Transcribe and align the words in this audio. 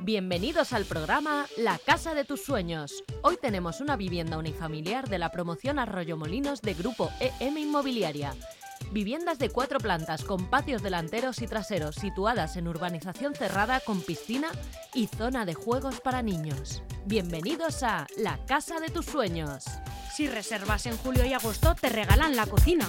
Bienvenidos 0.00 0.72
al 0.72 0.84
programa 0.84 1.46
La 1.56 1.76
Casa 1.76 2.14
de 2.14 2.24
tus 2.24 2.44
Sueños. 2.44 3.02
Hoy 3.22 3.36
tenemos 3.36 3.80
una 3.80 3.96
vivienda 3.96 4.38
unifamiliar 4.38 5.08
de 5.08 5.18
la 5.18 5.32
promoción 5.32 5.80
Arroyo 5.80 6.16
Molinos 6.16 6.62
de 6.62 6.74
Grupo 6.74 7.10
EM 7.18 7.58
Inmobiliaria. 7.58 8.32
Viviendas 8.92 9.40
de 9.40 9.50
cuatro 9.50 9.80
plantas 9.80 10.22
con 10.22 10.48
patios 10.48 10.82
delanteros 10.82 11.42
y 11.42 11.48
traseros 11.48 11.96
situadas 11.96 12.56
en 12.56 12.68
urbanización 12.68 13.34
cerrada 13.34 13.80
con 13.80 14.00
piscina 14.00 14.48
y 14.94 15.08
zona 15.08 15.44
de 15.44 15.54
juegos 15.54 16.00
para 16.00 16.22
niños. 16.22 16.80
Bienvenidos 17.04 17.82
a 17.82 18.06
La 18.16 18.38
Casa 18.46 18.78
de 18.78 18.90
tus 18.90 19.06
Sueños. 19.06 19.64
Si 20.14 20.28
reservas 20.28 20.86
en 20.86 20.96
julio 20.96 21.26
y 21.26 21.32
agosto 21.32 21.74
te 21.74 21.88
regalan 21.88 22.36
la 22.36 22.46
cocina. 22.46 22.88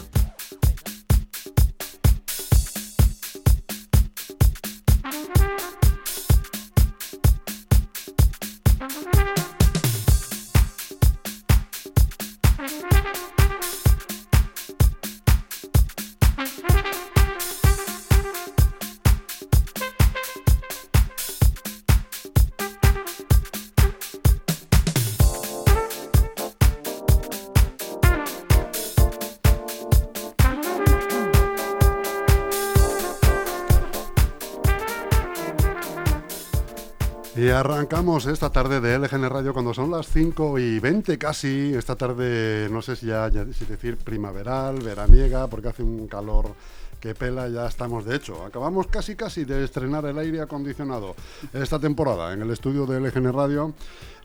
Arrancamos 37.59 38.25
esta 38.25 38.49
tarde 38.49 38.79
de 38.79 38.97
LGN 38.97 39.29
Radio 39.29 39.53
cuando 39.53 39.73
son 39.73 39.91
las 39.91 40.07
5 40.07 40.59
y 40.59 40.79
20 40.79 41.17
casi. 41.17 41.73
Esta 41.75 41.97
tarde, 41.97 42.69
no 42.71 42.81
sé 42.81 42.95
si 42.95 43.07
ya, 43.07 43.27
ya 43.27 43.43
decir 43.43 43.97
primaveral, 43.97 44.79
veraniega, 44.79 45.47
porque 45.47 45.67
hace 45.67 45.83
un 45.83 46.07
calor 46.07 46.55
que 47.01 47.15
pela, 47.15 47.49
ya 47.49 47.67
estamos. 47.67 48.05
De 48.05 48.15
hecho, 48.15 48.45
acabamos 48.45 48.87
casi 48.87 49.15
casi 49.15 49.43
de 49.43 49.65
estrenar 49.65 50.05
el 50.05 50.17
aire 50.17 50.39
acondicionado 50.39 51.15
esta 51.51 51.79
temporada 51.79 52.31
en 52.33 52.41
el 52.41 52.49
estudio 52.51 52.85
de 52.85 53.01
LGN 53.01 53.33
Radio 53.33 53.73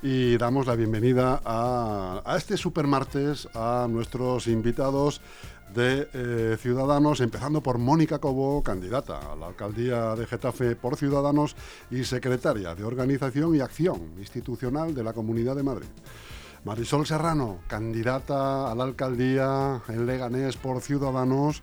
y 0.02 0.36
damos 0.36 0.66
la 0.66 0.76
bienvenida 0.76 1.41
a, 1.44 2.36
este 2.36 2.56
supermartes 2.56 3.48
a 3.54 3.86
nuestros 3.88 4.46
invitados 4.46 5.20
de 5.75 6.08
eh, 6.14 6.56
Ciudadanos, 6.61 7.20
empezando 7.20 7.61
por 7.61 7.78
Mónica 7.78 8.20
Cobo, 8.20 8.62
candidata 8.62 9.33
a 9.33 9.36
la 9.36 9.48
alcaldía 9.48 10.14
de 10.14 10.25
Getafe 10.27 10.77
por 10.77 10.97
Ciudadanos 10.97 11.56
y 11.91 12.05
secretaria 12.05 12.75
de 12.75 12.84
Organización 12.84 13.55
y 13.56 13.61
Acción 13.61 14.12
Institucional 14.19 14.94
de 14.94 15.03
la 15.03 15.12
Comunidad 15.12 15.56
de 15.56 15.64
Madrid. 15.64 15.89
Marisol 16.64 17.06
Serrano, 17.06 17.58
candidata 17.66 18.70
a 18.70 18.75
la 18.75 18.84
alcaldía 18.84 19.83
en 19.89 20.06
Leganés 20.06 20.56
por 20.56 20.81
Ciudadanos. 20.81 21.62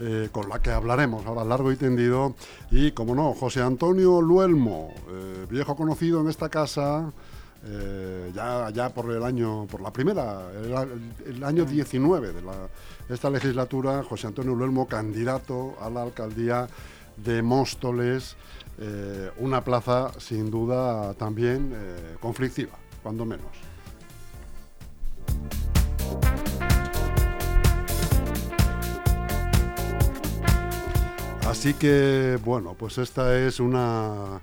eh, 0.00 0.28
con 0.32 0.48
la 0.48 0.60
que 0.60 0.72
hablaremos 0.72 1.24
ahora 1.24 1.44
largo 1.44 1.70
y 1.70 1.76
tendido. 1.76 2.34
Y, 2.72 2.90
como 2.90 3.14
no, 3.14 3.32
José 3.32 3.62
Antonio 3.62 4.20
Luelmo, 4.20 4.92
eh, 5.08 5.46
viejo 5.48 5.76
conocido 5.76 6.20
en 6.20 6.28
esta 6.28 6.48
casa, 6.48 7.12
eh, 7.66 8.30
ya, 8.34 8.68
ya 8.70 8.90
por 8.90 9.10
el 9.10 9.22
año, 9.22 9.66
por 9.66 9.80
la 9.80 9.92
primera, 9.92 10.50
el, 11.24 11.42
año 11.42 11.64
19 11.64 12.32
de 12.32 12.42
esta 13.08 13.30
legislatura, 13.30 14.02
José 14.02 14.26
Antonio 14.26 14.54
Luelmo, 14.54 14.86
candidato 14.86 15.74
a 15.80 15.88
la 15.88 16.02
alcaldía 16.02 16.68
de 17.16 17.42
Móstoles, 17.42 18.36
eh, 18.78 19.30
una 19.38 19.64
plaza 19.64 20.12
sin 20.18 20.50
duda 20.50 21.14
también 21.14 21.72
eh, 21.74 22.16
conflictiva, 22.20 22.72
cuando 23.02 23.24
menos. 23.24 23.46
Así 31.46 31.74
que, 31.74 32.38
bueno, 32.44 32.74
pues 32.76 32.98
esta 32.98 33.38
es 33.38 33.60
una, 33.60 34.40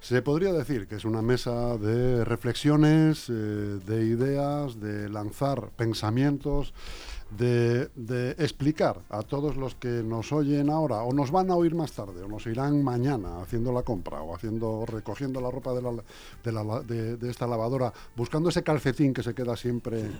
se 0.00 0.22
podría 0.22 0.52
decir 0.52 0.86
que 0.88 0.96
es 0.96 1.04
una 1.04 1.22
mesa 1.22 1.76
de 1.76 2.24
reflexiones, 2.24 3.28
eh, 3.28 3.32
de 3.32 4.06
ideas, 4.06 4.80
de 4.80 5.08
lanzar 5.08 5.70
pensamientos, 5.76 6.72
de, 7.30 8.34
explicar 8.38 9.02
a 9.08 9.22
todos 9.22 9.56
los 9.56 9.74
que 9.74 10.02
nos 10.02 10.32
oyen 10.32 10.70
ahora, 10.70 11.02
o 11.02 11.12
nos 11.12 11.30
van 11.30 11.50
a 11.50 11.54
oír 11.54 11.74
más 11.74 11.92
tarde, 11.92 12.22
o 12.22 12.28
nos 12.28 12.46
irán 12.46 12.82
mañana 12.82 13.40
haciendo 13.42 13.72
la 13.72 13.82
compra, 13.82 14.20
o 14.22 14.34
haciendo, 14.34 14.84
recogiendo 14.86 15.40
la 15.40 15.50
ropa 15.50 15.72
de, 15.72 15.82
la, 16.52 16.80
de, 16.80 17.30
esta 17.30 17.46
lavadora, 17.46 17.92
buscando 18.16 18.48
ese 18.48 18.62
calcetín 18.62 19.14
que 19.14 19.22
se 19.22 19.34
queda 19.34 19.56
siempre, 19.56 20.10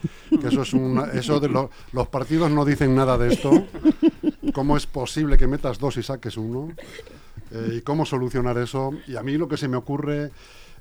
que 0.41 0.49
eso 0.49 0.63
es 0.63 0.73
una, 0.73 1.07
eso 1.13 1.41
de 1.41 1.49
lo, 1.49 1.71
los 1.93 2.09
partidos 2.09 2.51
no 2.51 2.65
dicen 2.65 2.95
nada 2.95 3.19
de 3.19 3.33
esto. 3.33 3.51
¿Cómo 4.55 4.77
es 4.77 4.87
posible 4.87 5.37
que 5.37 5.47
metas 5.47 5.79
dos 5.79 5.97
y 5.97 6.03
saques 6.03 6.37
uno? 6.37 6.69
Eh, 7.51 7.77
¿Y 7.77 7.81
cómo 7.83 8.07
solucionar 8.07 8.59
eso? 8.59 8.93
Y 9.07 9.17
a 9.17 9.23
mí 9.23 9.37
lo 9.37 9.49
que 9.49 9.57
se 9.57 9.69
me 9.69 9.77
ocurre 9.77 10.31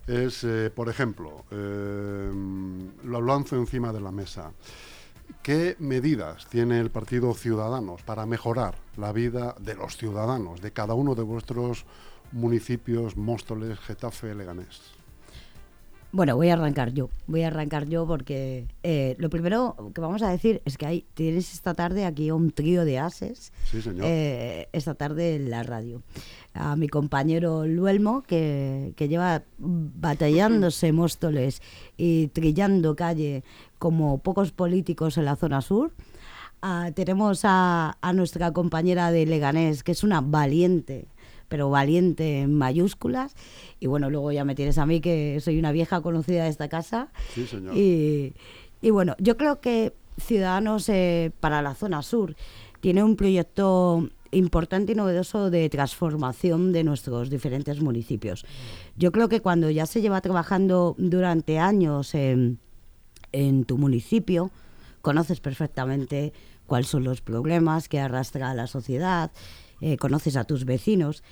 es, 0.07 0.43
eh, 0.43 0.71
por 0.73 0.89
ejemplo, 0.89 1.45
eh, 1.51 2.31
lo 3.03 3.21
lanzo 3.21 3.55
encima 3.55 3.93
de 3.93 4.01
la 4.01 4.11
mesa. 4.11 4.51
¿Qué 5.43 5.75
medidas 5.79 6.47
tiene 6.47 6.79
el 6.79 6.89
Partido 6.89 7.33
Ciudadanos 7.33 8.01
para 8.01 8.25
mejorar 8.25 8.75
la 8.97 9.11
vida 9.13 9.55
de 9.59 9.75
los 9.75 9.95
ciudadanos, 9.95 10.61
de 10.61 10.71
cada 10.71 10.95
uno 10.95 11.15
de 11.15 11.23
vuestros 11.23 11.85
municipios, 12.31 13.15
Móstoles, 13.15 13.79
Getafe, 13.79 14.33
Leganés? 14.33 14.99
Bueno, 16.11 16.35
voy 16.35 16.49
a 16.49 16.53
arrancar 16.53 16.91
yo. 16.91 17.09
Voy 17.27 17.43
a 17.43 17.47
arrancar 17.47 17.87
yo 17.87 18.07
porque 18.07 18.65
eh, 18.81 19.15
lo 19.19 19.29
primero 19.29 19.91
que 19.93 20.01
vamos 20.01 20.23
a 20.23 20.29
decir 20.29 20.61
es 20.65 20.75
que 20.75 20.87
hay, 20.87 21.05
tienes 21.13 21.53
esta 21.53 21.75
tarde 21.75 22.05
aquí 22.05 22.31
un 22.31 22.51
trío 22.51 22.83
de 22.83 22.97
ases. 22.97 23.53
Sí, 23.65 23.81
señor. 23.81 24.05
Eh, 24.07 24.67
esta 24.73 24.95
tarde 24.95 25.35
en 25.35 25.51
la 25.51 25.61
radio. 25.61 26.01
A 26.61 26.75
mi 26.75 26.89
compañero 26.89 27.65
Luelmo, 27.65 28.21
que, 28.21 28.91
que 28.97 29.07
lleva 29.07 29.43
batallándose 29.57 30.91
Móstoles 30.91 31.61
y 31.95 32.27
trillando 32.27 32.97
calle 32.97 33.43
como 33.77 34.17
pocos 34.17 34.51
políticos 34.51 35.17
en 35.17 35.23
la 35.23 35.37
zona 35.37 35.61
sur. 35.61 35.93
Uh, 36.61 36.91
tenemos 36.91 37.41
a, 37.45 37.97
a 38.01 38.11
nuestra 38.11 38.51
compañera 38.51 39.11
de 39.11 39.25
Leganés, 39.25 39.83
que 39.83 39.93
es 39.93 40.03
una 40.03 40.19
valiente 40.19 41.07
pero 41.47 41.69
valiente 41.69 42.41
en 42.41 42.53
mayúsculas. 42.53 43.35
Y 43.79 43.87
bueno, 43.87 44.09
luego 44.09 44.31
ya 44.31 44.45
me 44.45 44.53
tienes 44.53 44.77
a 44.77 44.85
mí, 44.85 45.01
que 45.01 45.39
soy 45.41 45.57
una 45.57 45.71
vieja 45.71 46.01
conocida 46.01 46.43
de 46.43 46.49
esta 46.49 46.67
casa. 46.67 47.07
Sí, 47.33 47.47
señor. 47.47 47.75
Y, 47.75 48.33
y 48.81 48.89
bueno, 48.91 49.15
yo 49.17 49.35
creo 49.35 49.59
que 49.59 49.93
Ciudadanos 50.17 50.89
eh, 50.89 51.31
para 51.39 51.61
la 51.61 51.73
zona 51.73 52.01
sur 52.01 52.35
tiene 52.81 53.03
un 53.03 53.15
proyecto 53.15 54.09
importante 54.31 54.91
y 54.91 54.95
novedoso 54.95 55.49
de 55.49 55.69
transformación 55.69 56.71
de 56.71 56.83
nuestros 56.83 57.29
diferentes 57.29 57.81
municipios. 57.81 58.45
Yo 58.95 59.11
creo 59.11 59.29
que 59.29 59.41
cuando 59.41 59.69
ya 59.69 59.85
se 59.85 60.01
lleva 60.01 60.21
trabajando 60.21 60.95
durante 60.97 61.59
años 61.59 62.15
en, 62.15 62.59
en 63.31 63.65
tu 63.65 63.77
municipio, 63.77 64.51
conoces 65.01 65.39
perfectamente 65.39 66.33
cuáles 66.65 66.87
son 66.87 67.03
los 67.03 67.21
problemas 67.21 67.89
que 67.89 67.99
arrastra 67.99 68.53
la 68.53 68.67
sociedad, 68.67 69.31
eh, 69.81 69.97
conoces 69.97 70.35
a 70.35 70.43
tus 70.43 70.65
vecinos. 70.65 71.23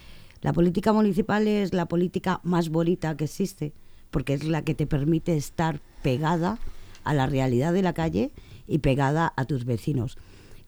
La 0.41 0.53
política 0.53 0.93
municipal 0.93 1.47
es 1.47 1.73
la 1.73 1.87
política 1.87 2.41
más 2.43 2.69
bonita 2.69 3.15
que 3.15 3.25
existe, 3.25 3.73
porque 4.11 4.33
es 4.33 4.43
la 4.43 4.63
que 4.63 4.75
te 4.75 4.87
permite 4.87 5.35
estar 5.35 5.81
pegada 6.01 6.59
a 7.03 7.13
la 7.13 7.25
realidad 7.25 7.73
de 7.73 7.81
la 7.81 7.93
calle 7.93 8.31
y 8.67 8.79
pegada 8.79 9.33
a 9.35 9.45
tus 9.45 9.65
vecinos. 9.65 10.17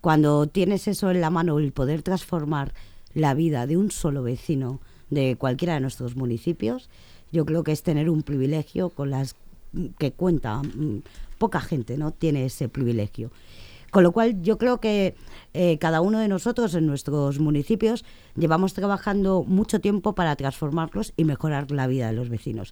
Cuando 0.02 0.48
tienes 0.48 0.88
eso 0.88 1.12
en 1.12 1.22
la 1.22 1.30
mano, 1.30 1.60
el 1.60 1.72
poder 1.72 2.02
transformar 2.04 2.74
la 3.14 3.34
vida 3.34 3.68
de 3.68 3.78
un 3.78 3.92
solo 3.92 4.24
vecino 4.24 4.80
de 5.10 5.36
cualquiera 5.36 5.74
de 5.74 5.80
nuestros 5.82 6.16
municipios, 6.16 6.90
yo 7.32 7.46
creo 7.46 7.64
que 7.64 7.72
es 7.72 7.84
tener 7.84 8.10
un 8.10 8.24
privilegio 8.24 8.90
con 8.90 9.10
las 9.10 9.36
que 9.98 10.12
cuenta 10.12 10.62
poca 11.38 11.62
gente, 11.62 11.98
¿no? 11.98 12.12
Tiene 12.12 12.46
ese 12.46 12.70
privilegio. 12.70 13.32
Con 13.92 14.04
lo 14.04 14.12
cual 14.12 14.42
yo 14.42 14.58
creo 14.58 14.80
que 14.80 15.16
eh, 15.54 15.78
cada 15.80 16.02
uno 16.02 16.20
de 16.20 16.28
nosotros 16.28 16.76
en 16.76 16.86
nuestros 16.86 17.40
municipios 17.40 18.06
llevamos 18.36 18.74
trabajando 18.74 19.44
mucho 19.44 19.80
tiempo 19.80 20.14
para 20.14 20.36
transformarlos 20.36 21.14
y 21.18 21.24
mejorar 21.24 21.72
la 21.72 21.88
vida 21.88 22.08
de 22.08 22.14
los 22.14 22.30
vecinos. 22.30 22.72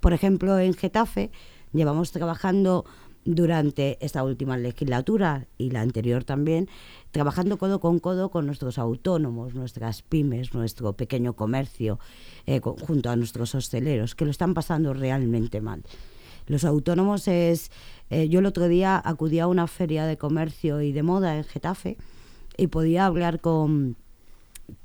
Por 0.00 0.12
ejemplo, 0.12 0.58
en 0.58 0.74
Getafe 0.74 1.30
llevamos 1.72 2.10
trabajando 2.10 2.84
durante 3.28 3.98
esta 4.00 4.24
última 4.24 4.56
legislatura 4.56 5.46
y 5.58 5.70
la 5.70 5.82
anterior 5.82 6.24
también, 6.24 6.66
trabajando 7.10 7.58
codo 7.58 7.78
con 7.78 7.98
codo 7.98 8.30
con 8.30 8.46
nuestros 8.46 8.78
autónomos, 8.78 9.54
nuestras 9.54 10.00
pymes, 10.00 10.54
nuestro 10.54 10.94
pequeño 10.94 11.34
comercio, 11.34 11.98
eh, 12.46 12.60
junto 12.60 13.10
a 13.10 13.16
nuestros 13.16 13.54
hosteleros, 13.54 14.14
que 14.14 14.24
lo 14.24 14.30
están 14.30 14.54
pasando 14.54 14.94
realmente 14.94 15.60
mal. 15.60 15.82
Los 16.46 16.64
autónomos 16.64 17.28
es... 17.28 17.70
Eh, 18.08 18.30
yo 18.30 18.38
el 18.38 18.46
otro 18.46 18.66
día 18.66 19.00
acudí 19.04 19.38
a 19.40 19.46
una 19.46 19.66
feria 19.66 20.06
de 20.06 20.16
comercio 20.16 20.80
y 20.80 20.92
de 20.92 21.02
moda 21.02 21.36
en 21.36 21.44
Getafe 21.44 21.98
y 22.56 22.68
podía 22.68 23.04
hablar 23.04 23.42
con, 23.42 23.96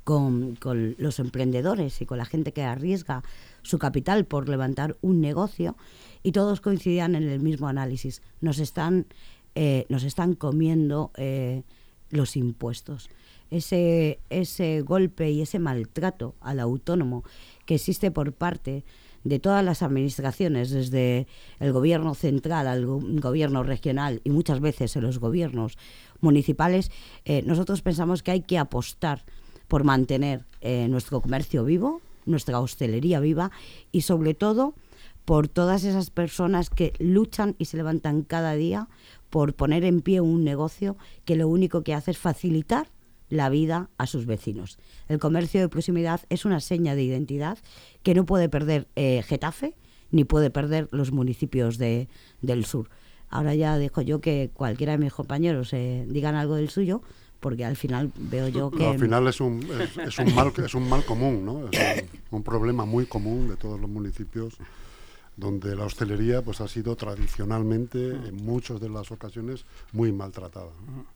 con, 0.04 0.56
con 0.56 0.96
los 0.98 1.18
emprendedores 1.18 2.02
y 2.02 2.04
con 2.04 2.18
la 2.18 2.26
gente 2.26 2.52
que 2.52 2.62
arriesga 2.62 3.22
su 3.62 3.78
capital 3.78 4.26
por 4.26 4.50
levantar 4.50 4.98
un 5.00 5.22
negocio 5.22 5.76
y 6.24 6.32
todos 6.32 6.60
coincidían 6.60 7.14
en 7.14 7.28
el 7.28 7.38
mismo 7.38 7.68
análisis. 7.68 8.20
Nos 8.40 8.58
están, 8.58 9.06
eh, 9.54 9.86
nos 9.88 10.02
están 10.02 10.34
comiendo 10.34 11.12
eh, 11.16 11.62
los 12.10 12.36
impuestos. 12.36 13.08
Ese, 13.50 14.18
ese 14.30 14.80
golpe 14.80 15.30
y 15.30 15.42
ese 15.42 15.60
maltrato 15.60 16.34
al 16.40 16.58
autónomo 16.58 17.22
que 17.66 17.76
existe 17.76 18.10
por 18.10 18.32
parte 18.32 18.82
de 19.22 19.38
todas 19.38 19.64
las 19.64 19.82
administraciones, 19.82 20.70
desde 20.70 21.26
el 21.60 21.72
gobierno 21.72 22.14
central 22.14 22.66
al 22.66 22.84
go- 22.84 23.00
gobierno 23.02 23.62
regional 23.62 24.20
y 24.24 24.30
muchas 24.30 24.60
veces 24.60 24.96
en 24.96 25.02
los 25.02 25.18
gobiernos 25.18 25.78
municipales, 26.20 26.90
eh, 27.24 27.42
nosotros 27.46 27.80
pensamos 27.80 28.22
que 28.22 28.32
hay 28.32 28.40
que 28.40 28.58
apostar 28.58 29.24
por 29.68 29.84
mantener 29.84 30.44
eh, 30.60 30.88
nuestro 30.88 31.20
comercio 31.20 31.64
vivo, 31.64 32.00
nuestra 32.26 32.60
hostelería 32.60 33.20
viva 33.20 33.50
y 33.92 34.02
sobre 34.02 34.34
todo 34.34 34.74
por 35.24 35.48
todas 35.48 35.84
esas 35.84 36.10
personas 36.10 36.70
que 36.70 36.92
luchan 36.98 37.56
y 37.58 37.66
se 37.66 37.76
levantan 37.76 38.22
cada 38.22 38.54
día 38.54 38.88
por 39.30 39.54
poner 39.54 39.84
en 39.84 40.00
pie 40.00 40.20
un 40.20 40.44
negocio 40.44 40.96
que 41.24 41.36
lo 41.36 41.48
único 41.48 41.82
que 41.82 41.94
hace 41.94 42.10
es 42.10 42.18
facilitar 42.18 42.88
la 43.30 43.48
vida 43.48 43.90
a 43.98 44.06
sus 44.06 44.26
vecinos. 44.26 44.78
El 45.08 45.18
comercio 45.18 45.60
de 45.60 45.68
proximidad 45.68 46.20
es 46.28 46.44
una 46.44 46.60
seña 46.60 46.94
de 46.94 47.02
identidad 47.02 47.58
que 48.02 48.14
no 48.14 48.26
puede 48.26 48.48
perder 48.48 48.86
eh, 48.96 49.22
Getafe 49.26 49.74
ni 50.10 50.24
puede 50.24 50.50
perder 50.50 50.88
los 50.92 51.10
municipios 51.10 51.78
de, 51.78 52.08
del 52.40 52.64
sur. 52.64 52.88
Ahora 53.30 53.54
ya 53.54 53.78
dejo 53.78 54.02
yo 54.02 54.20
que 54.20 54.50
cualquiera 54.54 54.92
de 54.92 54.98
mis 54.98 55.12
compañeros 55.12 55.72
eh, 55.72 56.06
digan 56.08 56.36
algo 56.36 56.54
del 56.54 56.68
suyo, 56.68 57.02
porque 57.40 57.64
al 57.64 57.74
final 57.74 58.12
veo 58.16 58.46
yo 58.48 58.70
que... 58.70 58.84
No, 58.84 58.90
al 58.90 58.98
final 59.00 59.26
es 59.26 59.40
un, 59.40 59.66
es, 59.80 59.98
es 59.98 60.18
un 60.18 60.34
mal, 60.34 60.52
es 60.56 60.74
un 60.74 60.88
mal 60.88 61.04
común, 61.04 61.44
¿no? 61.44 61.68
Es 61.72 62.02
un, 62.30 62.38
un 62.38 62.42
problema 62.44 62.84
muy 62.84 63.06
común 63.06 63.48
de 63.48 63.56
todos 63.56 63.80
los 63.80 63.90
municipios 63.90 64.54
donde 65.36 65.74
la 65.76 65.84
hostelería 65.84 66.42
pues 66.42 66.60
ha 66.60 66.68
sido 66.68 66.94
tradicionalmente 66.96 68.10
en 68.10 68.36
muchas 68.36 68.80
de 68.80 68.88
las 68.88 69.10
ocasiones 69.10 69.64
muy 69.92 70.12
maltratada. 70.12 70.70
¿no? 70.86 71.06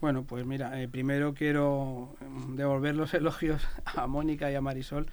Bueno, 0.00 0.24
pues 0.24 0.46
mira, 0.46 0.80
eh, 0.80 0.88
primero 0.88 1.34
quiero 1.34 2.14
mm, 2.20 2.54
devolver 2.56 2.94
los 2.94 3.12
elogios 3.14 3.66
a 3.84 4.06
Mónica 4.06 4.50
y 4.50 4.54
a 4.54 4.60
Marisol, 4.60 5.06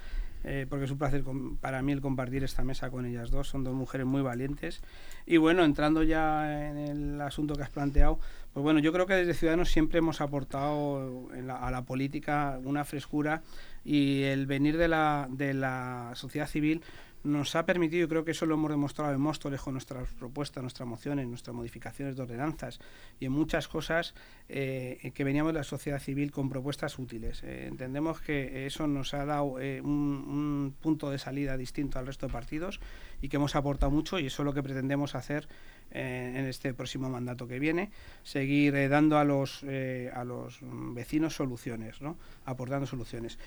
eh, 0.44 0.66
porque 0.69 0.86
es 0.86 0.92
un 0.92 0.98
placer 0.98 1.24
com- 1.24 1.57
para 1.57 1.81
mí 1.81 1.92
el 1.92 2.00
compartir 2.00 2.44
esta 2.44 2.63
mesa 2.63 2.89
con 2.89 3.06
ellas 3.06 3.30
dos. 3.31 3.50
Son 3.50 3.63
dos 3.66 3.74
mujeres 3.74 4.07
muy 4.07 4.22
valientes. 4.22 4.81
Y 5.25 5.38
bueno, 5.38 5.66
entrando 5.66 6.04
ya 6.04 6.69
en 6.69 6.78
el 6.78 7.22
asunto 7.22 7.56
que 7.56 7.63
has 7.63 7.69
planteado, 7.69 8.19
pues 8.54 8.63
bueno, 8.63 8.80
yo 8.80 8.94
creo 8.94 9.07
que 9.07 9.16
desde 9.16 9.34
Ciudadanos 9.34 9.69
siempre 9.69 9.98
hemos 10.00 10.22
aportado 10.22 11.28
en 11.34 11.48
la- 11.48 11.57
a 11.57 11.69
la 11.72 11.81
política 11.84 12.57
una 12.63 12.86
frescura 12.86 13.42
y 13.84 14.24
el 14.24 14.45
venir 14.48 14.78
de 14.78 14.88
la, 14.88 15.28
de 15.30 15.54
la 15.54 16.12
sociedad 16.16 16.48
civil 16.48 16.81
nos 17.23 17.55
ha 17.55 17.65
permitido, 17.65 18.05
y 18.05 18.07
creo 18.07 18.23
que 18.23 18.31
eso 18.31 18.45
lo 18.45 18.55
hemos 18.55 18.71
demostrado 18.71 19.13
en 19.13 19.19
Móstoles 19.19 19.61
con 19.61 19.73
nuestras 19.73 20.07
propuestas, 20.13 20.61
nuestras 20.63 20.87
mociones, 20.87 21.27
nuestras 21.27 21.55
modificaciones 21.55 22.15
de 22.15 22.21
ordenanzas 22.21 22.79
y 23.19 23.25
en 23.25 23.31
muchas 23.31 23.67
cosas 23.67 24.13
eh, 24.49 25.11
que 25.13 25.23
veníamos 25.23 25.53
de 25.53 25.59
la 25.59 25.63
sociedad 25.63 25.99
civil 25.99 26.31
con 26.31 26.49
propuestas 26.49 26.97
útiles. 26.99 27.43
Eh, 27.43 27.67
entendemos 27.67 28.21
que 28.21 28.65
eso 28.65 28.87
nos 28.87 29.13
ha 29.13 29.25
dado 29.25 29.59
eh, 29.59 29.81
un, 29.81 29.89
un 29.91 30.75
punto 30.81 31.09
de 31.09 31.19
salida 31.19 31.57
distinto 31.57 31.99
al 31.99 32.07
resto 32.07 32.27
de 32.27 32.33
partidos 32.33 32.79
y 33.21 33.29
que 33.29 33.37
hemos 33.37 33.55
aportado 33.55 33.91
mucho 33.91 34.19
y 34.19 34.27
eso 34.27 34.43
es 34.43 34.45
lo 34.45 34.53
que 34.53 34.63
pretendemos 34.63 35.15
hacer 35.15 35.47
en 35.89 36.45
este 36.45 36.73
próximo 36.73 37.09
mandato 37.09 37.47
que 37.47 37.59
viene, 37.59 37.91
seguir 38.21 38.89
dando 38.89 39.17
a 39.17 39.23
los, 39.23 39.63
a 39.63 40.23
los 40.25 40.59
vecinos 40.61 41.33
soluciones, 41.33 42.01
¿no? 42.01 42.17
aportando 42.43 42.85
soluciones. 42.85 43.39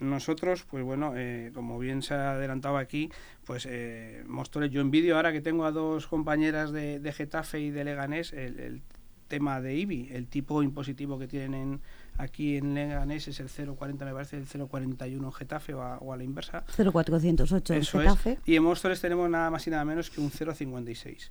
Nosotros, 0.00 0.66
pues 0.70 0.84
bueno, 0.84 1.14
como 1.54 1.78
bien 1.78 2.02
se 2.02 2.12
ha 2.12 2.32
adelantado 2.32 2.59
aquí, 2.68 3.10
pues 3.44 3.66
eh, 3.68 4.22
Móstoles, 4.26 4.70
yo 4.70 4.80
envidio 4.80 5.16
ahora 5.16 5.32
que 5.32 5.40
tengo 5.40 5.64
a 5.64 5.70
dos 5.72 6.06
compañeras 6.06 6.72
de, 6.72 7.00
de 7.00 7.12
Getafe 7.12 7.60
y 7.60 7.70
de 7.70 7.84
Leganés, 7.84 8.32
el, 8.32 8.58
el 8.60 8.82
tema 9.28 9.60
de 9.60 9.76
IBI, 9.76 10.08
el 10.12 10.26
tipo 10.26 10.62
impositivo 10.62 11.18
que 11.18 11.28
tienen 11.28 11.54
en- 11.54 11.80
aquí 12.18 12.56
en 12.56 12.74
Leganés 12.74 13.28
es 13.28 13.38
el 13.40 13.48
0,40, 13.48 14.04
me 14.04 14.12
parece, 14.12 14.36
el 14.36 14.46
0,41 14.46 15.24
en 15.24 15.32
Getafe 15.32 15.72
o 15.74 15.82
a, 15.82 15.98
o 15.98 16.12
a 16.12 16.16
la 16.16 16.24
inversa. 16.24 16.64
0408 16.76 17.74
en 17.74 17.84
Getafe. 17.84 18.32
es. 18.32 18.38
Y 18.44 18.56
en 18.56 18.62
Móstoles 18.64 19.00
tenemos 19.00 19.30
nada 19.30 19.50
más 19.50 19.66
y 19.66 19.70
nada 19.70 19.84
menos 19.84 20.10
que 20.10 20.20
un 20.20 20.30
0,56. 20.30 21.30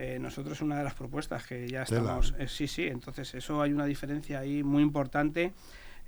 Eh, 0.00 0.18
nosotros 0.20 0.60
una 0.60 0.78
de 0.78 0.84
las 0.84 0.94
propuestas 0.94 1.44
que 1.46 1.66
ya 1.66 1.82
estamos... 1.82 2.32
¿eh? 2.38 2.44
eh, 2.44 2.48
sí, 2.48 2.68
sí, 2.68 2.84
entonces 2.84 3.34
eso 3.34 3.60
hay 3.62 3.72
una 3.72 3.84
diferencia 3.86 4.38
ahí 4.38 4.62
muy 4.62 4.82
importante. 4.82 5.52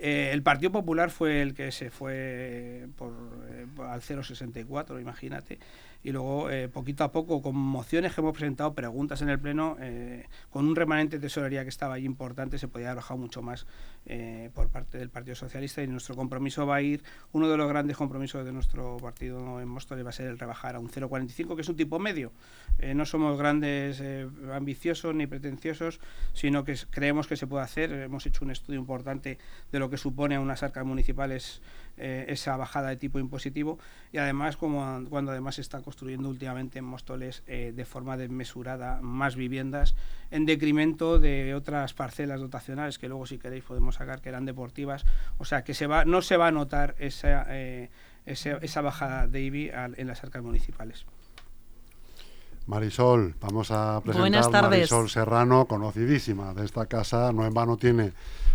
Eh, 0.03 0.31
el 0.33 0.43
Partido 0.43 0.73
Popular 0.73 1.11
fue 1.11 1.43
el 1.43 1.53
que 1.53 1.71
se 1.73 1.91
fue 1.91 2.87
por, 2.97 3.13
eh, 3.51 3.67
al 3.83 4.01
0,64, 4.01 4.99
imagínate. 4.99 5.59
Y 6.03 6.13
luego, 6.13 6.51
eh, 6.51 6.69
poquito 6.69 7.05
a 7.05 7.13
poco, 7.13 7.43
con 7.43 7.55
mociones 7.57 8.15
que 8.15 8.23
hemos 8.23 8.33
presentado, 8.33 8.75
preguntas 8.75 9.21
en 9.21 9.29
el 9.29 9.39
Pleno, 9.39 9.77
eh, 9.81 10.27
con 10.49 10.67
un 10.67 10.75
remanente 10.75 11.19
de 11.19 11.23
tesorería 11.23 11.63
que 11.63 11.69
estaba 11.69 11.95
ahí 11.95 12.07
importante, 12.07 12.59
se 12.59 12.69
podía 12.69 12.89
haber 12.89 12.97
bajado 12.97 13.19
mucho 13.19 13.43
más 13.43 13.67
eh, 14.07 14.51
por 14.55 14.69
parte 14.69 14.97
del 14.97 15.11
Partido 15.11 15.35
Socialista. 15.35 15.83
Y 15.83 15.89
nuestro 15.89 16.17
compromiso 16.17 16.67
va 16.67 16.77
a 16.77 16.83
ir, 16.83 17.03
uno 17.33 17.49
de 17.49 17.57
los 17.57 17.69
grandes 17.69 17.99
compromisos 17.99 18.45
de 18.47 18.53
nuestro 18.53 18.97
partido 18.97 19.61
en 19.61 19.69
Móstoles 19.69 20.05
va 20.05 20.09
a 20.09 20.13
ser 20.13 20.29
el 20.29 20.39
rebajar 20.39 20.75
a 20.75 20.81
un 20.81 20.89
0,45, 20.89 21.55
que 21.55 21.61
es 21.61 21.69
un 21.69 21.77
tipo 21.77 21.99
medio. 21.99 22.33
No 22.95 23.05
somos 23.05 23.37
grandes 23.37 24.03
ambiciosos 24.55 25.15
ni 25.15 25.27
pretenciosos, 25.27 26.01
sino 26.33 26.65
que 26.65 26.77
creemos 26.89 27.27
que 27.27 27.37
se 27.37 27.47
puede 27.47 27.65
hacer. 27.65 27.93
Hemos 27.93 28.25
hecho 28.25 28.45
un 28.45 28.51
estudio 28.51 28.81
importante 28.81 29.39
de 29.71 29.79
lo 29.79 29.91
que 29.91 29.99
supone 29.99 30.37
a 30.37 30.41
unas 30.41 30.63
arcas 30.63 30.87
municipales 30.87 31.61
eh, 32.01 32.27
esa 32.29 32.57
bajada 32.57 32.89
de 32.89 32.97
tipo 32.97 33.19
impositivo. 33.19 33.79
Y 34.13 34.19
además 34.19 34.57
como 34.57 35.05
cuando 35.09 35.33
además 35.33 35.57
se 35.57 35.61
está 35.61 35.83
construyendo 35.83 36.29
últimamente 36.29 36.79
en 36.79 36.85
Móstoles 36.85 37.43
eh, 37.47 37.73
de 37.75 37.85
forma 37.85 38.17
desmesurada 38.17 39.01
más 39.03 39.37
viviendas 39.37 39.95
en 40.31 40.47
decremento 40.47 41.19
de 41.19 41.55
otras 41.55 41.95
parcelas 41.95 42.41
dotacionales 42.41 42.99
que 42.99 43.09
luego 43.09 43.27
si 43.27 43.39
queréis 43.39 43.65
podemos 43.65 43.97
sacar 43.97 44.21
que 44.21 44.31
eran 44.31 44.47
deportivas. 44.47 45.05
O 45.39 45.45
sea 45.45 45.63
que 45.63 45.75
se 45.75 45.87
va 45.87 46.05
no 46.05 46.23
se 46.23 46.37
va 46.37 46.49
a 46.49 46.53
notar 46.53 46.95
esa 46.99 47.47
eh, 47.49 47.91
esa 48.27 48.81
bajada 48.81 49.27
de 49.27 49.41
IBI 49.43 49.71
en 49.97 50.07
las 50.07 50.23
arcas 50.23 50.43
municipales 50.43 51.07
Marisol, 52.71 53.35
vamos 53.41 53.71
a 53.73 54.01
presentar 54.01 54.49
tardes. 54.51 54.71
Marisol 54.93 55.11
Serrano, 55.11 55.67
conocidísima 55.67 56.55
de 56.55 56.65
esta 56.65 56.87
casa, 56.87 57.33
no 57.33 57.45
en 57.45 57.53
vano 57.53 57.77
tiene 57.77 58.13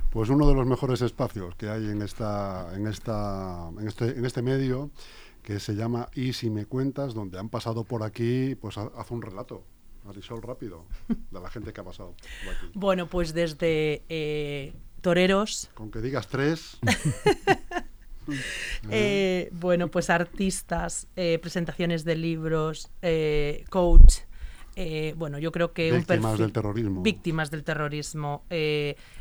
pues 0.09 0.29
uno 0.29 0.47
de 0.47 0.53
los 0.55 0.65
mejores 0.65 1.01
espacios 1.01 1.53
que 1.55 1.67
hay 1.67 1.89
en 1.89 2.01
esta 2.01 2.73
en 2.75 2.87
esta 2.87 3.69
en 3.77 3.87
este 3.89 4.17
en 4.17 4.25
este 4.25 4.41
medio 4.41 4.89
que 5.43 5.59
se 5.59 5.75
llama 5.75 6.07
Y 6.15 6.31
si 6.31 6.49
me 6.49 6.65
cuentas, 6.65 7.13
donde 7.13 7.37
han 7.37 7.49
pasado 7.49 7.83
por 7.83 8.03
aquí, 8.03 8.55
pues 8.55 8.77
ha- 8.77 8.89
haz 8.97 9.11
un 9.11 9.21
relato. 9.21 9.63
Marisol, 10.05 10.41
rápido, 10.41 10.85
de 11.09 11.39
la 11.39 11.49
gente 11.49 11.73
que 11.73 11.81
ha 11.81 11.83
pasado 11.83 12.13
por 12.45 12.53
aquí. 12.55 12.71
Bueno, 12.73 13.07
pues 13.09 13.33
desde 13.33 14.03
eh, 14.07 14.73
toreros, 15.01 15.69
Con 15.73 15.91
que 15.91 15.99
digas 15.99 16.27
tres, 16.29 16.77
eh, 18.91 19.49
bueno, 19.53 19.89
pues 19.89 20.09
artistas, 20.09 21.07
eh, 21.15 21.39
presentaciones 21.41 22.03
de 22.05 22.15
libros, 22.15 22.89
eh, 23.01 23.63
coach. 23.69 24.19
bueno, 25.15 25.39
yo 25.39 25.51
creo 25.51 25.71
que 25.73 25.91
un 25.91 25.99
víctimas 25.99 26.33
perfil- 26.33 26.37
del 26.37 26.51
terrorismo. 26.51 27.01
víctimas 27.01 27.51
del 27.51 27.63
terrorismo, 27.63 28.43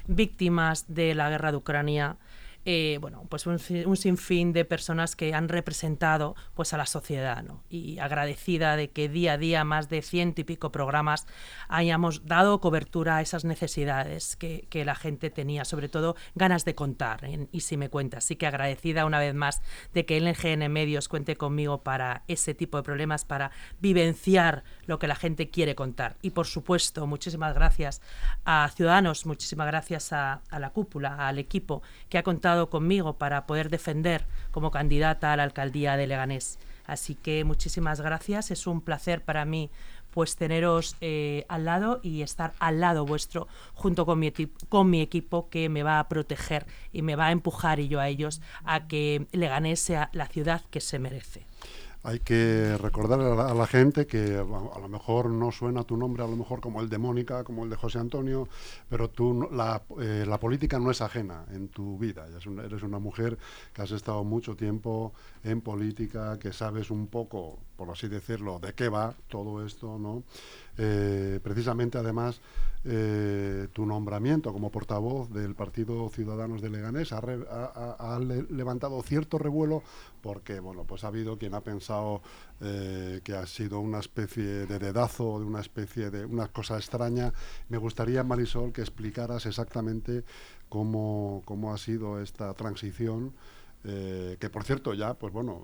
víctimas 0.07 0.85
de 0.89 1.15
la 1.15 1.31
guerra 1.31 1.51
de 1.53 1.57
Ucrania. 1.59 2.17
Eh, 2.65 2.99
bueno, 3.01 3.27
pues 3.29 3.47
un, 3.47 3.59
si- 3.59 3.85
un 3.85 3.97
sinfín 3.97 4.53
de 4.53 4.65
personas 4.65 5.17
que 5.17 5.35
han 5.35 5.49
representado 5.49 6.35
pues 6.55 6.73
a 6.73 6.79
la 6.79 6.87
sociedad, 6.87 7.43
¿no? 7.43 7.63
Y 7.69 7.99
agradecida 7.99 8.77
de 8.77 8.91
que 8.91 9.09
día 9.09 9.35
a 9.35 9.39
día 9.39 9.65
más 9.65 9.89
de 9.89 10.01
ciento 10.03 10.41
y 10.41 10.45
pico 10.45 10.73
programas 10.73 11.27
hayamos 11.69 12.27
dado 12.27 12.61
cobertura 12.61 13.17
a 13.17 13.21
esas 13.21 13.45
necesidades 13.45 14.37
que, 14.37 14.67
que 14.71 14.85
la 14.85 14.95
gente 14.95 15.31
tenía, 15.31 15.65
sobre 15.65 15.89
todo 15.89 16.17
ganas 16.35 16.65
de 16.65 16.75
contar, 16.75 17.21
y 17.53 17.61
si 17.61 17.77
me 17.77 17.91
cuentas. 17.91 18.25
Así 18.25 18.37
que 18.37 18.47
agradecida 18.47 19.05
una 19.05 19.19
vez 19.19 19.35
más 19.35 19.61
de 19.93 20.07
que 20.07 20.17
el 20.17 20.25
NGN 20.29 20.71
Medios 20.73 21.09
cuente 21.09 21.37
conmigo 21.37 21.83
para 21.83 22.23
ese 22.29 22.55
tipo 22.55 22.77
de 22.79 22.83
problemas, 22.83 23.25
para 23.25 23.51
vivenciar 23.81 24.65
lo 24.87 24.99
que 24.99 25.09
la 25.09 25.17
gente 25.17 25.51
quiere 25.51 25.75
contar. 25.75 26.17
Y 26.23 26.31
por 26.31 26.47
supuesto, 26.47 27.07
muchísimas 27.07 27.55
gracias 27.55 28.01
a 28.45 28.71
Ciudadanos, 28.75 29.27
muchísimas 29.27 29.67
gracias 29.67 30.13
a 30.13 30.41
la 30.59 30.71
cúpula, 30.71 31.27
al 31.29 31.39
equipo 31.39 31.83
que 32.09 32.17
ha 32.19 32.23
contado 32.23 32.54
conmigo 32.71 33.19
para 33.19 33.47
poder 33.47 33.69
defender 33.69 34.27
como 34.51 34.71
candidata 34.71 35.33
a 35.33 35.37
la 35.37 35.43
alcaldía 35.43 35.97
de 35.97 36.07
Leganés. 36.07 36.59
Así 36.87 37.15
que 37.15 37.45
muchísimas 37.45 38.01
gracias, 38.01 38.51
es 38.51 38.67
un 38.67 38.81
placer 38.81 39.23
para 39.23 39.45
mí 39.45 39.71
pues 40.11 40.37
teneros 40.37 40.97
eh, 41.01 41.45
al 41.49 41.65
lado 41.65 41.99
y 42.03 42.23
estar 42.23 42.53
al 42.61 42.81
lado 42.81 43.05
vuestro 43.05 43.49
junto 43.73 44.07
con 44.07 44.21
mi, 44.21 44.33
con 44.69 44.89
mi 44.89 45.01
equipo 45.01 45.49
que 45.49 45.69
me 45.69 45.83
va 45.83 45.99
a 45.99 46.09
proteger 46.09 46.67
y 46.93 47.03
me 47.03 47.17
va 47.17 47.27
a 47.27 47.33
empujar 47.33 47.81
y 47.81 47.89
yo 47.89 47.99
a 47.99 48.09
ellos 48.09 48.41
a 48.65 48.87
que 48.87 49.27
Leganés 49.33 49.81
sea 49.81 50.11
la 50.13 50.27
ciudad 50.29 50.63
que 50.71 50.81
se 50.81 51.01
merece. 51.01 51.47
Hay 52.05 52.21
que 52.21 52.77
recordar 52.77 53.19
a 53.19 53.55
la, 53.55 53.67
gente 53.67 54.07
que 54.07 54.37
a, 54.37 54.79
lo 54.79 54.89
mejor 54.91 55.31
no 55.31 55.51
suena 55.51 55.85
tu 55.85 55.97
nombre, 55.97 56.23
a 56.23 56.27
lo 56.27 56.37
mejor 56.37 56.61
como 56.61 56.83
el 56.83 56.91
de 56.91 56.99
Mónica, 56.99 57.45
como 57.45 57.65
el 57.65 57.71
de 57.71 57.77
José 57.77 57.99
Antonio, 57.99 58.47
pero 58.91 59.09
tú, 59.09 59.49
la, 59.51 59.83
eh, 59.99 60.27
la 60.29 60.39
política 60.39 60.79
no 60.79 60.91
es 60.91 61.01
ajena 61.01 61.47
en 61.51 61.69
tu 61.69 61.97
vida. 61.97 62.27
eres 62.63 62.83
una 62.83 62.99
mujer 62.99 63.39
que 63.73 63.81
has 63.81 63.91
estado 63.91 64.23
mucho 64.23 64.55
tiempo 64.55 65.15
en 65.45 65.63
política, 65.63 66.39
que 66.39 66.53
sabes 66.53 66.91
un 66.91 67.07
poco, 67.07 67.59
por 67.77 67.91
así 67.91 68.09
decirlo, 68.09 68.59
de 68.59 68.73
qué 68.73 68.89
va 68.89 69.15
todo 69.29 69.65
esto, 69.65 69.99
¿no? 69.99 70.23
Eh, 70.77 71.41
precisamente, 71.43 71.99
además, 71.99 72.41
eh, 72.87 73.69
tu 73.73 73.87
nombramiento 73.87 74.53
como 74.53 74.71
portavoz 74.71 75.31
del 75.31 75.55
Partido 75.55 76.09
Ciudadanos 76.11 76.61
de 76.61 76.69
Leganés 76.69 77.13
ha, 77.13 78.19
levantado 78.51 79.03
cierto 79.03 79.39
revuelo 79.39 79.83
porque, 80.21 80.61
bueno, 80.61 80.85
pues 80.85 81.03
ha 81.05 81.09
habido 81.09 81.39
quien 81.39 81.55
ha 81.55 81.63
pensado 81.63 82.21
eh, 82.61 83.21
que 83.25 83.35
ha 83.35 83.47
sido 83.47 83.81
una 83.81 84.01
especie 84.01 84.67
de 84.67 84.79
dedazo, 84.79 85.39
de 85.39 85.47
una 85.47 85.61
especie 85.61 86.11
de 86.11 86.27
una 86.27 86.49
cosa 86.49 86.77
extraña. 86.77 87.33
Me 87.71 87.79
gustaría, 87.79 88.23
Marisol, 88.23 88.73
que 88.73 88.83
explicaras 88.83 89.47
exactamente 89.47 90.25
cómo, 90.69 91.43
cómo 91.47 91.73
ha 91.73 91.79
sido 91.79 92.21
esta 92.21 92.53
transición. 92.55 93.33
Que 93.85 94.51
por 94.51 94.65
cierto 94.65 94.95
ya, 94.95 95.15
pues 95.15 95.33
bueno, 95.33 95.63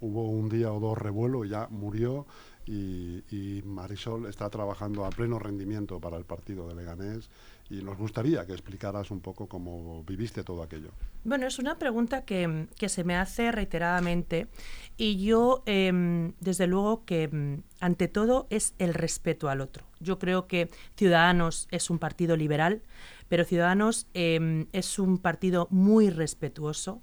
hubo 0.00 0.28
un 0.30 0.48
día 0.48 0.72
o 0.72 0.80
dos 0.80 0.98
revuelo 0.98 1.44
ya 1.44 1.68
murió 1.70 2.26
y, 2.66 3.62
Marisol 3.64 4.26
está 4.26 4.48
trabajando 4.48 5.04
a 5.04 5.10
pleno 5.10 5.38
rendimiento 5.38 5.98
para 6.00 6.16
el 6.16 6.24
partido 6.24 6.68
de 6.68 6.74
Leganés 6.74 7.28
y 7.68 7.82
nos 7.82 7.96
gustaría 7.98 8.46
que 8.46 8.52
explicaras 8.52 9.10
un 9.10 9.20
poco 9.20 9.48
cómo 9.48 10.02
viviste 10.04 10.42
todo 10.42 10.62
aquello. 10.62 10.90
Bueno, 11.24 11.46
es 11.46 11.58
una 11.58 11.78
pregunta 11.78 12.24
que, 12.24 12.68
se 12.88 13.04
me 13.04 13.16
hace 13.16 13.52
reiteradamente 13.52 14.48
y 14.96 15.24
yo, 15.24 15.62
em, 15.66 16.32
desde 16.40 16.66
luego, 16.66 17.04
que 17.04 17.24
em, 17.24 17.62
ante 17.80 18.08
todo 18.08 18.46
es 18.50 18.74
el 18.78 18.94
respeto 18.94 19.48
al 19.48 19.60
otro. 19.60 19.84
Yo 20.00 20.18
creo 20.18 20.46
que 20.46 20.68
Ciudadanos 20.96 21.68
es 21.70 21.90
un 21.90 21.98
partido 21.98 22.36
liberal, 22.36 22.82
pero 23.28 23.44
Ciudadanos 23.44 24.08
em, 24.14 24.66
es 24.72 24.98
un 24.98 25.18
partido 25.18 25.68
muy 25.70 26.10
respetuoso 26.10 27.02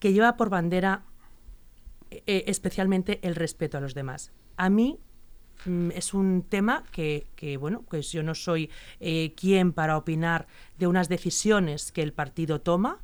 que 0.00 0.12
lleva 0.12 0.36
por 0.36 0.50
bandera 0.50 1.04
eh, 2.10 2.44
especialmente 2.48 3.20
el 3.22 3.36
respeto 3.36 3.78
a 3.78 3.80
los 3.80 3.94
demás 3.94 4.32
a 4.60 4.68
mí 4.68 4.98
mm, 5.64 5.92
es 5.92 6.12
un 6.12 6.44
tema 6.46 6.84
que, 6.92 7.26
bueno, 7.58 7.82
pues 7.88 8.12
yo 8.12 8.22
no 8.22 8.34
soy 8.34 8.70
eh, 9.00 9.32
quien 9.34 9.72
para 9.72 9.96
opinar 9.96 10.46
de 10.78 10.86
unas 10.86 11.08
decisiones 11.08 11.92
que 11.92 12.02
el 12.02 12.12
partido 12.12 12.60
toma. 12.60 12.98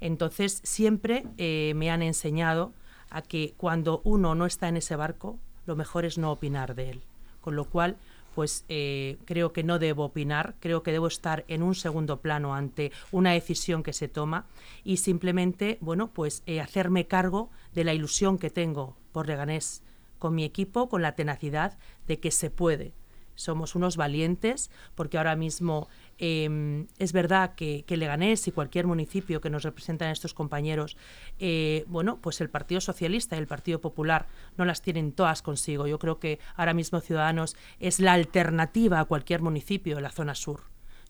Entonces 0.00 0.62
siempre 0.64 1.26
eh, 1.36 1.74
me 1.76 1.90
han 1.90 2.00
enseñado 2.00 2.72
a 3.10 3.20
que 3.20 3.52
cuando 3.58 4.00
uno 4.04 4.34
no 4.34 4.46
está 4.46 4.68
en 4.68 4.78
ese 4.78 4.96
barco, 4.96 5.38
lo 5.66 5.76
mejor 5.76 6.06
es 6.06 6.16
no 6.16 6.32
opinar 6.32 6.74
de 6.74 6.88
él. 6.88 7.02
Con 7.42 7.56
lo 7.56 7.66
cual, 7.66 7.98
pues 8.34 8.64
eh, 8.68 9.18
creo 9.24 9.52
que 9.52 9.62
no 9.62 9.78
debo 9.78 10.04
opinar, 10.04 10.54
creo 10.60 10.82
que 10.82 10.92
debo 10.92 11.06
estar 11.06 11.44
en 11.48 11.62
un 11.62 11.74
segundo 11.74 12.20
plano 12.20 12.54
ante 12.54 12.92
una 13.10 13.32
decisión 13.32 13.82
que 13.82 13.92
se 13.92 14.08
toma 14.08 14.46
y 14.84 14.98
simplemente, 14.98 15.78
bueno, 15.80 16.12
pues 16.12 16.42
hacerme 16.60 17.06
cargo 17.06 17.50
de 17.74 17.84
la 17.84 17.94
ilusión 17.94 18.38
que 18.38 18.50
tengo 18.50 18.96
por 19.12 19.26
Leganés 19.26 19.82
con 20.18 20.34
mi 20.34 20.44
equipo, 20.44 20.88
con 20.88 21.02
la 21.02 21.16
tenacidad 21.16 21.78
de 22.06 22.20
que 22.20 22.30
se 22.30 22.48
puede. 22.48 22.94
Somos 23.34 23.74
unos 23.74 23.96
valientes 23.96 24.70
porque 24.94 25.18
ahora 25.18 25.36
mismo 25.36 25.88
em, 26.18 26.86
es 26.98 27.12
verdad 27.12 27.54
que, 27.54 27.84
que, 27.86 27.96
Leganés 27.96 28.46
y 28.48 28.52
cualquier 28.52 28.86
municipio 28.86 29.40
que 29.40 29.50
nos 29.50 29.62
representan 29.62 30.10
estos 30.10 30.34
compañeros, 30.34 30.96
eh, 31.38 31.84
bueno, 31.88 32.18
pues 32.20 32.40
el 32.40 32.50
Partido 32.50 32.80
Socialista 32.80 33.36
y 33.36 33.38
el 33.38 33.46
Partido 33.46 33.80
Popular 33.80 34.26
no 34.56 34.64
las 34.64 34.82
tienen 34.82 35.12
todas 35.12 35.42
consigo. 35.42 35.86
Yo 35.86 35.98
creo 35.98 36.18
que 36.18 36.38
ahora 36.56 36.74
mismo 36.74 37.00
Ciudadanos 37.00 37.56
es 37.78 38.00
la 38.00 38.12
alternativa 38.12 39.00
a 39.00 39.04
cualquier 39.04 39.42
municipio 39.42 39.96
de 39.96 40.02
la 40.02 40.10
zona 40.10 40.34
sur. 40.34 40.64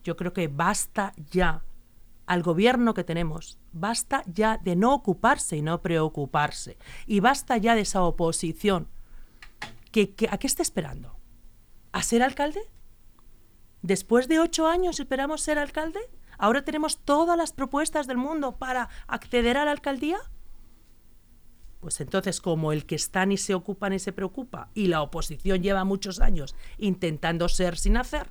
Yo 0.05 0.17
creo 0.17 0.33
que 0.33 0.49
basta 0.49 1.13
ya 1.31 1.63
al 2.27 2.43
gobierno 2.43 2.95
que 2.95 3.05
tenemos. 3.05 3.59
Basta 3.73 4.23
ya 4.27 4.59
de 4.59 4.77
no 4.77 4.95
ocuparse 4.95 5.57
y 5.57 5.63
no 5.63 5.83
preocuparse. 5.83 6.79
Y 7.07 7.21
basta 7.21 7.57
ya 7.57 7.75
de 7.75 7.83
esa 7.83 8.03
oposición 8.03 8.89
¿A 10.31 10.39
qué 10.39 10.47
está 10.47 10.63
esperando? 10.63 11.15
¿A 11.93 12.03
ser 12.03 12.23
alcalde? 12.23 12.61
¿Después 13.83 14.29
de 14.29 14.41
ocho 14.41 14.67
años 14.67 14.99
esperamos 14.99 15.43
ser 15.43 15.59
alcalde? 15.59 16.01
¿Ahora 16.39 16.65
tenemos 16.65 16.99
todas 16.99 17.37
las 17.37 17.53
propuestas 17.53 18.07
del 18.07 18.17
mundo 18.17 18.57
para 18.57 18.89
acceder 19.07 19.57
a 19.57 19.65
la 19.65 19.73
alcaldía? 19.73 20.19
Pues 21.81 22.01
entonces, 22.01 22.41
como 22.41 22.73
el 22.73 22.87
que 22.87 22.95
está 22.95 23.27
ni 23.27 23.37
se 23.37 23.55
ocupa 23.55 23.91
ni 23.91 23.99
se 23.99 24.13
preocupa 24.13 24.71
y 24.73 24.87
la 24.87 25.03
oposición 25.03 25.63
lleva 25.63 25.85
muchos 25.85 26.21
años 26.21 26.55
intentando 26.79 27.49
ser 27.49 27.77
sin 27.77 27.97
hacer, 27.97 28.29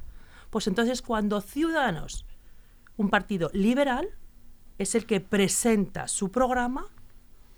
pues 0.50 0.68
entonces 0.68 1.02
cuando 1.02 1.42
Ciudadanos, 1.42 2.26
un 2.98 3.10
partido 3.10 3.50
liberal, 3.54 4.10
es 4.78 4.96
el 4.96 5.06
que 5.06 5.20
presenta 5.20 6.08
su 6.08 6.32
programa 6.32 6.88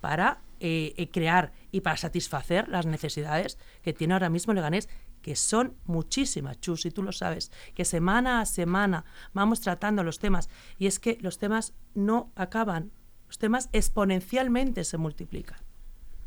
para 0.01 0.41
eh, 0.60 0.93
eh, 0.98 1.10
crear 1.10 1.53
y 1.72 1.81
para 1.81 1.98
satisfacer 1.98 2.67
las 2.69 2.86
necesidades 2.86 3.57
que 3.81 3.93
tiene 3.93 4.13
ahora 4.13 4.29
mismo 4.29 4.53
Leganés, 4.53 4.89
que 5.23 5.35
son 5.35 5.75
muchísimas, 5.85 6.59
Chus, 6.59 6.85
y 6.85 6.91
tú 6.91 7.01
lo 7.01 7.11
sabes, 7.11 7.51
que 7.73 7.85
semana 7.85 8.41
a 8.41 8.45
semana 8.45 9.05
vamos 9.33 9.61
tratando 9.61 10.03
los 10.03 10.19
temas, 10.19 10.49
y 10.77 10.85
es 10.85 10.99
que 10.99 11.17
los 11.21 11.39
temas 11.39 11.73
no 11.95 12.31
acaban, 12.35 12.91
los 13.27 13.39
temas 13.39 13.69
exponencialmente 13.71 14.83
se 14.83 14.97
multiplican. 14.97 15.57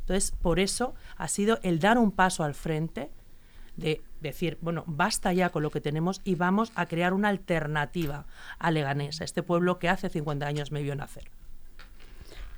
Entonces, 0.00 0.32
por 0.32 0.58
eso 0.58 0.94
ha 1.16 1.28
sido 1.28 1.60
el 1.62 1.78
dar 1.78 1.98
un 1.98 2.10
paso 2.10 2.42
al 2.42 2.54
frente 2.54 3.10
de 3.76 4.00
decir, 4.20 4.56
bueno, 4.62 4.82
basta 4.86 5.32
ya 5.32 5.50
con 5.50 5.62
lo 5.62 5.70
que 5.70 5.82
tenemos 5.82 6.22
y 6.24 6.34
vamos 6.34 6.72
a 6.74 6.86
crear 6.86 7.12
una 7.12 7.28
alternativa 7.28 8.26
a 8.58 8.70
Leganés, 8.70 9.20
a 9.20 9.24
este 9.24 9.42
pueblo 9.42 9.78
que 9.78 9.90
hace 9.90 10.08
50 10.08 10.46
años 10.46 10.72
me 10.72 10.82
vio 10.82 10.96
nacer. 10.96 11.30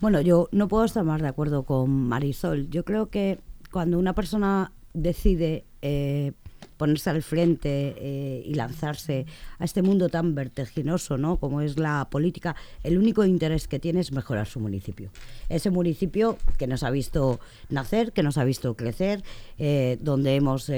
Bueno, 0.00 0.20
yo 0.20 0.48
no 0.52 0.68
puedo 0.68 0.84
estar 0.84 1.02
más 1.02 1.20
de 1.20 1.26
acuerdo 1.26 1.64
con 1.64 1.90
Marisol. 1.90 2.70
Yo 2.70 2.84
creo 2.84 3.10
que 3.10 3.40
cuando 3.72 3.98
una 3.98 4.14
persona 4.14 4.70
decide 4.94 5.64
eh, 5.82 6.32
ponerse 6.76 7.10
al 7.10 7.22
frente 7.22 7.94
eh, 7.98 8.42
y 8.44 8.54
lanzarse 8.54 9.26
a 9.58 9.64
este 9.64 9.82
mundo 9.82 10.08
tan 10.08 10.36
vertiginoso 10.36 11.18
¿no? 11.18 11.36
como 11.36 11.60
es 11.60 11.76
la 11.76 12.08
política, 12.08 12.54
el 12.84 12.98
único 12.98 13.24
interés 13.24 13.66
que 13.66 13.80
tiene 13.80 14.00
es 14.00 14.12
mejorar 14.12 14.46
su 14.46 14.60
municipio. 14.60 15.10
Ese 15.48 15.70
municipio 15.70 16.38
que 16.56 16.68
nos 16.68 16.84
ha 16.84 16.90
visto 16.90 17.40
nacer, 17.68 18.12
que 18.12 18.22
nos 18.22 18.38
ha 18.38 18.44
visto 18.44 18.74
crecer, 18.74 19.24
eh, 19.58 19.98
donde 20.00 20.36
hemos 20.36 20.70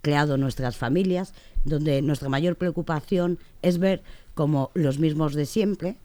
creado 0.00 0.38
nuestras 0.38 0.76
familias, 0.76 1.34
donde 1.64 2.00
nuestra 2.00 2.30
mayor 2.30 2.56
preocupación 2.56 3.38
es 3.60 3.78
ver 3.78 4.02
como 4.34 4.70
los 4.74 4.98
mismos 4.98 5.34
de 5.34 5.44
siempre, 5.44 5.96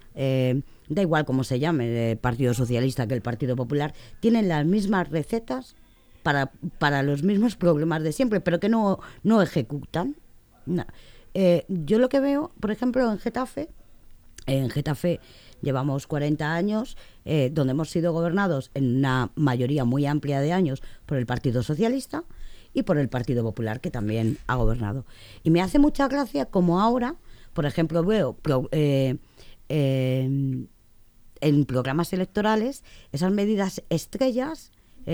da 0.89 1.01
igual 1.01 1.24
cómo 1.25 1.43
se 1.43 1.60
llame, 1.60 2.12
el 2.12 2.17
Partido 2.17 2.53
Socialista 2.53 3.08
que 3.08 3.13
el 3.13 3.22
Partido 3.22 3.55
Popular, 3.55 3.93
tienen 4.19 4.50
las 4.50 4.65
mismas 4.65 5.10
recetas 5.10 5.75
para, 6.23 6.51
para 6.77 7.03
los 7.03 7.23
mismos 7.23 7.55
problemas 7.55 8.03
de 8.03 8.11
siempre, 8.11 8.41
pero 8.41 8.59
que 8.59 8.69
no, 8.69 8.99
no 9.23 9.41
ejecutan. 9.41 10.15
Eh, 11.33 11.65
yo 11.67 11.99
lo 11.99 12.09
que 12.09 12.19
veo, 12.19 12.51
por 12.59 12.71
ejemplo, 12.71 13.11
en 13.11 13.19
Getafe, 13.19 13.69
en 14.45 14.69
Getafe 14.69 15.19
llevamos 15.61 16.07
40 16.07 16.53
años, 16.53 16.97
eh, 17.25 17.51
donde 17.53 17.71
hemos 17.71 17.89
sido 17.89 18.13
gobernados 18.13 18.71
en 18.73 18.97
una 18.97 19.31
mayoría 19.35 19.85
muy 19.85 20.05
amplia 20.05 20.41
de 20.41 20.53
años 20.53 20.81
por 21.05 21.17
el 21.17 21.25
Partido 21.25 21.63
Socialista 21.63 22.23
y 22.73 22.83
por 22.83 22.97
el 22.97 23.09
Partido 23.09 23.43
Popular, 23.43 23.81
que 23.81 23.91
también 23.91 24.38
ha 24.47 24.55
gobernado. 24.55 25.05
Y 25.43 25.49
me 25.49 25.61
hace 25.61 25.79
mucha 25.79 26.07
gracia 26.07 26.45
como 26.45 26.79
ahora, 26.81 27.15
por 27.53 27.65
ejemplo, 27.65 28.03
veo 28.03 28.38
eh, 28.71 29.17
en 29.69 31.65
programas 31.65 32.13
electorales 32.13 32.83
esas 33.11 33.31
medidas 33.31 33.83
estrellas, 33.89 34.71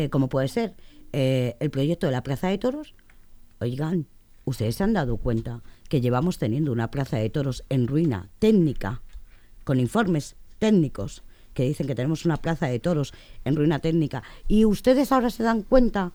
como 0.10 0.28
puede 0.28 0.50
ser 0.50 0.76
eh, 1.18 1.56
el 1.62 1.70
proyecto 1.70 2.08
de 2.08 2.12
la 2.12 2.24
Plaza 2.24 2.50
de 2.50 2.58
Toros. 2.58 2.94
Oigan, 3.62 4.06
ustedes 4.44 4.76
se 4.76 4.84
han 4.84 4.92
dado 4.92 5.16
cuenta 5.16 5.64
que 5.88 6.02
llevamos 6.02 6.38
teniendo 6.40 6.74
una 6.74 6.92
Plaza 6.92 7.16
de 7.16 7.30
Toros 7.30 7.64
en 7.70 7.88
ruina 7.88 8.28
técnica, 8.40 9.02
con 9.64 9.80
informes 9.80 10.36
técnicos 10.60 11.24
que 11.54 11.64
dicen 11.64 11.88
que 11.88 11.96
tenemos 11.96 12.26
una 12.26 12.36
Plaza 12.36 12.68
de 12.68 12.80
Toros 12.80 13.14
en 13.46 13.56
ruina 13.56 13.80
técnica, 13.80 14.24
y 14.50 14.66
ustedes 14.66 15.14
ahora 15.14 15.30
se 15.30 15.44
dan 15.44 15.64
cuenta 15.64 16.12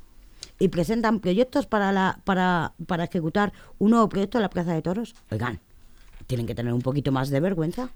y 0.58 0.68
presentan 0.68 1.20
proyectos 1.20 1.66
para, 1.66 1.92
la, 1.92 2.20
para, 2.24 2.74
para 2.86 3.04
ejecutar 3.04 3.54
un 3.78 3.92
nuevo 3.92 4.10
proyecto 4.10 4.36
de 4.36 4.42
la 4.42 4.50
Plaza 4.50 4.74
de 4.74 4.82
Toros. 4.82 5.14
Oigan, 5.30 5.60
tienen 6.26 6.46
que 6.46 6.54
tener 6.54 6.74
un 6.74 6.82
poquito 6.82 7.10
más 7.10 7.30
de 7.30 7.40
vergüenza. 7.40 7.90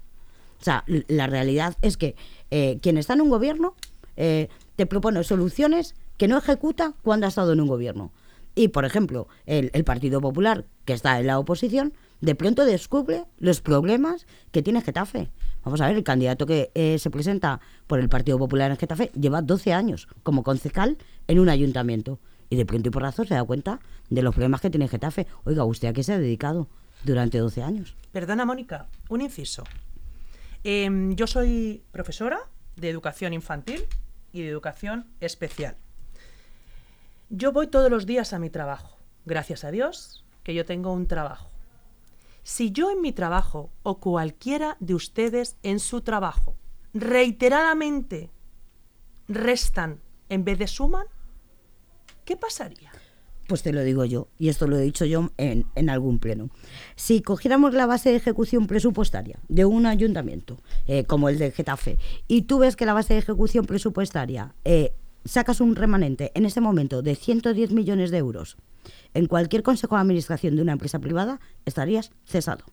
O 0.59 0.63
sea, 0.63 0.83
la 0.87 1.27
realidad 1.27 1.77
es 1.83 1.97
que 1.97 2.15
eh, 2.49 2.79
quien 2.81 2.97
está 2.97 3.13
en 3.13 3.21
un 3.21 3.29
gobierno 3.29 3.75
eh, 4.17 4.49
te 4.75 4.87
propone 4.87 5.23
soluciones 5.23 5.93
que 6.17 6.27
no 6.27 6.37
ejecuta 6.37 6.93
cuando 7.01 7.25
ha 7.25 7.29
estado 7.29 7.53
en 7.53 7.61
un 7.61 7.67
gobierno. 7.67 8.11
Y, 8.55 8.69
por 8.69 8.85
ejemplo, 8.85 9.27
el, 9.45 9.69
Partido 9.83 10.21
Popular, 10.21 10.65
que 10.85 10.93
está 10.93 11.19
en 11.19 11.27
la 11.27 11.37
oposición, 11.37 11.93
de 12.21 12.35
pronto 12.35 12.63
descubre 12.63 13.25
los 13.37 13.59
problemas 13.59 14.25
que 14.51 14.63
tiene 14.63 14.81
Getafe. 14.81 15.29
Vamos 15.63 15.81
a 15.81 15.87
ver, 15.87 15.97
el 15.97 16.03
candidato 16.03 16.45
que 16.45 16.71
eh, 16.73 16.97
se 16.97 17.09
presenta 17.09 17.59
por 17.85 17.99
el 17.99 18.07
Partido 18.07 18.39
Popular 18.39 18.71
en 18.71 18.77
Getafe 18.77 19.11
lleva 19.13 19.41
12 19.41 19.73
años 19.73 20.07
como 20.23 20.43
concejal 20.43 20.97
en 21.27 21.39
un 21.39 21.49
ayuntamiento. 21.49 22.19
Y 22.49 22.55
de 22.55 22.65
pronto 22.65 22.87
y 22.87 22.91
por 22.91 23.01
razón 23.01 23.27
se 23.27 23.33
da 23.33 23.43
cuenta 23.43 23.81
de 24.09 24.21
los 24.21 24.33
problemas 24.33 24.61
que 24.61 24.69
tiene 24.69 24.87
Getafe. 24.87 25.27
Oiga, 25.43 25.65
¿usted 25.65 25.89
a 25.89 25.93
qué 25.93 26.03
se 26.03 26.13
ha 26.13 26.17
dedicado 26.17 26.69
durante 27.03 27.37
12 27.37 27.61
años? 27.61 27.97
Perdona, 28.13 28.45
Mónica, 28.45 28.87
un 29.09 29.19
inciso. 29.19 29.65
Em, 30.63 31.15
yo 31.15 31.27
soy 31.27 31.83
profesora 31.91 32.39
de 32.77 32.89
educación 32.89 33.33
infantil 33.33 33.83
y 34.31 34.41
de 34.43 34.49
educación 34.49 35.07
especial. 35.19 35.75
Yo 37.29 37.51
voy 37.51 37.67
todos 37.67 37.89
los 37.89 38.05
días 38.05 38.33
a 38.33 38.39
mi 38.39 38.49
trabajo. 38.49 38.97
Gracias 39.25 39.63
a 39.63 39.71
Dios 39.71 40.23
que 40.43 40.53
yo 40.53 40.65
tengo 40.65 40.93
un 40.93 41.07
trabajo. 41.07 41.49
Si 42.43 42.71
yo 42.71 42.91
en 42.91 43.01
mi 43.01 43.11
trabajo 43.11 43.71
o 43.81 43.99
cualquiera 43.99 44.77
de 44.79 44.93
ustedes 44.93 45.57
en 45.63 45.79
su 45.79 46.01
trabajo 46.01 46.55
reiteradamente 46.93 48.29
restan 49.27 50.01
en 50.29 50.45
vez 50.45 50.59
de 50.59 50.67
suman, 50.67 51.07
¿qué 52.23 52.37
pasaría? 52.37 52.91
Pues 53.47 53.63
te 53.63 53.73
lo 53.73 53.83
digo 53.83 54.05
yo, 54.05 54.27
y 54.37 54.49
esto 54.49 54.67
lo 54.67 54.77
he 54.77 54.81
dicho 54.81 55.05
yo 55.05 55.31
en, 55.37 55.65
en 55.75 55.89
algún 55.89 56.19
pleno. 56.19 56.49
Si 56.95 57.21
cogiéramos 57.21 57.73
la 57.73 57.85
base 57.85 58.09
de 58.09 58.15
ejecución 58.15 58.67
presupuestaria 58.67 59.39
de 59.49 59.65
un 59.65 59.85
ayuntamiento, 59.85 60.59
eh, 60.87 61.05
como 61.05 61.29
el 61.29 61.37
de 61.37 61.51
Getafe, 61.51 61.97
y 62.27 62.43
tú 62.43 62.59
ves 62.59 62.75
que 62.75 62.85
la 62.85 62.93
base 62.93 63.13
de 63.13 63.19
ejecución 63.19 63.65
presupuestaria 63.65 64.55
eh, 64.63 64.93
sacas 65.25 65.59
un 65.59 65.75
remanente 65.75 66.31
en 66.35 66.45
ese 66.45 66.61
momento 66.61 67.01
de 67.01 67.15
110 67.15 67.71
millones 67.71 68.11
de 68.11 68.17
euros, 68.19 68.57
en 69.13 69.25
cualquier 69.25 69.63
consejo 69.63 69.95
de 69.95 70.01
administración 70.01 70.55
de 70.55 70.61
una 70.61 70.71
empresa 70.73 70.99
privada, 70.99 71.39
estarías 71.65 72.11
cesado. 72.25 72.63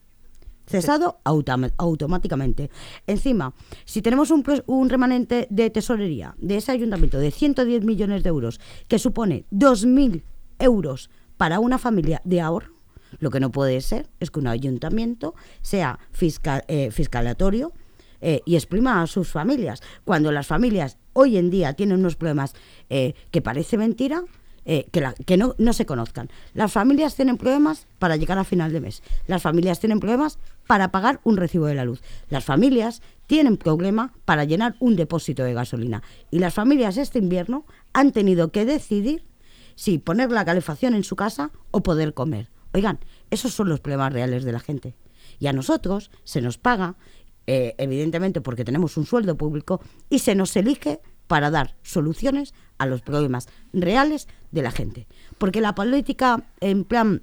Cesado 0.67 1.19
autom- 1.25 1.73
automáticamente. 1.77 2.71
Encima, 3.07 3.53
si 3.85 4.01
tenemos 4.01 4.31
un, 4.31 4.45
un 4.67 4.89
remanente 4.91 5.49
de 5.51 5.71
tesorería 5.71 6.35
de 6.39 6.57
ese 6.59 6.71
ayuntamiento 6.71 7.19
de 7.19 7.31
110 7.33 7.85
millones 7.85 8.23
de 8.23 8.29
euros, 8.29 8.61
que 8.87 8.99
supone 9.01 9.45
2.000 9.51 10.23
euros 10.61 11.11
para 11.37 11.59
una 11.59 11.79
familia 11.79 12.21
de 12.25 12.41
ahorro, 12.41 12.75
lo 13.19 13.31
que 13.31 13.41
no 13.41 13.51
puede 13.51 13.81
ser 13.81 14.09
es 14.21 14.31
que 14.31 14.39
un 14.39 14.47
ayuntamiento 14.47 15.35
sea 15.63 15.99
fiscal, 16.13 16.65
eh, 16.69 16.91
fiscalatorio 16.93 17.73
eh, 18.21 18.41
y 18.47 18.55
exprima 18.55 19.03
a 19.03 19.07
sus 19.09 19.29
familias. 19.29 19.83
Cuando 20.05 20.31
las 20.31 20.47
familias 20.47 20.97
hoy 21.13 21.37
en 21.37 21.51
día 21.51 21.73
tienen 21.75 21.99
unos 22.01 22.17
problemas 22.17 22.55
eh, 22.91 23.15
que 23.31 23.43
parece 23.43 23.77
mentira, 23.79 24.23
eh, 24.65 24.87
que, 24.93 25.01
la- 25.01 25.15
que 25.15 25.37
no, 25.37 25.55
no 25.59 25.73
se 25.73 25.87
conozcan. 25.87 26.29
Las 26.55 26.71
familias 26.73 27.17
tienen 27.17 27.37
problemas 27.37 27.87
para 27.99 28.17
llegar 28.17 28.39
a 28.39 28.45
final 28.45 28.73
de 28.73 28.81
mes. 28.81 29.03
Las 29.27 29.43
familias 29.43 29.81
tienen 29.81 29.99
problemas 30.01 30.39
para 30.67 30.93
pagar 30.93 31.21
un 31.25 31.37
recibo 31.37 31.67
de 31.67 31.75
la 31.75 31.85
luz. 31.85 32.01
Las 32.29 32.45
familias 32.45 33.03
tienen 33.27 33.57
problema 33.57 34.13
para 34.25 34.45
llenar 34.45 34.77
un 34.79 34.95
depósito 34.97 35.43
de 35.43 35.55
gasolina. 35.55 36.03
Y 36.31 36.39
las 36.39 36.55
familias 36.55 36.97
este 36.97 37.19
invierno 37.19 37.67
han 37.93 38.13
tenido 38.13 38.53
que 38.53 38.65
decidir 38.65 39.25
si 39.75 39.99
poner 39.99 40.31
la 40.31 40.45
calefacción 40.45 40.95
en 40.95 41.03
su 41.03 41.17
casa 41.17 41.51
o 41.73 41.83
poder 41.83 42.15
comer. 42.15 42.49
Oigan, 42.75 43.01
esos 43.31 43.53
son 43.55 43.69
los 43.69 43.81
problemas 43.81 44.13
reales 44.13 44.45
de 44.45 44.53
la 44.53 44.61
gente. 44.61 44.95
Y 45.41 45.47
a 45.49 45.53
nosotros 45.53 46.11
se 46.25 46.41
nos 46.41 46.57
paga, 46.59 46.95
eh, 47.47 47.75
evidentemente 47.79 48.41
porque 48.41 48.65
tenemos 48.65 48.97
un 48.97 49.07
sueldo 49.07 49.37
público, 49.37 49.81
y 50.11 50.21
se 50.21 50.35
nos 50.35 50.55
elige 50.57 51.01
para 51.27 51.51
dar 51.51 51.77
soluciones 51.83 52.55
a 52.79 52.87
los 52.87 53.03
problemas 53.03 53.49
reales 53.73 54.29
de 54.51 54.63
la 54.63 54.71
gente. 54.71 55.07
Porque 55.39 55.61
la 55.61 55.75
política 55.75 56.45
en 56.61 56.85
plan 56.85 57.23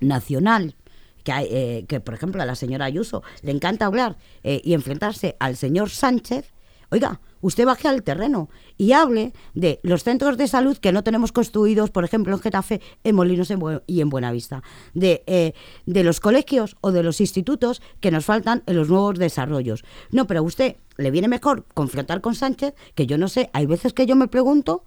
nacional, 0.00 0.76
que, 1.24 1.32
hay, 1.32 1.46
eh, 1.50 1.84
que 1.88 2.00
por 2.00 2.14
ejemplo 2.14 2.42
a 2.42 2.46
la 2.46 2.54
señora 2.54 2.86
Ayuso 2.86 3.22
le 3.42 3.52
encanta 3.52 3.86
hablar 3.86 4.16
eh, 4.42 4.60
y 4.64 4.74
enfrentarse 4.74 5.36
al 5.40 5.56
señor 5.56 5.90
Sánchez, 5.90 6.52
oiga, 6.90 7.20
usted 7.40 7.66
baje 7.66 7.88
al 7.88 8.02
terreno 8.02 8.48
y 8.76 8.92
hable 8.92 9.32
de 9.54 9.80
los 9.82 10.04
centros 10.04 10.36
de 10.36 10.48
salud 10.48 10.76
que 10.78 10.92
no 10.92 11.02
tenemos 11.04 11.32
construidos, 11.32 11.90
por 11.90 12.04
ejemplo, 12.04 12.34
en 12.34 12.40
Getafe, 12.40 12.80
en 13.04 13.14
Molinos 13.14 13.52
y 13.86 14.00
en 14.00 14.10
Buenavista, 14.10 14.62
de, 14.94 15.22
eh, 15.26 15.54
de 15.86 16.04
los 16.04 16.20
colegios 16.20 16.76
o 16.80 16.92
de 16.92 17.02
los 17.02 17.20
institutos 17.20 17.82
que 18.00 18.10
nos 18.10 18.24
faltan 18.24 18.62
en 18.66 18.76
los 18.76 18.88
nuevos 18.88 19.18
desarrollos. 19.18 19.84
No, 20.10 20.26
pero 20.26 20.40
a 20.40 20.42
usted 20.42 20.76
le 20.96 21.10
viene 21.10 21.28
mejor 21.28 21.64
confrontar 21.74 22.20
con 22.20 22.34
Sánchez, 22.34 22.74
que 22.94 23.06
yo 23.06 23.18
no 23.18 23.28
sé, 23.28 23.50
hay 23.52 23.66
veces 23.66 23.92
que 23.92 24.06
yo 24.06 24.16
me 24.16 24.28
pregunto, 24.28 24.84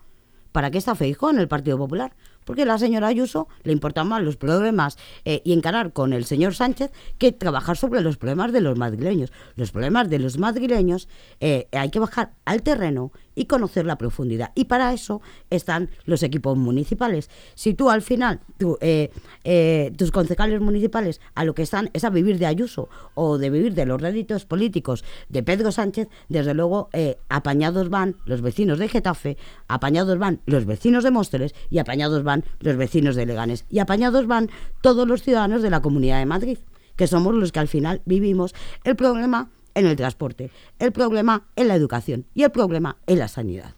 ¿para 0.52 0.72
qué 0.72 0.78
está 0.78 0.96
Feijóo 0.96 1.30
en 1.30 1.40
el 1.40 1.48
Partido 1.48 1.78
Popular? 1.78 2.16
Porque 2.46 2.64
a 2.64 2.66
la 2.66 2.78
señora 2.78 3.08
Ayuso 3.08 3.48
le 3.64 3.74
importan 3.74 4.08
más 4.08 4.24
los 4.24 4.38
problemas 4.38 4.98
eh, 5.26 5.42
y 5.44 5.54
encarar 5.54 5.94
con 5.94 6.14
el 6.14 6.26
señor 6.26 6.56
Sánchez 6.56 6.92
que 7.18 7.32
trabajar 7.32 7.78
sobre 7.78 8.02
los 8.02 8.18
problemas 8.18 8.52
de 8.52 8.62
los 8.62 8.78
madrileños. 8.78 9.32
Los 9.56 9.72
problemas 9.72 10.10
de 10.10 10.20
los 10.20 10.38
madrileños 10.38 11.08
eh, 11.40 11.68
hay 11.72 11.90
que 11.90 12.00
bajar 12.00 12.34
al 12.46 12.64
terreno 12.64 13.12
y 13.36 13.46
conocer 13.46 13.86
la 13.86 13.98
profundidad. 13.98 14.52
Y 14.56 14.66
para 14.66 14.94
eso 14.94 15.22
están 15.50 15.90
los 16.06 16.24
equipos 16.24 16.58
municipales. 16.58 17.30
Si 17.56 17.74
tú 17.74 17.90
al 17.90 18.02
final, 18.02 18.42
eh, 18.82 19.12
eh, 19.44 19.92
tus 19.98 20.12
concejales 20.12 20.62
municipales 20.62 21.22
a 21.36 21.46
lo 21.46 21.54
que 21.54 21.64
están 21.64 21.90
es 21.94 22.04
a 22.04 22.10
vivir 22.10 22.40
de 22.40 22.46
Ayuso 22.46 22.90
o 23.16 23.38
de 23.38 23.50
vivir 23.50 23.74
de 23.74 23.86
los 23.86 24.02
réditos 24.02 24.46
políticos 24.46 25.04
de 25.30 25.44
Pedro 25.44 25.72
Sánchez, 25.72 26.10
desde 26.30 26.54
luego 26.54 26.90
eh, 26.94 27.18
apañados 27.30 27.90
van 27.90 28.18
los 28.26 28.42
vecinos 28.42 28.80
de 28.80 28.88
Getafe, 28.88 29.38
apañados 29.68 30.18
van 30.18 30.42
los 30.46 30.66
vecinos 30.66 31.04
de 31.04 31.12
Móstoles 31.12 31.56
y 31.70 31.80
apañados 31.80 32.24
van 32.24 32.44
los 32.60 32.78
vecinos 32.78 33.16
de 33.16 33.26
Leganes 33.26 33.66
y 33.70 33.80
apañados 33.80 34.28
van 34.28 34.50
todos 34.82 35.08
los 35.08 35.24
ciudadanos 35.24 35.62
de 35.62 35.70
la 35.70 35.82
Comunidad 35.82 36.20
de 36.20 36.26
Madrid, 36.26 36.58
que 36.96 37.08
somos 37.08 37.34
los 37.34 37.52
que 37.52 37.60
al 37.60 37.68
final 37.68 38.02
vivimos 38.06 38.54
el 38.84 38.96
problema 38.96 39.50
en 39.76 39.88
el 39.88 39.96
transporte, 39.96 40.52
el 40.80 40.92
problema 40.92 41.48
en 41.56 41.68
la 41.68 41.76
educación 41.76 42.26
y 42.34 42.44
el 42.44 42.52
problema 42.52 42.98
en 43.08 43.20
la 43.20 43.28
sanidad. 43.28 43.74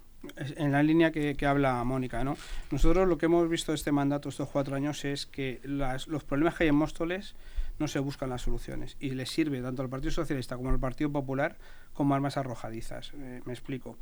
En 0.58 0.71
la 0.71 0.81
línea 0.84 1.12
que, 1.12 1.36
habla 1.45 1.84
Mónica, 1.84 2.23
¿no? 2.23 2.36
Nosotros 2.71 3.08
lo 3.08 3.17
que 3.17 3.27
hemos 3.27 3.47
visto 3.47 3.73
este 3.73 3.91
mandato 3.91 4.29
estos 4.29 4.49
cuatro 4.49 4.75
años 4.75 5.05
es 5.05 5.25
que 5.25 5.62
las- 5.63 6.08
los 6.08 6.23
problemas 6.23 6.55
que 6.55 6.63
hay 6.63 6.69
en 6.69 6.75
Móstoles 6.75 7.36
no 7.77 7.88
se 7.88 7.99
buscan 7.99 8.29
las 8.29 8.41
soluciones 8.41 8.95
y 8.99 9.12
les 9.12 9.29
sirve 9.29 9.62
tanto 9.62 9.81
al 9.81 9.89
Partido 9.89 10.12
Socialista 10.12 10.55
como 10.55 10.69
al 10.69 10.79
Partido 10.79 11.12
Popular 11.12 11.58
como 11.93 12.15
armas 12.15 12.38
arrojadizas. 12.38 13.12
Eh, 13.15 13.41
me 13.45 13.53
explico. 13.53 13.97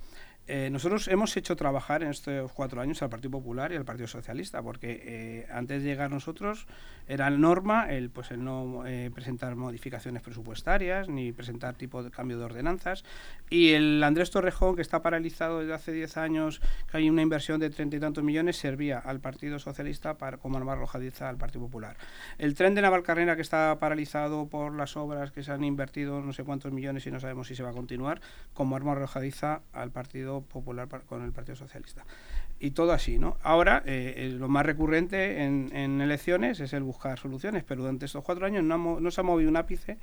Eh, 0.45 0.69
nosotros 0.69 1.08
hemos 1.08 1.38
hecho 1.38 1.56
trabajar 1.56 2.03
en 2.03 2.10
estos 2.10 2.51
cuatro 2.51 2.82
años 2.82 3.01
al 3.01 3.10
Partido 3.10 3.32
Popular 3.32 3.71
y 3.71 3.75
al 3.77 3.86
Partido 3.86 4.08
Socialista, 4.08 4.62
porque 4.62 5.01
eh, 5.06 5.47
antes 5.49 5.82
de 5.82 5.89
llegar 5.89 6.12
nosotros 6.12 6.67
era 7.08 7.29
norma 7.29 7.89
el, 7.89 8.10
pues, 8.10 8.32
el 8.32 8.43
no 8.43 8.86
eh, 8.86 9.10
presentar 9.13 9.56
modificaciones 9.56 10.21
presupuestarias 10.21 11.08
ni 11.08 11.32
presentar 11.32 11.75
tipo 11.75 12.03
de 12.03 12.12
cambio 12.12 12.38
de 12.38 12.43
ordenanzas. 12.43 13.06
Y 13.49 13.71
el 13.71 14.03
Andrés 14.03 14.32
Torrejón, 14.32 14.75
que 14.75 14.82
está 14.82 15.01
paralizado 15.01 15.60
desde 15.60 15.73
hace 15.73 15.91
10 15.93 16.17
años, 16.17 16.62
que 16.91 16.97
hay 16.97 17.10
una 17.10 17.21
inversión 17.21 17.62
de 17.62 17.69
treinta 17.69 17.95
y 17.95 17.99
tantos 18.01 18.23
millones, 18.23 18.58
servía 18.58 18.99
al 18.99 19.21
Partido 19.21 19.60
Socialista 19.60 20.17
para, 20.17 20.38
como 20.38 20.58
arma 20.58 20.73
arrojadiza 20.73 21.29
al 21.29 21.38
Partido 21.38 21.65
Popular. 21.65 21.95
El 22.38 22.53
tren 22.56 22.75
de 22.75 22.82
Navalcarnera, 22.82 23.38
que 23.38 23.41
está 23.41 23.79
paralizado 23.79 24.47
por 24.47 24.75
las 24.75 24.97
obras 24.97 25.32
que 25.32 25.41
se 25.41 25.53
han 25.53 25.63
invertido 25.63 26.21
no 26.21 26.34
sé 26.34 26.43
cuántos 26.43 26.73
millones 26.73 27.06
y 27.08 27.12
no 27.12 27.21
sabemos 27.21 27.47
si 27.47 27.56
se 27.56 27.63
va 27.63 27.69
a 27.69 27.73
continuar, 27.73 28.19
como 28.53 28.75
arma 28.75 28.91
arrojadiza 28.91 29.62
al 29.71 29.91
Partido 29.91 30.32
Popular 30.41 30.87
con 31.05 31.23
el 31.23 31.31
Partido 31.31 31.55
Socialista. 31.55 32.05
Y 32.59 32.71
todo 32.71 32.93
así, 32.93 33.19
¿no? 33.19 33.37
Ahora, 33.41 33.83
eh, 33.85 34.13
eh, 34.17 34.29
lo 34.29 34.47
más 34.47 34.65
recurrente 34.65 35.43
en, 35.43 36.01
elecciones 36.01 36.59
es 36.59 36.73
el 36.73 36.83
buscar 36.83 37.19
soluciones, 37.19 37.63
pero 37.63 37.81
durante 37.81 38.05
estos 38.05 38.23
cuatro 38.23 38.45
años 38.45 38.63
no, 38.63 38.99
no 38.99 39.11
se 39.11 39.21
ha 39.21 39.23
movido 39.23 39.49
un 39.49 39.57
ápice 39.57 39.97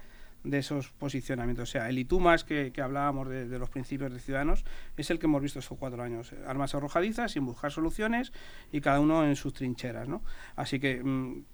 de 0.44 0.58
esos 0.58 0.90
posicionamientos. 0.90 1.68
O 1.68 1.72
sea, 1.72 1.88
el 1.88 1.98
ITUMAS 1.98 2.44
que, 2.44 2.72
hablábamos 2.82 3.28
de, 3.28 3.58
los 3.58 3.70
principios 3.70 4.12
de 4.12 4.20
Ciudadanos 4.20 4.64
es 4.96 5.10
el 5.10 5.18
que 5.18 5.26
hemos 5.26 5.42
visto 5.42 5.58
estos 5.58 5.78
cuatro 5.78 6.02
años. 6.02 6.32
Armas 6.46 6.74
arrojadizas, 6.74 7.32
sin 7.32 7.44
buscar 7.44 7.70
soluciones 7.70 8.32
y 8.72 8.80
cada 8.80 9.00
uno 9.00 9.24
en 9.24 9.36
sus 9.36 9.52
trincheras, 9.54 10.08
¿no? 10.08 10.22
Así 10.56 10.80
que... 10.80 11.02
mm, 11.02 11.44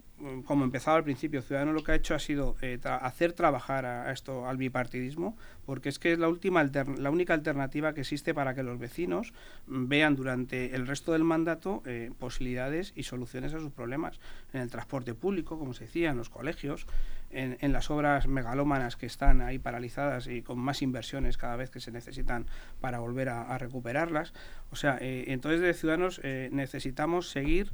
como 0.47 0.65
empezaba 0.65 0.97
al 0.97 1.05
principio, 1.05 1.43
Ciudadanos 1.43 1.75
lo 1.75 1.85
que 1.85 1.93
ha 1.93 1.95
hecho 1.95 2.15
ha 2.15 2.19
sido 2.19 2.57
eh, 2.63 2.79
hacer 2.85 3.35
trabajar 3.35 3.85
a, 3.85 4.11
esto 4.13 4.47
al 4.47 4.57
bipartidismo, 4.57 5.37
porque 5.67 5.91
es 5.91 5.99
que 5.99 6.13
es 6.13 6.19
la 6.19 6.29
última 6.29 6.65
la 6.65 7.11
única 7.11 7.35
alternativa 7.35 7.93
que 7.93 8.01
existe 8.01 8.33
para 8.33 8.55
que 8.55 8.63
los 8.63 8.79
vecinos 8.79 9.35
mm, 9.67 9.89
vean 9.89 10.17
durante 10.17 10.75
el 10.75 10.87
resto 10.87 11.13
del 11.13 11.25
mandato 11.25 11.83
eh, 11.85 12.11
posibilidades 12.19 12.93
y 12.97 13.03
soluciones 13.03 13.53
a 13.53 13.61
sus 13.61 13.73
problemas 13.73 14.19
en 14.55 14.63
el 14.63 14.71
transporte 14.71 15.13
público, 15.13 15.59
como 15.59 15.75
se 15.75 15.85
decía, 15.85 16.11
en 16.11 16.17
los 16.17 16.31
colegios, 16.31 16.87
en, 17.31 17.59
en 17.61 17.73
las 17.73 17.91
obras 17.91 18.27
megalómanas 18.27 18.97
que 18.97 19.07
están 19.07 19.43
ahí 19.43 19.59
paralizadas 19.59 20.29
y 20.29 20.41
con 20.41 20.59
más 20.59 20.81
inversiones 20.81 21.37
cada 21.37 21.57
vez 21.57 21.69
que 21.69 21.81
se 21.81 21.93
necesitan 21.93 22.47
para 22.81 23.01
volver 23.01 23.29
a, 23.29 23.59
recuperarlas. 23.59 24.33
O 24.71 24.77
sea, 24.77 24.97
eh, 25.01 25.25
entonces 25.29 25.61
de 25.61 25.75
Ciudadanos 25.75 26.21
necesitamos 26.51 27.31
seguir 27.31 27.71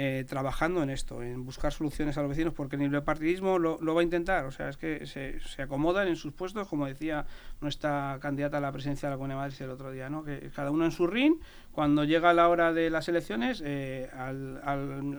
eh, 0.00 0.24
trabajando 0.28 0.80
en 0.84 0.90
esto, 0.90 1.24
en 1.24 1.44
buscar 1.44 1.72
soluciones 1.72 2.16
a 2.16 2.22
los 2.22 2.28
vecinos, 2.28 2.54
porque 2.54 2.76
el 2.76 3.02
partidismo 3.02 3.58
lo, 3.58 3.80
va 3.80 4.00
a 4.00 4.04
intentar, 4.04 4.44
o 4.44 4.52
sea, 4.52 4.68
es 4.68 4.76
que 4.76 5.06
se, 5.06 5.40
se, 5.40 5.62
acomodan 5.62 6.06
en 6.06 6.14
sus 6.14 6.32
puestos, 6.32 6.68
como 6.68 6.86
decía 6.86 7.26
nuestra 7.60 8.16
candidata 8.20 8.58
a 8.58 8.60
la 8.60 8.70
presidencia 8.70 9.08
de 9.08 9.14
la 9.14 9.16
Comunidad 9.16 9.38
de 9.38 9.48
Madrid 9.48 9.62
el 9.62 9.70
otro 9.70 9.90
día, 9.90 10.08
¿no? 10.08 10.22
que 10.22 10.50
cada 10.54 10.70
uno 10.70 10.84
en 10.84 10.92
su 10.92 11.08
ring, 11.08 11.34
cuando 11.72 12.04
llega 12.04 12.32
la 12.32 12.48
hora 12.48 12.72
de 12.72 12.90
las 12.90 13.08
elecciones, 13.08 13.60
eh, 13.66 14.08
al, 14.16 14.60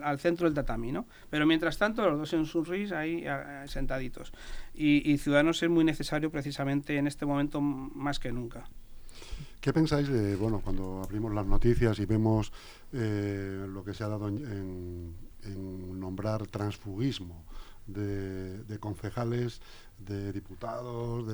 al, 0.02 0.18
centro 0.18 0.46
del 0.46 0.54
tatami, 0.54 0.92
¿no? 0.92 1.04
Pero 1.28 1.44
mientras 1.44 1.76
tanto, 1.76 2.08
los 2.08 2.18
dos 2.18 2.32
en 2.32 2.46
su 2.46 2.64
ring 2.64 2.90
ahí 2.94 3.26
sentaditos. 3.66 4.32
Y, 4.72 5.12
y 5.12 5.18
Ciudadanos 5.18 5.62
es 5.62 5.68
muy 5.68 5.84
necesario 5.84 6.30
precisamente 6.30 6.96
en 6.96 7.06
este 7.06 7.26
momento 7.26 7.60
más 7.60 8.18
que 8.18 8.32
nunca. 8.32 8.64
¿Qué 9.60 9.72
pensáis 9.72 10.08
de, 10.08 10.36
bueno, 10.36 10.60
cuando 10.62 11.02
abrimos 11.04 11.34
las 11.34 11.46
noticias 11.46 11.98
y 11.98 12.06
vemos 12.06 12.52
eh, 12.92 13.66
lo 13.68 13.84
que 13.84 13.94
se 13.94 14.04
ha 14.04 14.08
dado 14.08 14.28
en, 14.28 15.14
nombrar 15.98 16.46
transfugismo 16.46 17.44
de, 17.86 18.78
concejales, 18.78 19.60
de 19.98 20.32
diputados, 20.32 21.26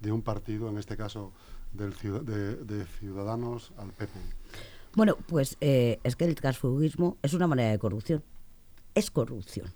de, 0.00 0.12
un 0.12 0.22
partido, 0.22 0.68
en 0.68 0.78
este 0.78 0.96
caso 0.96 1.32
del, 1.72 1.92
de, 1.92 2.86
Ciudadanos 2.98 3.72
al 3.76 3.90
PP? 3.92 4.12
Bueno, 4.94 5.16
pues 5.26 5.56
eh, 5.60 5.98
es 6.04 6.16
que 6.16 6.24
el 6.24 6.34
transfugismo 6.34 7.18
es 7.22 7.34
una 7.34 7.46
manera 7.46 7.70
de 7.70 7.78
corrupción. 7.78 8.22
Es 8.94 9.10
corrupción. 9.10 9.68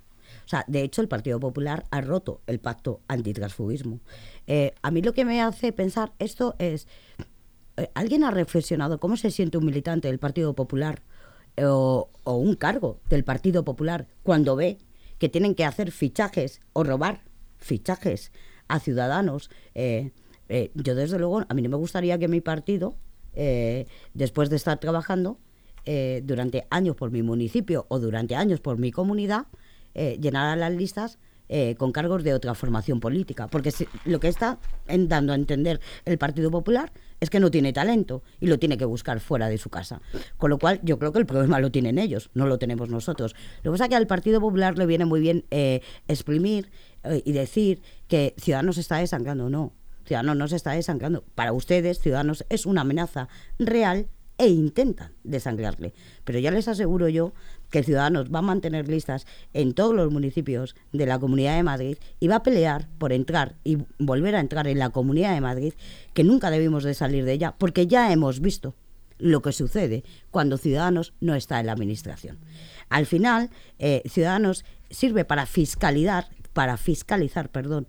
O 0.44 0.48
sea, 0.50 0.64
de 0.66 0.82
hecho, 0.82 1.00
el 1.00 1.08
Partido 1.08 1.38
Popular 1.38 1.84
ha 1.90 2.00
roto 2.00 2.40
el 2.46 2.58
pacto 2.58 3.00
antitransfugismo. 3.08 4.00
Eh, 4.46 4.74
a 4.82 4.90
mí 4.90 5.02
lo 5.02 5.12
que 5.12 5.24
me 5.24 5.40
hace 5.42 5.72
pensar 5.72 6.12
esto 6.18 6.54
es 6.58 6.88
¿Alguien 7.94 8.24
ha 8.24 8.30
reflexionado 8.30 8.98
cómo 8.98 9.16
se 9.16 9.30
siente 9.30 9.58
un 9.58 9.66
militante 9.66 10.08
del 10.08 10.18
Partido 10.18 10.54
Popular 10.54 11.02
eh, 11.56 11.64
o, 11.64 12.08
un 12.24 12.54
cargo 12.54 13.00
del 13.08 13.24
Partido 13.24 13.64
Popular 13.64 14.06
cuando 14.22 14.56
ve 14.56 14.78
que 15.18 15.28
tienen 15.28 15.54
que 15.54 15.64
hacer 15.64 15.90
fichajes 15.90 16.60
o 16.72 16.84
robar 16.84 17.22
fichajes 17.58 18.32
a 18.68 18.80
ciudadanos? 18.80 19.50
Eh, 19.74 20.12
yo 20.74 20.94
desde 20.94 21.18
luego, 21.18 21.44
a 21.48 21.54
mí 21.54 21.62
no 21.62 21.68
me 21.68 21.76
gustaría 21.76 22.18
que 22.18 22.26
mi 22.26 22.40
partido, 22.40 22.96
después 24.14 24.50
de 24.50 24.56
estar 24.56 24.80
trabajando 24.80 25.38
durante 26.24 26.66
años 26.70 26.96
por 26.96 27.12
mi 27.12 27.22
municipio 27.22 27.86
o 27.88 28.00
durante 28.00 28.34
años 28.34 28.60
por 28.60 28.76
mi 28.76 28.90
comunidad, 28.90 29.46
llenara 29.94 30.56
las 30.56 30.72
listas 30.72 31.20
con 31.78 31.92
cargos 31.92 32.24
de 32.24 32.34
otra 32.34 32.56
formación 32.56 32.98
política. 32.98 33.46
Porque 33.46 33.72
lo 34.06 34.18
que 34.18 34.26
está 34.26 34.58
dando 34.86 35.32
a 35.32 35.36
entender 35.36 35.80
el 36.04 36.18
Partido 36.18 36.50
Popular 36.50 36.90
es 37.20 37.30
que 37.30 37.40
no 37.40 37.50
tiene 37.50 37.72
talento 37.72 38.22
y 38.40 38.46
lo 38.46 38.58
tiene 38.58 38.78
que 38.78 38.84
buscar 38.84 39.20
fuera 39.20 39.48
de 39.48 39.58
su 39.58 39.70
casa. 39.70 40.00
Con 40.38 40.50
lo 40.50 40.58
cual, 40.58 40.80
yo 40.82 40.98
creo 40.98 41.12
que 41.12 41.18
el 41.18 41.26
problema 41.26 41.60
lo 41.60 41.70
tienen 41.70 41.98
ellos, 41.98 42.30
no 42.34 42.46
lo 42.46 42.58
tenemos 42.58 42.88
nosotros. 42.88 43.34
Lo 43.62 43.70
que 43.70 43.74
pasa 43.74 43.84
es 43.84 43.90
que 43.90 43.96
al 43.96 44.06
Partido 44.06 44.40
Popular 44.40 44.78
le 44.78 44.86
viene 44.86 45.04
muy 45.04 45.20
bien 45.20 45.44
eh, 45.50 45.82
exprimir 46.08 46.70
eh, 47.04 47.22
y 47.24 47.32
decir 47.32 47.82
que 48.08 48.34
Ciudadanos 48.38 48.78
está 48.78 48.96
desangrando. 48.96 49.50
No, 49.50 49.72
Ciudadanos 50.04 50.36
no 50.36 50.48
se 50.48 50.56
está 50.56 50.72
desangrando. 50.72 51.24
Para 51.34 51.52
ustedes, 51.52 52.00
Ciudadanos 52.00 52.44
es 52.48 52.66
una 52.66 52.80
amenaza 52.80 53.28
real 53.58 54.08
e 54.38 54.48
intentan 54.48 55.12
desangrarle. 55.22 55.92
Pero 56.24 56.38
ya 56.38 56.50
les 56.50 56.66
aseguro 56.66 57.08
yo 57.08 57.34
que 57.70 57.82
Ciudadanos 57.82 58.30
va 58.32 58.40
a 58.40 58.42
mantener 58.42 58.88
listas 58.88 59.26
en 59.52 59.72
todos 59.74 59.94
los 59.94 60.12
municipios 60.12 60.74
de 60.92 61.06
la 61.06 61.18
Comunidad 61.18 61.56
de 61.56 61.62
Madrid 61.62 61.96
y 62.18 62.28
va 62.28 62.36
a 62.36 62.42
pelear 62.42 62.88
por 62.98 63.12
entrar 63.12 63.56
y 63.64 63.78
volver 63.98 64.36
a 64.36 64.40
entrar 64.40 64.66
en 64.66 64.78
la 64.78 64.90
Comunidad 64.90 65.34
de 65.34 65.40
Madrid, 65.40 65.74
que 66.12 66.24
nunca 66.24 66.50
debimos 66.50 66.84
de 66.84 66.94
salir 66.94 67.24
de 67.24 67.32
ella, 67.32 67.54
porque 67.56 67.86
ya 67.86 68.12
hemos 68.12 68.40
visto 68.40 68.74
lo 69.18 69.42
que 69.42 69.52
sucede 69.52 70.04
cuando 70.30 70.56
Ciudadanos 70.56 71.12
no 71.20 71.34
está 71.34 71.60
en 71.60 71.66
la 71.66 71.72
administración. 71.72 72.38
Al 72.88 73.06
final, 73.06 73.50
eh, 73.78 74.02
Ciudadanos 74.06 74.64
sirve 74.90 75.24
para 75.24 75.46
fiscalizar, 75.46 76.28
para 76.52 76.76
fiscalizar, 76.76 77.50
perdón, 77.50 77.86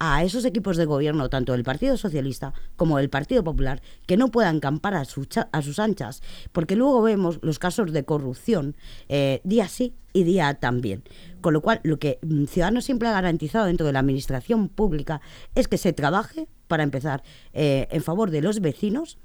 a 0.00 0.24
esos 0.24 0.44
equipos 0.46 0.78
de 0.78 0.86
gobierno, 0.86 1.28
tanto 1.28 1.52
del 1.52 1.62
Partido 1.62 1.96
Socialista 1.96 2.54
como 2.76 2.96
del 2.96 3.10
Partido 3.10 3.44
Popular, 3.44 3.82
que 4.06 4.16
no 4.16 4.30
puedan 4.30 4.58
campar 4.58 4.94
a, 4.94 5.02
a 5.02 5.62
sus 5.62 5.78
anchas, 5.78 6.22
porque 6.52 6.74
luego 6.74 7.02
vemos 7.02 7.38
los 7.42 7.58
casos 7.58 7.92
de 7.92 8.04
corrupción 8.04 8.74
eh, 9.08 9.42
día 9.44 9.68
sí 9.68 9.94
y 10.14 10.24
día 10.24 10.54
también. 10.54 11.04
Con 11.42 11.52
lo 11.52 11.60
cual, 11.60 11.80
lo 11.84 11.98
que 11.98 12.18
mm, 12.22 12.46
Ciudadanos 12.46 12.86
siempre 12.86 13.08
ha 13.08 13.12
garantizado 13.12 13.66
dentro 13.66 13.86
de 13.86 13.92
la 13.92 14.00
administración 14.00 14.68
pública 14.68 15.20
es 15.54 15.68
que 15.68 15.76
se 15.76 15.92
trabaje, 15.92 16.48
para 16.66 16.82
empezar, 16.82 17.22
eh, 17.52 17.86
en 17.90 18.02
favor 18.02 18.30
de 18.30 18.40
los 18.40 18.60
vecinos, 18.60 19.18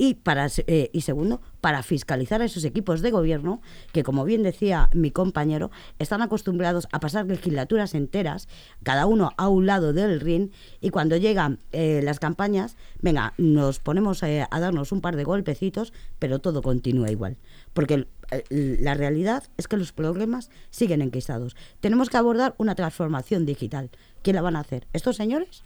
y, 0.00 0.14
para, 0.14 0.48
eh, 0.66 0.88
y 0.94 1.02
segundo, 1.02 1.42
para 1.60 1.82
fiscalizar 1.82 2.40
a 2.40 2.46
esos 2.46 2.64
equipos 2.64 3.02
de 3.02 3.10
gobierno 3.10 3.60
que, 3.92 4.02
como 4.02 4.24
bien 4.24 4.42
decía 4.42 4.88
mi 4.94 5.10
compañero, 5.10 5.70
están 5.98 6.22
acostumbrados 6.22 6.88
a 6.90 7.00
pasar 7.00 7.26
legislaturas 7.26 7.94
enteras, 7.94 8.48
cada 8.82 9.04
uno 9.04 9.32
a 9.36 9.48
un 9.48 9.66
lado 9.66 9.92
del 9.92 10.18
ring, 10.20 10.52
y 10.80 10.88
cuando 10.88 11.18
llegan 11.18 11.58
eh, 11.72 12.00
las 12.02 12.18
campañas, 12.18 12.78
venga, 13.02 13.34
nos 13.36 13.78
ponemos 13.78 14.22
eh, 14.22 14.46
a 14.50 14.58
darnos 14.58 14.90
un 14.90 15.02
par 15.02 15.16
de 15.16 15.24
golpecitos, 15.24 15.92
pero 16.18 16.38
todo 16.38 16.62
continúa 16.62 17.10
igual. 17.10 17.36
Porque 17.74 18.08
la 18.48 18.94
realidad 18.94 19.44
es 19.58 19.68
que 19.68 19.76
los 19.76 19.92
problemas 19.92 20.48
siguen 20.70 21.02
enquistados. 21.02 21.56
Tenemos 21.80 22.08
que 22.08 22.16
abordar 22.16 22.54
una 22.56 22.74
transformación 22.74 23.44
digital. 23.44 23.90
¿Quién 24.22 24.36
la 24.36 24.42
van 24.42 24.56
a 24.56 24.60
hacer? 24.60 24.86
¿Estos 24.94 25.16
señores? 25.16 25.64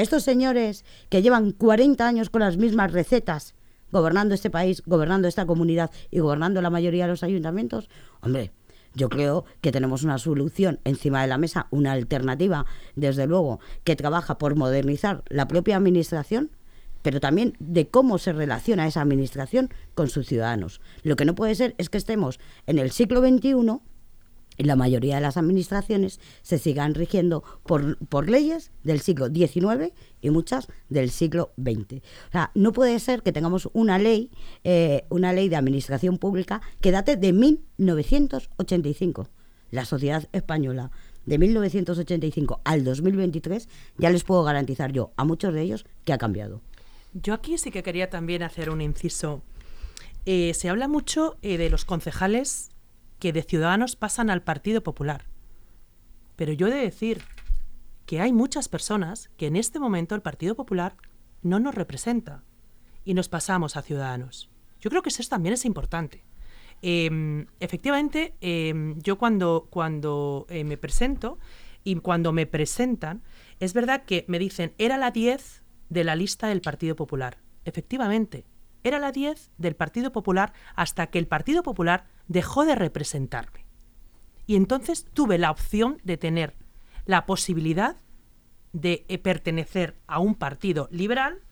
Estos 0.00 0.22
señores 0.22 0.86
que 1.10 1.20
llevan 1.20 1.52
40 1.52 2.08
años 2.08 2.30
con 2.30 2.40
las 2.40 2.56
mismas 2.56 2.90
recetas, 2.90 3.54
gobernando 3.92 4.34
este 4.34 4.48
país, 4.48 4.82
gobernando 4.86 5.28
esta 5.28 5.44
comunidad 5.44 5.90
y 6.10 6.20
gobernando 6.20 6.62
la 6.62 6.70
mayoría 6.70 7.04
de 7.04 7.10
los 7.10 7.22
ayuntamientos, 7.22 7.90
hombre, 8.22 8.50
yo 8.94 9.10
creo 9.10 9.44
que 9.60 9.72
tenemos 9.72 10.02
una 10.02 10.16
solución 10.16 10.80
encima 10.84 11.20
de 11.20 11.28
la 11.28 11.36
mesa, 11.36 11.66
una 11.70 11.92
alternativa, 11.92 12.64
desde 12.96 13.26
luego, 13.26 13.60
que 13.84 13.94
trabaja 13.94 14.38
por 14.38 14.56
modernizar 14.56 15.22
la 15.28 15.46
propia 15.46 15.76
administración, 15.76 16.50
pero 17.02 17.20
también 17.20 17.52
de 17.58 17.88
cómo 17.88 18.16
se 18.16 18.32
relaciona 18.32 18.86
esa 18.86 19.02
administración 19.02 19.68
con 19.94 20.08
sus 20.08 20.26
ciudadanos. 20.26 20.80
Lo 21.02 21.16
que 21.16 21.26
no 21.26 21.34
puede 21.34 21.54
ser 21.54 21.74
es 21.76 21.90
que 21.90 21.98
estemos 21.98 22.40
en 22.66 22.78
el 22.78 22.90
siglo 22.90 23.20
XXI 23.20 23.82
y 24.56 24.64
la 24.64 24.76
mayoría 24.76 25.14
de 25.16 25.20
las 25.20 25.36
administraciones 25.36 26.20
se 26.42 26.58
sigan 26.58 26.94
rigiendo 26.94 27.42
por, 27.64 27.96
por 28.08 28.28
leyes 28.28 28.70
del 28.82 29.00
siglo 29.00 29.28
XIX 29.28 29.92
y 30.20 30.30
muchas 30.30 30.68
del 30.88 31.10
siglo 31.10 31.52
XX. 31.56 32.02
O 32.28 32.32
sea, 32.32 32.50
no 32.54 32.72
puede 32.72 32.98
ser 33.00 33.22
que 33.22 33.32
tengamos 33.32 33.68
una 33.72 33.98
ley, 33.98 34.30
eh, 34.64 35.04
una 35.08 35.32
ley 35.32 35.48
de 35.48 35.56
administración 35.56 36.18
pública 36.18 36.60
que 36.80 36.90
date 36.90 37.16
de 37.16 37.32
1985. 37.32 39.28
La 39.70 39.84
sociedad 39.84 40.28
española 40.32 40.90
de 41.26 41.38
1985 41.38 42.60
al 42.64 42.84
2023, 42.84 43.68
ya 43.98 44.10
les 44.10 44.24
puedo 44.24 44.42
garantizar 44.42 44.92
yo 44.92 45.12
a 45.16 45.24
muchos 45.24 45.54
de 45.54 45.62
ellos 45.62 45.86
que 46.04 46.12
ha 46.12 46.18
cambiado. 46.18 46.60
Yo 47.12 47.34
aquí 47.34 47.58
sí 47.58 47.70
que 47.70 47.82
quería 47.82 48.10
también 48.10 48.42
hacer 48.42 48.70
un 48.70 48.80
inciso. 48.80 49.42
Eh, 50.26 50.52
se 50.54 50.68
habla 50.68 50.88
mucho 50.88 51.38
eh, 51.42 51.56
de 51.56 51.70
los 51.70 51.84
concejales 51.84 52.69
que 53.20 53.32
de 53.32 53.42
Ciudadanos 53.42 53.94
pasan 53.94 54.30
al 54.30 54.42
Partido 54.42 54.82
Popular. 54.82 55.26
Pero 56.34 56.52
yo 56.52 56.66
he 56.66 56.70
de 56.70 56.80
decir 56.80 57.22
que 58.06 58.20
hay 58.20 58.32
muchas 58.32 58.68
personas 58.68 59.30
que 59.36 59.46
en 59.46 59.54
este 59.54 59.78
momento 59.78 60.16
el 60.16 60.22
Partido 60.22 60.56
Popular 60.56 60.96
no 61.42 61.60
nos 61.60 61.74
representa 61.74 62.42
y 63.04 63.14
nos 63.14 63.28
pasamos 63.28 63.76
a 63.76 63.82
Ciudadanos. 63.82 64.50
Yo 64.80 64.90
creo 64.90 65.02
que 65.02 65.10
eso 65.10 65.22
también 65.28 65.52
es 65.52 65.64
importante. 65.64 66.24
Em, 66.82 67.46
efectivamente, 67.60 68.34
em, 68.40 68.98
yo 69.00 69.18
cuando, 69.18 69.68
cuando 69.70 70.46
eh, 70.48 70.64
me 70.64 70.78
presento 70.78 71.38
y 71.84 71.94
cuando 71.96 72.32
me 72.32 72.46
presentan, 72.46 73.22
es 73.60 73.74
verdad 73.74 74.04
que 74.04 74.24
me 74.28 74.38
dicen, 74.38 74.72
era 74.78 74.96
la 74.96 75.10
10 75.10 75.62
de 75.90 76.04
la 76.04 76.16
lista 76.16 76.48
del 76.48 76.62
Partido 76.62 76.96
Popular. 76.96 77.38
Efectivamente, 77.64 78.46
era 78.84 78.98
la 78.98 79.12
10 79.12 79.50
del 79.58 79.76
Partido 79.76 80.12
Popular 80.12 80.52
hasta 80.74 81.08
que 81.08 81.18
el 81.18 81.26
Partido 81.26 81.62
Popular 81.62 82.06
dejó 82.28 82.64
de 82.64 82.74
representarme. 82.74 83.66
Y 84.46 84.56
entonces 84.56 85.06
tuve 85.12 85.38
la 85.38 85.50
opción 85.50 86.00
de 86.04 86.16
tener 86.16 86.54
la 87.06 87.26
posibilidad 87.26 87.96
de 88.72 89.04
eh, 89.08 89.18
pertenecer 89.18 89.96
a 90.06 90.20
un 90.20 90.34
partido 90.34 90.88
liberal 90.90 91.42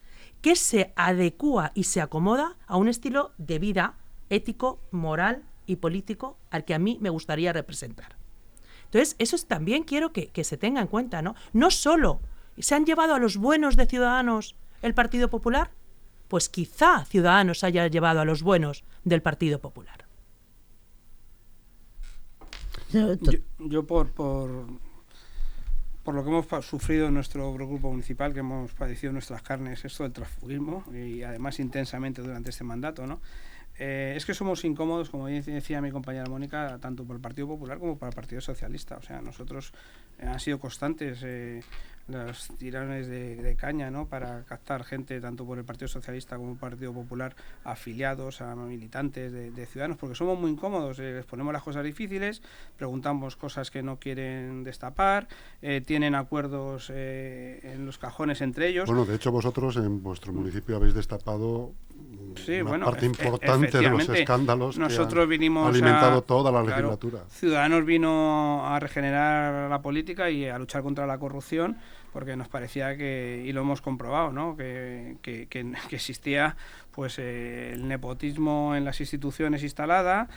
que 0.40 0.56
se 0.56 0.92
adecua 0.96 1.72
y 1.74 1.84
se 1.84 2.00
acomoda 2.00 2.56
a 2.66 2.76
un 2.76 2.88
estilo 2.88 3.32
de 3.38 3.58
vida 3.58 3.98
ético, 4.30 4.80
moral 4.90 5.44
y 5.66 5.76
político 5.76 6.38
al 6.50 6.64
que 6.64 6.74
a 6.74 6.78
mí 6.78 6.98
me 7.00 7.10
gustaría 7.10 7.52
representar. 7.52 8.16
Entonces, 8.84 9.16
eso 9.18 9.36
también 9.46 9.82
quiero 9.82 10.12
que, 10.12 10.28
que 10.28 10.44
se 10.44 10.56
tenga 10.56 10.80
en 10.80 10.86
cuenta, 10.86 11.22
¿no? 11.22 11.34
No 11.52 11.70
solo 11.70 12.20
se 12.58 12.74
han 12.74 12.86
llevado 12.86 13.14
a 13.14 13.18
los 13.18 13.36
buenos 13.36 13.76
de 13.76 13.86
Ciudadanos 13.86 14.56
el 14.82 14.94
Partido 14.94 15.28
Popular, 15.28 15.70
pues 16.28 16.48
quizá 16.48 17.04
Ciudadanos 17.04 17.64
haya 17.64 17.86
llevado 17.88 18.20
a 18.20 18.24
los 18.24 18.42
buenos 18.42 18.84
del 19.04 19.22
Partido 19.22 19.60
Popular. 19.60 20.06
Yo, 23.58 23.86
por, 23.86 24.10
por, 24.12 24.66
por, 26.02 26.14
lo 26.14 26.24
que 26.24 26.30
hemos 26.30 26.46
sufrido 26.64 27.08
en 27.08 27.14
nuestro 27.14 27.52
grupo 27.52 27.90
municipal, 27.90 28.32
que 28.32 28.40
hemos 28.40 28.72
padecido 28.72 29.12
nuestras 29.12 29.42
carnes, 29.42 29.84
esto 29.84 30.04
del 30.04 30.12
transfugismo, 30.12 30.84
y 30.94 31.22
además 31.22 31.60
intensamente 31.60 32.22
durante 32.22 32.48
este 32.50 32.64
mandato, 32.64 33.06
¿no? 33.06 33.20
Eh, 33.78 34.14
es 34.16 34.26
que 34.26 34.34
somos 34.34 34.64
incómodos, 34.64 35.08
como 35.08 35.28
decía 35.28 35.80
mi 35.80 35.92
compañera 35.92 36.28
Mónica, 36.28 36.78
tanto 36.80 37.04
por 37.04 37.14
el 37.14 37.22
Partido 37.22 37.46
Popular 37.46 37.78
como 37.78 37.96
por 37.96 38.08
el 38.08 38.14
Partido 38.14 38.40
Socialista. 38.40 38.96
O 38.96 39.02
sea, 39.02 39.20
nosotros 39.20 39.72
eh, 40.18 40.26
han 40.26 40.40
sido 40.40 40.58
constantes 40.58 41.20
eh, 41.22 41.62
los 42.08 42.48
tirones 42.58 43.06
de, 43.06 43.56
caña 43.58 43.90
¿no? 43.90 44.06
para 44.06 44.44
captar 44.44 44.84
gente 44.84 45.20
tanto 45.20 45.44
por 45.44 45.58
el 45.58 45.64
Partido 45.64 45.88
Socialista 45.88 46.36
como 46.36 46.52
el 46.52 46.58
Partido 46.58 46.92
Popular 46.92 47.34
afiliados 47.64 48.40
a 48.40 48.54
militantes 48.56 49.32
de, 49.32 49.66
ciudadanos 49.66 49.98
porque 49.98 50.14
somos 50.14 50.38
muy 50.38 50.50
incómodos, 50.50 50.98
eh, 50.98 51.14
les 51.14 51.26
ponemos 51.26 51.52
las 51.52 51.62
cosas 51.62 51.84
difíciles, 51.84 52.42
preguntamos 52.76 53.36
cosas 53.36 53.70
que 53.70 53.82
no 53.82 53.98
quieren 53.98 54.64
destapar, 54.64 55.28
eh, 55.60 55.82
tienen 55.84 56.14
acuerdos 56.14 56.90
eh, 56.94 57.60
en 57.62 57.84
los 57.84 57.98
cajones 57.98 58.40
entre 58.40 58.68
ellos. 58.68 58.86
Bueno, 58.86 59.04
de 59.04 59.16
hecho 59.16 59.30
vosotros 59.30 59.76
en 59.76 60.02
vuestro 60.02 60.32
municipio 60.32 60.76
habéis 60.76 60.94
destapado 60.94 61.74
una 62.64 62.86
parte 62.86 63.06
importante 63.06 63.78
de 63.78 63.90
los 63.90 64.08
escándalos 64.08 64.78
nosotros 64.78 65.24
que 65.24 65.30
vinimos 65.30 65.68
alimentado 65.68 66.22
toda 66.22 66.50
la 66.50 66.62
legislatura. 66.62 67.24
Ciudadanos 67.28 67.84
vino 67.84 68.66
a 68.66 68.78
regenerar 68.80 69.70
la 69.70 69.82
política 69.82 70.30
y 70.30 70.46
a 70.46 70.58
luchar 70.58 70.82
contra 70.82 71.06
la 71.06 71.18
corrupción 71.18 71.76
porque 72.12 72.36
nos 72.36 72.48
parecía 72.48 72.96
que, 72.96 73.44
y 73.46 73.52
lo 73.52 73.60
hemos 73.60 73.82
comprobado, 73.82 74.32
¿no? 74.32 74.56
que, 74.56 75.16
que, 75.22 75.46
que 75.48 75.74
existía 75.90 76.56
pues 76.90 77.18
eh, 77.18 77.72
el 77.74 77.86
nepotismo 77.86 78.74
en 78.74 78.84
las 78.84 79.00
instituciones 79.00 79.62
instalada 79.62 80.28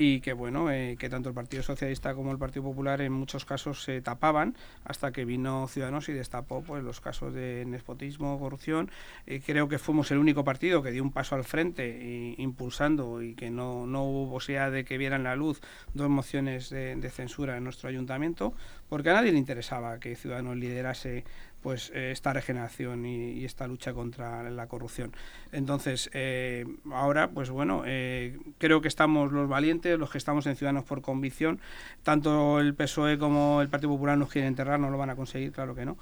y 0.00 0.22
que 0.22 0.32
bueno 0.32 0.70
eh, 0.70 0.96
que 0.98 1.10
tanto 1.10 1.28
el 1.28 1.34
Partido 1.34 1.62
Socialista 1.62 2.14
como 2.14 2.32
el 2.32 2.38
Partido 2.38 2.62
Popular 2.62 3.02
en 3.02 3.12
muchos 3.12 3.44
casos 3.44 3.82
se 3.82 4.00
tapaban 4.00 4.56
hasta 4.82 5.12
que 5.12 5.26
vino 5.26 5.68
Ciudadanos 5.68 6.08
y 6.08 6.14
destapó 6.14 6.62
pues 6.62 6.82
los 6.82 7.02
casos 7.02 7.34
de 7.34 7.64
nepotismo 7.66 8.38
corrupción 8.40 8.90
eh, 9.26 9.42
creo 9.44 9.68
que 9.68 9.78
fuimos 9.78 10.10
el 10.10 10.16
único 10.16 10.42
partido 10.42 10.82
que 10.82 10.90
dio 10.90 11.02
un 11.02 11.12
paso 11.12 11.34
al 11.34 11.44
frente 11.44 12.34
impulsando 12.38 13.20
y 13.20 13.34
que 13.34 13.50
no, 13.50 13.84
no 13.86 14.04
hubo 14.04 14.30
posibilidad 14.30 14.72
de 14.72 14.86
que 14.86 14.96
vieran 14.96 15.22
la 15.22 15.36
luz 15.36 15.60
dos 15.92 16.08
mociones 16.08 16.70
de, 16.70 17.10
censura 17.10 17.58
en 17.58 17.64
nuestro 17.64 17.90
ayuntamiento 17.90 18.54
porque 18.88 19.10
a 19.10 19.12
nadie 19.12 19.32
le 19.32 19.38
interesaba 19.38 20.00
que 20.00 20.16
Ciudadanos 20.16 20.56
liderase 20.56 21.24
pues 21.62 21.90
eh, 21.94 22.10
esta 22.12 22.32
regeneración 22.32 23.06
y, 23.06 23.44
esta 23.44 23.66
lucha 23.66 23.92
contra 23.92 24.48
la 24.50 24.66
corrupción. 24.66 25.12
Entonces, 25.52 26.10
eh, 26.12 26.64
ahora, 26.90 27.30
pues 27.30 27.50
bueno, 27.50 27.82
eh, 27.86 28.38
creo 28.58 28.80
que 28.80 28.88
estamos 28.88 29.32
los 29.32 29.48
valientes, 29.48 29.89
los 29.98 30.10
que 30.10 30.18
estamos 30.18 30.46
en 30.46 30.56
Ciudadanos 30.56 30.84
por 30.84 31.02
convicción, 31.02 31.60
tanto 32.02 32.60
el 32.60 32.74
PSOE 32.74 33.18
como 33.18 33.60
el 33.62 33.68
Partido 33.68 33.90
Popular 33.90 34.18
nos 34.18 34.30
quieren 34.30 34.48
enterrar, 34.48 34.78
no 34.80 34.90
lo 34.90 34.98
van 34.98 35.10
a 35.10 35.16
conseguir, 35.16 35.52
claro 35.52 35.74
que 35.74 35.84
no. 35.84 35.96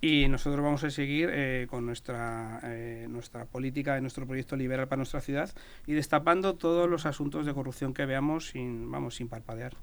Y 0.00 0.28
nosotros 0.28 0.62
vamos 0.62 0.84
a 0.84 0.90
seguir 0.90 1.30
con 1.68 1.86
nuestra, 1.86 2.60
nuestra 3.08 3.46
política, 3.46 3.98
nuestro 4.00 4.26
proyecto 4.26 4.54
liberal 4.54 4.86
para 4.86 4.98
nuestra 4.98 5.22
ciudad 5.22 5.50
y 5.86 5.94
destapando 5.94 6.56
todos 6.56 6.90
los 6.90 7.06
asuntos 7.06 7.46
de 7.46 7.54
corrupción 7.54 7.94
que 7.94 8.04
veamos 8.04 8.48
sin, 8.48 8.90
vamos, 8.90 9.14
sin 9.14 9.28
parpadear. 9.28 9.74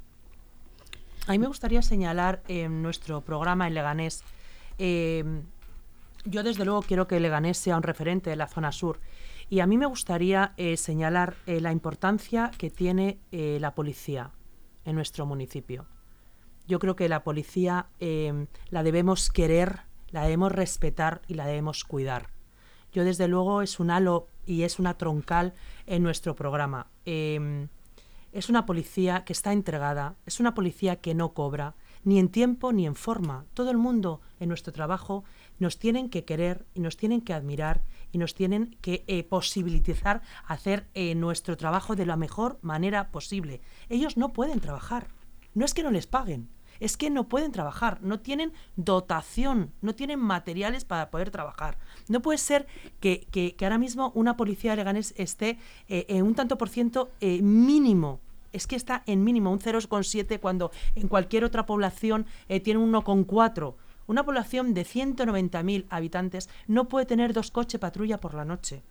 A 1.26 1.32
mí 1.32 1.40
me 1.40 1.48
gustaría 1.48 1.82
señalar 1.82 2.44
en 2.48 2.84
nuestro 2.84 3.22
programa 3.22 3.68
en 3.68 3.74
Leganés 3.74 4.24
eh, 4.84 5.24
yo 6.26 6.42
desde 6.42 6.66
luego 6.66 6.82
quiero 6.82 7.08
que 7.08 7.20
Leganés 7.20 7.58
sea 7.58 7.78
un 7.78 7.84
referente 7.84 8.32
de 8.32 8.36
la 8.36 8.48
zona 8.48 8.72
sur. 8.72 9.00
Y 9.52 9.60
a 9.60 9.68
mí 9.68 9.78
me 9.78 9.86
gustaría 9.86 10.54
eh, 10.56 10.78
señalar 10.78 11.36
eh, 11.46 11.60
la 11.60 11.74
importancia 11.74 12.52
que 12.58 12.70
tiene 12.70 13.20
la 13.32 13.76
policía 13.76 14.32
en 14.86 14.96
nuestro 14.96 15.26
municipio. 15.26 15.88
Yo 16.70 16.80
creo 16.80 16.96
que 16.96 17.10
la 17.10 17.26
policía 17.26 17.88
la 18.70 18.84
debemos 18.84 19.30
querer, 19.30 19.82
la 20.10 20.24
debemos 20.24 20.54
respetar 20.54 21.22
y 21.28 21.34
la 21.34 21.46
debemos 21.46 21.84
cuidar. 21.84 22.30
Yo 22.94 23.04
desde 23.04 23.28
luego 23.28 23.62
es 23.62 23.82
un 23.82 23.92
halo 23.92 24.30
y 24.46 24.64
es 24.64 24.80
una 24.80 24.98
troncal 24.98 25.54
en 25.86 26.02
nuestro 26.02 26.34
programa. 26.34 26.88
es 27.06 28.48
una 28.50 28.66
policía 28.66 29.26
que 29.26 29.34
está 29.34 29.52
entregada, 29.52 30.16
es 30.26 30.40
una 30.40 30.54
policía 30.54 31.02
que 31.02 31.14
no 31.14 31.34
cobra, 31.34 31.76
ni 32.06 32.20
en 32.20 32.30
tiempo 32.30 32.72
ni 32.72 32.86
en 32.86 32.96
forma. 32.96 33.46
Todo 33.54 33.70
el 33.70 33.78
mundo 33.78 34.22
en 34.40 34.48
nuestro 34.48 34.72
trabajo 34.72 35.26
nos 35.60 35.78
tienen 35.78 36.10
que 36.10 36.24
querer 36.24 36.66
y 36.74 36.80
nos 36.80 36.96
tienen 36.96 37.20
que 37.20 37.34
admirar 37.34 37.84
y 38.12 38.18
nos 38.18 38.34
tienen 38.34 38.78
que 38.82 39.04
eh, 39.08 39.24
posibilitar 39.24 40.22
hacer 40.46 40.88
eh, 40.94 41.16
nuestro 41.16 41.58
trabajo 41.58 41.96
de 41.96 42.06
la 42.06 42.16
mejor 42.16 42.60
manera 42.62 43.12
posible. 43.12 43.62
Ellos 43.90 44.18
no 44.18 44.34
pueden 44.34 44.60
trabajar. 44.60 45.08
No 45.54 45.66
es 45.66 45.74
que 45.74 45.84
no 45.84 45.92
les 45.92 46.08
paguen, 46.08 46.50
es 46.80 46.96
que 46.96 47.10
no 47.10 47.28
pueden 47.28 47.52
trabajar, 47.52 48.02
no 48.02 48.22
tienen 48.22 48.54
dotación, 48.78 49.74
no 49.82 49.94
tienen 49.94 50.20
materiales 50.20 50.86
para 50.86 51.12
poder 51.12 51.30
trabajar. 51.30 51.78
No 52.08 52.22
puede 52.22 52.38
ser 52.38 52.68
que, 53.02 53.28
que, 53.32 53.56
ahora 53.62 53.78
mismo 53.78 54.12
una 54.16 54.38
policía 54.38 54.72
de 54.72 54.78
Leganés 54.78 55.14
esté 55.18 55.60
eh, 55.90 56.06
en 56.08 56.24
un 56.24 56.36
tanto 56.36 56.58
por 56.58 56.70
ciento 56.70 57.12
mínimo 57.22 58.22
es 58.52 58.68
que 58.68 58.76
está 58.76 59.04
en 59.06 59.24
mínimo 59.24 59.52
un 59.52 59.60
0,7 59.60 60.40
cuando 60.40 60.72
en 60.96 61.08
cualquier 61.08 61.44
otra 61.44 61.66
población 61.66 62.26
eh, 62.50 62.60
tiene 62.60 62.80
un 62.80 62.92
1,4. 62.92 63.76
Una 64.12 64.26
población 64.26 64.74
de 64.74 64.84
190.000 64.84 65.86
habitantes 65.90 66.50
no 66.68 66.90
puede 66.90 67.06
tener 67.06 67.32
dos 67.32 67.50
coches 67.50 67.80
patrulla 67.80 68.18
por 68.18 68.34
la 68.34 68.44
noche. 68.44 68.84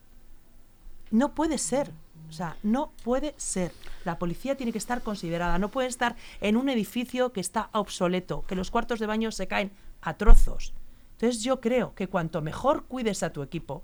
No 1.11 1.35
puede 1.35 1.59
ser. 1.59 1.91
O 2.31 2.33
sea, 2.33 2.57
no 2.63 2.93
puede 3.05 3.35
ser. 3.37 3.71
La 4.07 4.19
policía 4.19 4.57
tiene 4.57 4.73
que 4.73 4.79
estar 4.79 5.03
considerada. 5.03 5.59
No 5.59 5.69
puede 5.69 5.89
estar 5.89 6.17
en 6.41 6.57
un 6.57 6.71
edificio 6.71 7.35
que 7.35 7.41
está 7.41 7.69
obsoleto, 7.73 8.47
que 8.47 8.55
los 8.55 8.71
cuartos 8.71 8.99
de 8.99 9.05
baño 9.05 9.31
se 9.31 9.47
caen 9.47 9.73
a 10.01 10.15
trozos. 10.15 10.73
Entonces 11.19 11.43
yo 11.43 11.61
creo 11.61 11.95
que 11.95 12.09
cuanto 12.09 12.41
mejor 12.41 12.85
cuides 12.85 13.23
a 13.23 13.31
tu 13.31 13.43
equipo, 13.43 13.83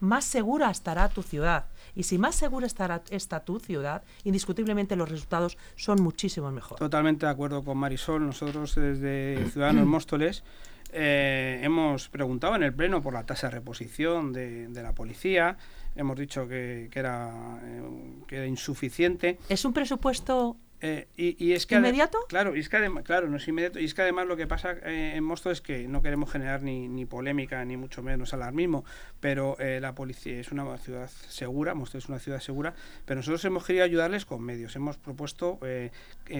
más 0.00 0.24
segura 0.24 0.70
estará 0.70 1.08
tu 1.08 1.22
ciudad. 1.22 1.66
Y 1.94 2.04
si 2.04 2.18
más 2.18 2.34
segura 2.34 2.66
estará 2.66 3.02
esta 3.10 3.40
tu 3.40 3.58
ciudad, 3.60 4.02
indiscutiblemente 4.24 4.96
los 4.96 5.08
resultados 5.08 5.58
son 5.76 6.02
muchísimo 6.02 6.50
mejor. 6.50 6.78
Totalmente 6.78 7.26
de 7.26 7.32
acuerdo 7.32 7.64
con 7.64 7.78
Marisol. 7.78 8.24
Nosotros 8.24 8.74
desde 8.74 9.44
Ciudadanos 9.50 9.86
Móstoles 9.86 10.44
eh, 10.92 11.60
hemos 11.62 12.08
preguntado 12.08 12.56
en 12.56 12.62
el 12.62 12.72
Pleno 12.72 13.02
por 13.02 13.12
la 13.12 13.24
tasa 13.24 13.48
de 13.48 13.54
reposición 13.54 14.32
de, 14.32 14.68
la 14.74 14.94
policía. 14.94 15.56
Hemos 15.94 16.18
dicho 16.18 16.46
que, 16.46 16.88
era, 16.92 17.60
eh, 17.62 17.82
que 18.26 18.36
era 18.36 18.46
insuficiente. 18.46 19.38
¿Es 19.48 19.64
un 19.64 19.72
presupuesto 19.72 20.56
eh, 20.80 21.08
y, 21.16 21.52
es 21.52 21.66
que 21.66 21.74
¿Inmediato? 21.74 22.18
Claro, 22.28 22.54
y 22.54 22.60
es 22.60 22.68
que 22.68 22.76
además, 22.76 23.02
claro, 23.02 23.28
no 23.28 23.38
es 23.38 23.48
inmediato. 23.48 23.80
Y 23.80 23.84
es 23.84 23.94
que 23.94 24.02
además 24.02 24.26
lo 24.26 24.36
que 24.36 24.46
pasa 24.46 24.76
eh, 24.84 25.14
en 25.16 25.24
Mosto 25.24 25.50
es 25.50 25.60
que 25.60 25.88
no 25.88 26.02
queremos 26.02 26.30
generar 26.30 26.62
ni, 26.62 26.88
ni 26.88 27.04
polémica, 27.04 27.64
ni 27.64 27.76
mucho 27.76 28.02
menos 28.02 28.32
alarmismo, 28.32 28.84
pero 29.18 29.58
eh, 29.58 29.80
la 29.80 29.94
policía 29.94 30.38
es 30.38 30.52
una 30.52 30.78
ciudad 30.78 31.10
segura, 31.28 31.74
Mosto 31.74 31.98
es 31.98 32.08
una 32.08 32.20
ciudad 32.20 32.40
segura, 32.40 32.74
pero 33.06 33.18
nosotros 33.18 33.44
hemos 33.44 33.64
querido 33.64 33.84
ayudarles 33.84 34.24
con 34.24 34.42
medios. 34.42 34.76
Hemos 34.76 34.96
propuesto 34.98 35.58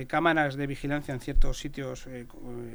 cámaras 0.07 0.57
de 0.57 0.67
vigilancia 0.67 1.15
en 1.15 1.21
ciertos 1.21 1.59
sitios 1.59 2.07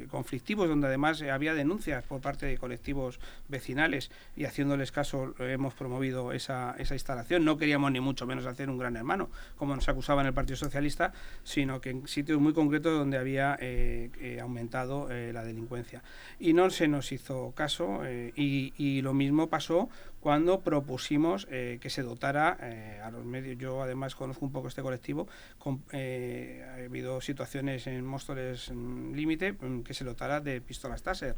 conflictivos, 0.10 0.68
donde 0.68 0.88
además 0.88 1.22
había 1.22 1.54
denuncias 1.54 2.04
por 2.04 2.22
parte 2.22 2.46
de 2.46 2.58
colectivos 2.58 3.20
vecinales 3.48 4.12
y 4.36 4.46
haciéndoles 4.46 4.92
caso 4.92 5.36
hemos 5.40 5.74
promovido 5.74 6.34
esa, 6.34 6.76
esa 6.78 6.96
instalación. 6.96 7.46
No 7.46 7.58
queríamos 7.58 7.92
ni 7.92 8.00
mucho 8.00 8.26
menos 8.26 8.46
hacer 8.46 8.70
un 8.70 8.78
gran 8.78 8.96
hermano, 8.96 9.30
como 9.56 9.76
nos 9.76 9.88
acusaban 9.88 10.26
el 10.26 10.34
Partido 10.34 10.58
Socialista, 10.58 11.14
sino 11.54 11.80
que 11.82 11.92
en 11.92 12.08
sitios 12.08 12.42
muy 12.42 12.54
concretos 12.54 12.98
donde 12.98 13.18
había 13.18 13.56
eh, 13.60 14.10
eh, 14.20 14.40
aumentado 14.40 15.12
eh, 15.12 15.32
la 15.32 15.44
delincuencia. 15.44 16.02
Y 16.40 16.54
no 16.54 16.72
se 16.72 16.88
nos 16.88 17.12
hizo 17.12 17.52
caso 17.52 18.02
y, 18.36 19.02
lo 19.04 19.14
mismo 19.14 19.50
pasó 19.50 19.90
cuando 20.20 20.62
propusimos 20.62 21.46
que 21.46 21.90
se 21.90 22.02
dotara 22.02 22.58
a 23.04 23.12
los 23.12 23.26
medios. 23.26 23.58
Yo 23.58 23.82
además 23.82 24.16
conozco 24.16 24.46
un 24.46 24.52
poco 24.52 24.70
este 24.70 24.82
colectivo, 24.82 25.28
ha 25.60 26.86
habido 26.86 27.22
situaciones 27.22 27.88
en 27.88 28.06
Móstoles 28.06 28.70
Límite 28.70 29.54
mm, 29.54 29.84
que 29.84 29.94
se 29.94 30.06
dotara 30.06 30.40
de 30.40 30.62
pistolas 30.62 31.04
Taser. 31.04 31.36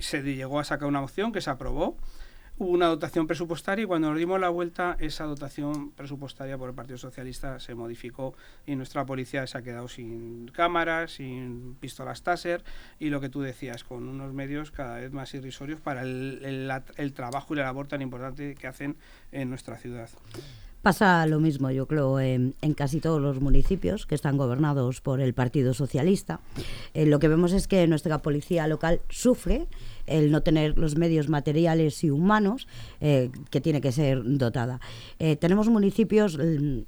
se 0.00 0.22
llegó 0.22 0.60
a 0.60 0.64
sacar 0.64 0.88
una 0.88 1.02
opción 1.02 1.32
que 1.32 1.40
se 1.40 1.50
aprobó 1.50 1.96
hubo 2.60 2.72
una 2.72 2.88
dotación 2.88 3.26
presupuestaria 3.26 3.84
y 3.84 3.86
cuando 3.86 4.10
nos 4.10 4.18
dimos 4.18 4.38
la 4.38 4.50
vuelta 4.50 4.94
esa 5.00 5.24
dotación 5.24 5.92
presupuestaria 5.92 6.58
por 6.58 6.68
el 6.68 6.74
Partido 6.74 6.98
Socialista 6.98 7.58
se 7.58 7.74
modificó 7.74 8.34
y 8.66 8.76
nuestra 8.76 9.06
policía 9.06 9.46
se 9.46 9.56
ha 9.56 9.62
quedado 9.62 9.88
sin 9.88 10.48
cámaras, 10.48 11.12
sin 11.12 11.74
pistolas 11.80 12.22
Taser 12.22 12.62
y 12.98 13.08
lo 13.08 13.18
que 13.22 13.30
tú 13.30 13.40
decías, 13.40 13.82
con 13.82 14.06
unos 14.06 14.34
medios 14.34 14.70
cada 14.72 14.98
vez 14.98 15.10
más 15.10 15.32
irrisorios 15.32 15.80
para 15.80 16.02
el, 16.02 16.70
el 16.96 17.12
trabajo 17.14 17.54
y 17.54 17.56
la 17.56 17.64
labor 17.64 17.88
tan 17.88 18.02
importante 18.02 18.54
que 18.54 18.66
hacen 18.66 18.98
en 19.32 19.48
nuestra 19.48 19.78
ciudad. 19.78 20.10
Pasa 20.82 21.26
lo 21.26 21.40
mismo, 21.40 21.70
yo 21.70 21.86
creo, 21.86 22.18
en, 22.20 22.54
casi 22.74 23.00
todos 23.00 23.20
los 23.20 23.38
municipios 23.38 24.06
que 24.06 24.14
están 24.14 24.38
gobernados 24.38 25.02
por 25.02 25.20
el 25.20 25.34
Partido 25.34 25.74
Socialista. 25.74 26.40
Eh, 26.94 27.04
lo 27.04 27.18
que 27.18 27.28
vemos 27.28 27.52
es 27.52 27.68
que 27.68 27.86
nuestra 27.86 28.22
policía 28.22 28.66
local 28.66 29.02
sufre 29.10 29.66
el 30.06 30.32
no 30.32 30.40
tener 30.40 30.76
los 30.78 30.96
medios 30.96 31.28
materiales 31.28 32.02
y 32.02 32.10
humanos 32.10 32.66
eh, 33.00 33.30
que 33.50 33.60
tiene 33.60 33.82
que 33.82 33.92
ser 33.92 34.22
dotada. 34.24 34.80
Eh, 35.18 35.36
tenemos 35.36 35.68
municipios, 35.68 36.38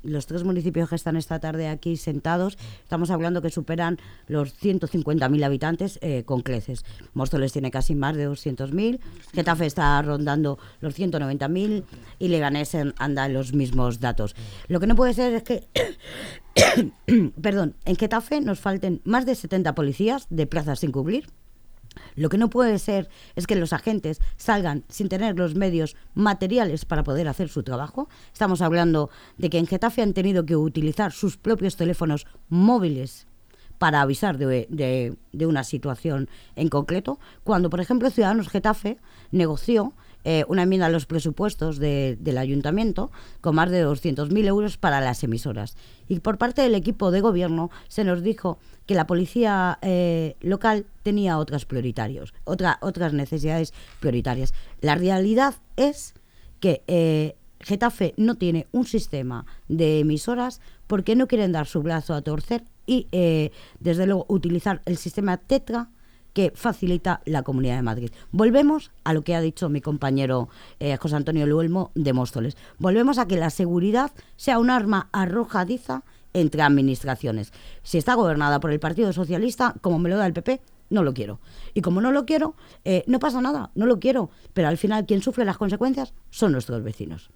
los 0.02 0.26
tres 0.26 0.42
municipios 0.42 0.88
que 0.88 0.96
están 0.96 1.16
esta 1.16 1.38
tarde 1.38 1.68
aquí 1.68 1.98
sentados, 1.98 2.56
estamos 2.82 3.10
hablando 3.10 3.42
que 3.42 3.50
superan 3.50 3.98
los 4.26 4.58
150.000 4.60 5.44
habitantes 5.44 6.00
con 6.24 6.40
creces. 6.40 6.84
Móstoles 7.12 7.52
tiene 7.52 7.70
casi 7.70 7.94
más 7.94 8.16
de 8.16 8.28
200.000, 8.28 8.98
Getafe 9.34 9.66
está 9.66 10.00
rondando 10.02 10.58
los 10.80 10.98
190.000 10.98 11.84
y 12.18 12.28
Leganés 12.28 12.74
anda 12.96 13.26
en 13.26 13.34
los 13.34 13.52
mismos 13.52 13.81
datos. 14.00 14.34
Lo 14.68 14.80
que 14.80 14.86
no 14.86 14.94
puede 14.96 15.14
ser 15.14 15.32
es 15.34 15.42
que, 15.42 15.68
perdón, 17.40 17.76
en 17.84 17.96
Getafe 17.96 18.40
nos 18.40 18.60
falten 18.60 19.00
más 19.04 19.26
de 19.26 19.34
70 19.34 19.74
policías 19.74 20.26
de 20.30 20.46
plazas 20.46 20.80
sin 20.80 20.92
cubrir. 20.92 21.28
Lo 22.14 22.30
que 22.30 22.38
no 22.38 22.48
puede 22.48 22.78
ser 22.78 23.10
es 23.36 23.46
que 23.46 23.54
los 23.54 23.74
agentes 23.74 24.18
salgan 24.36 24.84
sin 24.88 25.10
tener 25.10 25.36
los 25.38 25.54
medios 25.54 25.94
materiales 26.14 26.86
para 26.86 27.02
poder 27.04 27.28
hacer 27.28 27.50
su 27.50 27.62
trabajo. 27.62 28.08
Estamos 28.32 28.62
hablando 28.62 29.10
de 29.36 29.50
que 29.50 29.58
en 29.58 29.66
Getafe 29.66 30.00
han 30.00 30.14
tenido 30.14 30.46
que 30.46 30.56
utilizar 30.56 31.12
sus 31.12 31.36
propios 31.36 31.76
teléfonos 31.76 32.26
móviles 32.48 33.26
para 33.78 34.00
avisar 34.00 34.38
de, 34.38 34.66
de- 34.70 35.16
de 35.32 35.46
una 35.46 35.64
situación 35.64 36.30
en 36.56 36.68
concreto, 36.68 37.18
cuando, 37.44 37.68
por 37.68 37.80
ejemplo, 37.80 38.08
Ciudadanos 38.10 38.48
Getafe 38.48 38.96
negoció 39.32 39.92
eh, 40.24 40.44
una 40.48 40.62
enmienda 40.62 40.86
a 40.86 40.90
los 40.90 41.06
presupuestos 41.06 41.78
de- 41.78 42.16
del 42.20 42.38
ayuntamiento 42.38 43.10
con 43.40 43.54
más 43.54 43.70
de 43.70 43.84
200.000 43.84 44.46
euros 44.46 44.76
para 44.76 45.00
las 45.00 45.22
emisoras. 45.24 45.76
Y 46.08 46.20
por 46.20 46.38
parte 46.38 46.62
del 46.62 46.74
equipo 46.74 47.10
de 47.10 47.20
gobierno 47.20 47.70
se 47.88 48.04
nos 48.04 48.22
dijo 48.22 48.58
que 48.86 48.94
la 48.94 49.06
policía 49.06 49.78
eh, 49.82 50.36
local 50.40 50.86
tenía 51.02 51.38
otras 51.38 51.64
prioritarios, 51.64 52.34
otra, 52.44 52.78
otras 52.82 53.12
necesidades 53.12 53.72
prioritarias. 54.00 54.54
La 54.80 54.94
realidad 54.94 55.54
es 55.76 56.14
que 56.60 56.82
eh, 56.86 57.34
Getafe 57.60 58.14
no 58.16 58.34
tiene 58.36 58.66
un 58.72 58.86
sistema 58.86 59.46
de 59.68 60.00
emisoras 60.00 60.60
porque 60.86 61.14
no 61.16 61.28
quieren 61.28 61.52
dar 61.52 61.66
su 61.66 61.82
brazo 61.82 62.14
a 62.14 62.22
torcer 62.22 62.64
y, 62.86 63.06
desde 63.78 64.06
luego, 64.06 64.26
utilizar 64.28 64.82
el 64.84 64.96
sistema 64.96 65.36
Tetra 65.36 65.88
que 66.32 66.52
facilita 66.54 67.20
la 67.24 67.42
Comunidad 67.42 67.76
de 67.76 67.82
Madrid. 67.82 68.10
Volvemos 68.30 68.90
a 69.04 69.12
lo 69.12 69.22
que 69.22 69.34
ha 69.34 69.40
dicho 69.40 69.68
mi 69.68 69.80
compañero 69.80 70.48
eh, 70.80 70.96
José 70.96 71.16
Antonio 71.16 71.46
Luelmo 71.46 71.90
de 71.94 72.12
Móstoles. 72.12 72.56
Volvemos 72.78 73.18
a 73.18 73.26
que 73.26 73.36
la 73.36 73.50
seguridad 73.50 74.12
sea 74.36 74.58
un 74.58 74.70
arma 74.70 75.08
arrojadiza 75.12 76.04
entre 76.34 76.62
administraciones. 76.62 77.52
Si 77.82 77.98
está 77.98 78.14
gobernada 78.14 78.60
por 78.60 78.72
el 78.72 78.80
Partido 78.80 79.12
Socialista, 79.12 79.74
como 79.80 79.98
me 79.98 80.08
lo 80.08 80.16
da 80.16 80.26
el 80.26 80.32
PP, 80.32 80.60
no 80.90 81.02
lo 81.02 81.14
quiero. 81.14 81.40
Y 81.74 81.80
como 81.80 82.00
no 82.00 82.12
lo 82.12 82.26
quiero, 82.26 82.54
eh, 82.84 83.04
no 83.06 83.18
pasa 83.18 83.40
nada, 83.40 83.70
no 83.74 83.86
lo 83.86 83.98
quiero. 83.98 84.30
Pero 84.54 84.68
al 84.68 84.78
final 84.78 85.06
quien 85.06 85.22
sufre 85.22 85.44
las 85.44 85.58
consecuencias 85.58 86.14
son 86.30 86.52
nuestros 86.52 86.82
vecinos. 86.82 87.30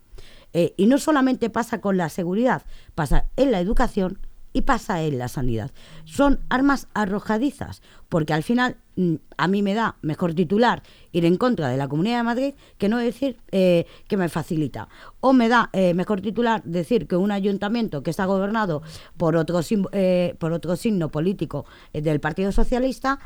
Eh, 0.52 0.74
y 0.76 0.86
no 0.86 0.98
solamente 0.98 1.50
pasa 1.50 1.80
con 1.80 1.96
la 1.96 2.08
seguridad, 2.08 2.62
pasa 2.94 3.26
en 3.36 3.50
la 3.50 3.60
educación 3.60 4.18
y 4.52 4.62
pasa 4.62 5.02
en 5.02 5.18
la 5.18 5.28
sanidad. 5.28 5.70
Son 6.04 6.40
armas 6.48 6.88
arrojadizas, 6.94 7.82
porque 8.08 8.32
al 8.32 8.42
final 8.42 8.76
mm, 8.96 9.14
a 9.36 9.48
mí 9.48 9.62
me 9.62 9.74
da 9.74 9.96
mejor 10.02 10.34
titular 10.34 10.82
ir 11.12 11.24
en 11.24 11.36
contra 11.36 11.68
de 11.68 11.76
la 11.76 11.88
Comunidad 11.88 12.18
de 12.18 12.22
Madrid 12.22 12.54
que 12.78 12.88
no 12.88 12.98
decir 12.98 13.38
eh, 13.50 13.86
que 14.08 14.16
me 14.16 14.28
facilita. 14.28 14.88
O 15.20 15.32
me 15.32 15.48
da 15.48 15.70
eh, 15.72 15.94
mejor 15.94 16.20
titular 16.20 16.62
decir 16.64 17.06
que 17.06 17.16
un 17.16 17.30
ayuntamiento 17.30 18.02
que 18.02 18.10
está 18.10 18.26
gobernado 18.26 18.82
por 19.16 19.36
otro, 19.36 19.60
eh, 19.92 20.34
por 20.38 20.52
otro 20.52 20.76
signo 20.76 21.10
político 21.10 21.64
eh, 21.92 22.00
del 22.00 22.20
Partido 22.20 22.52
Socialista 22.52 23.18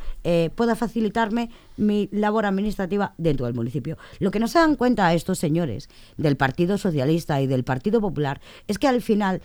pueda 0.54 0.76
facilitarme 0.76 1.50
mi 1.76 2.08
labor 2.12 2.46
administrativa 2.46 3.14
dentro 3.18 3.46
del 3.46 3.54
municipio. 3.54 3.96
Lo 4.18 4.30
que 4.30 4.38
no 4.38 4.48
se 4.48 4.58
dan 4.58 4.76
cuenta 4.76 5.12
estos 5.14 5.38
señores 5.38 5.88
del 6.16 6.36
Partido 6.36 6.78
Socialista 6.78 7.40
y 7.40 7.46
del 7.46 7.64
Partido 7.64 8.00
Popular 8.00 8.40
es 8.68 8.78
que 8.78 8.86
al 8.86 9.02
final 9.02 9.40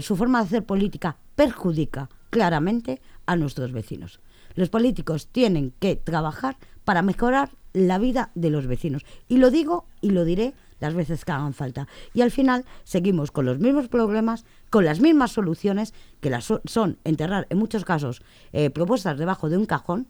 su 0.00 0.16
forma 0.16 0.40
de 0.40 0.46
hacer 0.46 0.64
política 0.64 1.16
perjudica 1.34 2.08
claramente 2.30 3.00
a 3.26 3.36
nuestros 3.36 3.72
vecinos. 3.72 4.20
Los 4.56 4.68
políticos 4.70 5.28
tienen 5.30 5.72
que 5.78 5.94
trabajar 5.94 6.56
para 6.84 7.02
mejorar 7.02 7.50
la 7.72 7.98
vida 7.98 8.30
de 8.34 8.50
los 8.50 8.66
vecinos. 8.66 9.04
Y 9.28 9.36
lo 9.36 9.50
digo 9.50 9.84
y 10.00 10.10
lo 10.10 10.24
diré 10.24 10.54
las 10.80 10.94
veces 10.94 11.24
que 11.24 11.32
hagan 11.32 11.54
falta. 11.54 11.88
Y 12.12 12.22
al 12.22 12.30
final 12.30 12.64
seguimos 12.84 13.30
con 13.30 13.46
los 13.46 13.58
mismos 13.58 13.88
problemas, 13.88 14.44
con 14.70 14.84
las 14.84 15.00
mismas 15.00 15.32
soluciones, 15.32 15.94
que 16.20 16.30
las 16.30 16.44
so- 16.44 16.60
son 16.64 16.98
enterrar 17.04 17.46
en 17.50 17.58
muchos 17.58 17.84
casos 17.84 18.22
eh, 18.52 18.70
propuestas 18.70 19.18
debajo 19.18 19.48
de 19.48 19.56
un 19.56 19.66
cajón, 19.66 20.06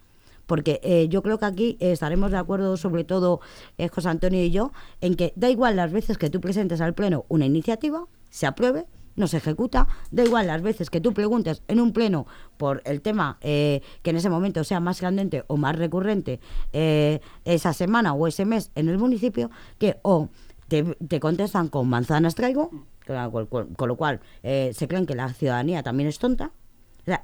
porque 0.47 0.81
eh, 0.85 1.09
yo 1.09 1.23
creo 1.23 1.39
que 1.39 1.45
aquí 1.45 1.77
estaremos 1.81 2.31
de 2.31 2.37
acuerdo, 2.39 2.77
sobre 2.77 3.05
todo 3.05 3.41
eh, 3.79 3.89
José 3.89 4.09
Antonio 4.09 4.43
y 4.45 4.51
yo, 4.51 4.73
en 5.01 5.15
que 5.17 5.33
da 5.37 5.51
igual 5.51 5.77
las 5.77 5.93
veces 5.93 6.19
que 6.19 6.31
tú 6.31 6.41
presentes 6.41 6.81
al 6.81 6.95
Pleno 6.95 7.25
una 7.29 7.47
iniciativa, 7.47 8.05
se 8.31 8.47
apruebe, 8.47 8.87
no 9.17 9.27
se 9.27 9.39
ejecuta, 9.39 9.89
da 10.11 10.25
igual 10.25 10.47
las 10.47 10.63
veces 10.63 10.91
que 10.91 11.01
tú 11.01 11.13
preguntes 11.13 11.63
en 11.69 11.81
un 11.81 11.93
Pleno 11.93 12.27
por 12.57 12.83
el 12.85 13.01
tema 13.01 13.39
eh, 13.41 13.81
que 14.03 14.11
en 14.11 14.17
ese 14.17 14.31
momento 14.31 14.63
sea 14.65 14.81
más 14.81 15.01
candente 15.01 15.45
o 15.47 15.57
más 15.57 15.77
recurrente 15.77 16.41
eh, 16.73 17.21
esa 17.45 17.73
semana 17.73 18.13
o 18.13 18.27
ese 18.27 18.45
mes 18.45 18.71
en 18.75 18.89
el 18.89 18.99
municipio, 18.99 19.51
que 19.79 19.99
o 20.03 20.29
te, 20.69 20.85
te 20.85 21.21
contestan 21.21 21.69
con 21.69 21.89
manzanas 21.89 22.35
traigo, 22.35 22.71
con, 23.07 23.89
lo 23.89 23.97
cual 23.97 24.21
eh, 24.43 24.73
se 24.75 24.89
creen 24.89 25.07
que 25.07 25.15
la 25.15 25.33
ciudadanía 25.33 25.83
también 25.83 26.09
es 26.09 26.19
tonta, 26.19 26.51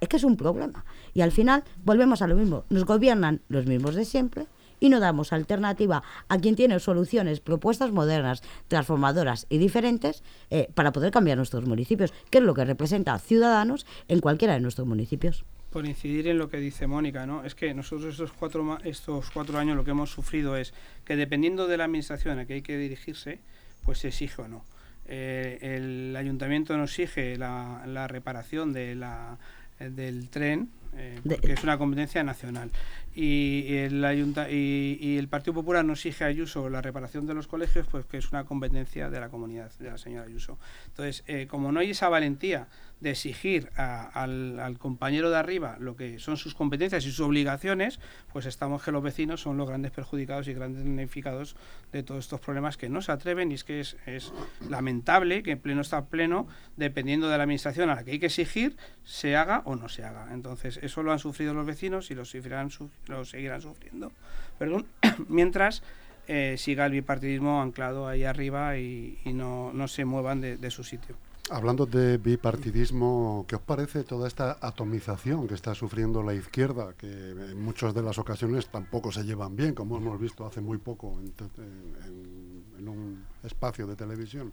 es 0.01 0.09
que 0.09 0.17
es 0.17 0.25
un 0.25 0.37
problema. 0.37 0.85
Y 1.13 1.23
al 1.23 1.33
final 1.33 1.65
volvemos 1.85 2.23
a 2.23 2.29
lo 2.29 2.37
mismo. 2.37 2.65
Nos 2.71 2.85
gobiernan 2.85 3.41
los 3.49 3.67
mismos 3.67 3.97
de 3.97 4.05
siempre 4.05 4.47
y 4.83 4.89
no 4.89 4.99
damos 4.99 5.33
alternativa 5.33 6.03
a 6.29 6.39
quien 6.39 6.57
tiene 6.57 6.79
soluciones, 6.81 7.39
propuestas 7.41 7.93
modernas, 7.93 8.43
transformadoras 8.69 9.47
y 9.49 9.59
diferentes 9.59 10.25
eh, 10.51 10.69
para 10.75 10.93
poder 10.93 11.13
cambiar 11.13 11.37
nuestros 11.37 11.65
municipios, 11.67 12.13
que 12.31 12.39
es 12.39 12.45
lo 12.45 12.53
que 12.55 12.65
representa 12.65 13.17
Ciudadanos 13.19 13.87
en 14.09 14.19
cualquiera 14.21 14.55
de 14.55 14.61
nuestros 14.61 14.87
municipios. 14.89 15.45
Por 15.71 15.87
incidir 15.87 16.27
en 16.27 16.37
lo 16.39 16.51
que 16.51 16.57
dice 16.59 16.87
Mónica, 16.87 17.25
¿no? 17.27 17.45
Es 17.45 17.55
que 17.55 17.73
nosotros 17.75 18.13
estos 18.13 18.33
cuatro, 18.33 18.79
estos 18.85 19.31
cuatro 19.31 19.57
años 19.59 19.77
lo 19.77 19.85
que 19.85 19.93
hemos 19.93 20.11
sufrido 20.11 20.57
es 20.57 20.75
que 21.05 21.15
dependiendo 21.17 21.67
de 21.69 21.77
la 21.77 21.85
administración 21.85 22.39
a 22.41 22.45
que 22.45 22.55
hay 22.55 22.63
que 22.63 22.77
dirigirse, 22.77 23.39
pues 23.85 23.99
se 23.99 24.09
exige 24.09 24.43
o 24.43 24.49
no. 24.49 24.65
Eh, 25.07 25.59
el 25.63 26.17
ayuntamiento 26.17 26.77
nos 26.77 26.91
exige 26.99 27.37
la, 27.39 27.85
la 27.87 28.07
reparación 28.09 28.73
de 28.73 28.95
la, 28.95 29.39
del 29.81 30.29
tren, 30.29 30.69
eh, 30.95 31.19
De- 31.25 31.37
porque 31.37 31.53
es 31.55 31.65
una 31.65 31.79
competencia 31.79 32.23
nacional. 32.23 32.71
Y 33.15 33.75
el, 33.77 34.05
ayunta 34.05 34.51
y, 34.51 34.97
y 35.01 35.19
el 35.19 35.29
Partido 35.29 35.55
Popular 35.55 35.85
nos 35.85 35.99
exige 36.05 36.25
a 36.25 36.29
Ayuso 36.29 36.69
la 36.71 36.81
reparación 36.81 37.27
de 37.27 37.35
los 37.35 37.47
colegios, 37.47 37.87
pues 37.91 38.07
que 38.07 38.17
es 38.17 38.31
una 38.33 38.45
competencia 38.45 39.11
de 39.11 39.21
la 39.21 39.29
comunidad, 39.29 39.71
de 39.79 39.91
la 39.91 39.99
señora 39.99 40.25
Ayuso. 40.27 40.59
Entonces, 40.87 41.23
eh, 41.27 41.47
como 41.47 41.73
no 41.73 41.81
hay 41.81 41.91
esa 41.91 42.09
valentía 42.09 42.69
de 43.01 43.11
exigir 43.11 43.69
a- 43.77 44.07
al, 44.23 44.79
compañero 44.79 45.29
de 45.31 45.37
arriba 45.37 45.77
lo 45.81 45.97
que 45.97 46.19
son 46.21 46.37
sus 46.37 46.55
competencias 46.55 47.05
y 47.05 47.11
sus 47.11 47.21
obligaciones, 47.21 47.99
pues 48.33 48.47
estamos 48.47 48.83
que 48.83 48.93
los 48.93 49.03
vecinos 49.03 49.41
son 49.43 49.57
los 49.57 49.69
grandes 49.69 49.91
perjudicados 49.91 50.47
y 50.49 50.55
grandes 50.55 50.85
beneficiados 50.85 51.57
de 51.91 52.03
todos 52.05 52.25
estos 52.25 52.41
problemas 52.41 52.77
que 52.77 52.89
no 52.89 53.03
se 53.03 53.11
atreven 53.13 53.51
y 53.51 53.55
es 53.57 53.65
que 53.65 53.81
es, 53.81 53.97
es 54.07 54.33
lamentable 54.71 55.43
que 55.43 55.51
en 55.53 55.59
pleno 55.59 55.81
está 55.81 56.07
pleno, 56.07 56.47
dependiendo 56.77 57.29
de 57.29 57.37
la 57.37 57.43
administración 57.43 57.91
a 57.91 57.97
la 57.97 58.05
que 58.05 58.13
hay 58.13 58.19
que 58.21 58.27
exigir, 58.27 58.77
se 59.05 59.37
haga 59.37 59.63
o 59.65 59.75
no 59.77 59.89
se 59.89 60.05
haga. 60.05 60.33
Entonces, 60.33 60.79
eso 60.83 61.03
lo 61.03 61.13
han 61.13 61.19
sufrido 61.19 61.53
los 61.55 61.67
vecinos 61.67 62.11
y 62.11 62.15
lo, 62.15 62.25
sufrirán, 62.25 62.71
su- 62.71 62.89
lo 63.09 63.25
seguirán 63.25 63.61
sufriendo. 63.63 64.13
Perdón, 64.59 64.87
mientras 65.29 65.83
eh, 66.29 66.57
siga 66.59 66.87
el 66.87 66.93
bipartidismo 66.93 67.61
anclado 67.63 68.07
ahí 68.07 68.25
arriba 68.25 68.77
y, 68.79 69.19
y 69.25 69.33
no, 69.33 69.73
no 69.73 69.89
se 69.89 70.05
muevan 70.05 70.41
de- 70.41 70.57
de 70.57 70.71
su 70.71 70.85
sitio. 70.85 71.17
Hablando 71.51 71.85
de 71.87 72.19
bipartidismo, 72.19 73.45
¿qué 73.49 73.57
os 73.57 73.63
parece 73.63 74.05
toda 74.05 74.29
esta 74.29 74.57
atomización 74.61 75.49
que 75.49 75.55
está 75.55 75.75
sufriendo 75.75 76.23
la 76.23 76.33
izquierda, 76.35 76.95
que 76.97 77.09
en 77.31 77.61
muchas 77.61 77.93
de 77.95 78.03
las 78.03 78.17
ocasiones 78.19 78.69
tampoco 78.69 79.11
se 79.11 79.25
llevan 79.25 79.57
bien, 79.57 79.75
como 79.75 79.97
hemos 79.99 80.19
visto 80.21 80.47
hace 80.47 80.61
muy 80.61 80.79
poco 80.79 81.19
en, 81.21 82.89
un 82.89 83.25
espacio 83.43 83.87
de 83.89 83.97
televisión? 83.97 84.53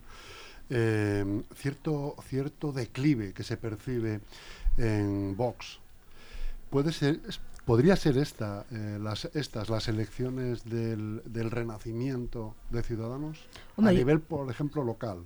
Eh, 0.72 1.44
cierto, 1.56 2.16
cierto 2.28 2.72
declive 2.72 3.34
que 3.34 3.44
se 3.44 3.56
percibe 3.58 4.20
en 4.78 5.38
Vox. 5.38 5.80
Puede 6.70 6.92
ser, 6.92 7.20
podría 7.70 7.96
ser 7.96 8.18
esta, 8.18 8.66
eh, 8.72 8.98
las, 9.00 9.26
estas 9.26 9.70
las 9.70 9.88
elecciones 9.88 10.64
del, 10.64 11.22
del 11.26 11.52
renacimiento 11.52 12.56
de 12.72 12.82
Ciudadanos 12.82 13.38
Hombre, 13.76 13.94
a 13.94 13.96
nivel, 13.96 14.22
por 14.22 14.50
ejemplo, 14.50 14.84
local. 14.84 15.20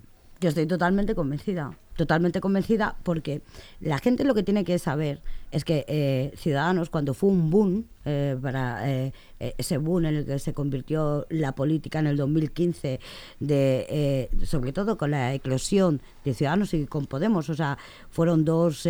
Yo 0.43 0.49
estoy 0.49 0.65
totalmente 0.65 1.15
convencida, 1.15 1.77
totalmente 1.95 2.41
convencida 2.41 2.97
porque 3.03 3.41
la 3.79 3.97
gente 3.99 4.25
lo 4.25 4.35
que 4.35 4.43
tiene 4.43 4.65
que 4.65 4.77
saber 4.77 5.21
es 5.51 5.63
que 5.63 5.85
eh, 5.87 6.33
Ciudadanos, 6.35 6.89
cuando 6.89 7.13
fue 7.13 7.29
un 7.29 7.49
boom, 7.49 7.85
eh, 8.03 8.35
para 8.41 8.91
eh, 8.91 9.13
ese 9.39 9.77
boom 9.77 10.03
en 10.03 10.15
el 10.15 10.25
que 10.25 10.39
se 10.39 10.51
convirtió 10.53 11.25
la 11.29 11.55
política 11.55 11.99
en 11.99 12.07
el 12.07 12.17
2015, 12.17 12.99
de, 13.39 14.29
sobre 14.43 14.73
todo 14.73 14.97
con 14.97 15.11
la 15.11 15.33
eclosión 15.33 16.01
de 16.25 16.33
Ciudadanos 16.33 16.73
y 16.73 16.87
con 16.87 17.05
Podemos, 17.05 17.49
o 17.49 17.55
sea, 17.55 17.77
fueron 18.09 18.43
dos 18.43 18.85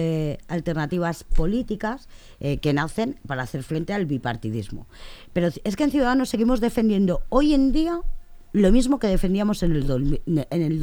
alternativas 0.48 1.24
políticas 1.24 2.10
que 2.40 2.74
nacen 2.74 3.20
para 3.28 3.44
hacer 3.44 3.62
frente 3.62 3.94
al 3.94 4.08
bipartidismo. 4.08 4.88
Pero 5.34 5.50
es 5.64 5.76
que 5.76 5.84
en 5.84 5.92
Ciudadanos 5.92 6.30
seguimos 6.30 6.62
defendiendo 6.62 7.22
hoy 7.30 7.54
en 7.54 7.72
día 7.72 8.02
lo 8.54 8.72
mismo 8.72 9.00
que 9.00 9.08
defendíamos 9.08 9.62
en 9.64 9.74
el, 9.74 9.86
2000 9.86 10.22
en 10.26 10.62
el 10.62 10.80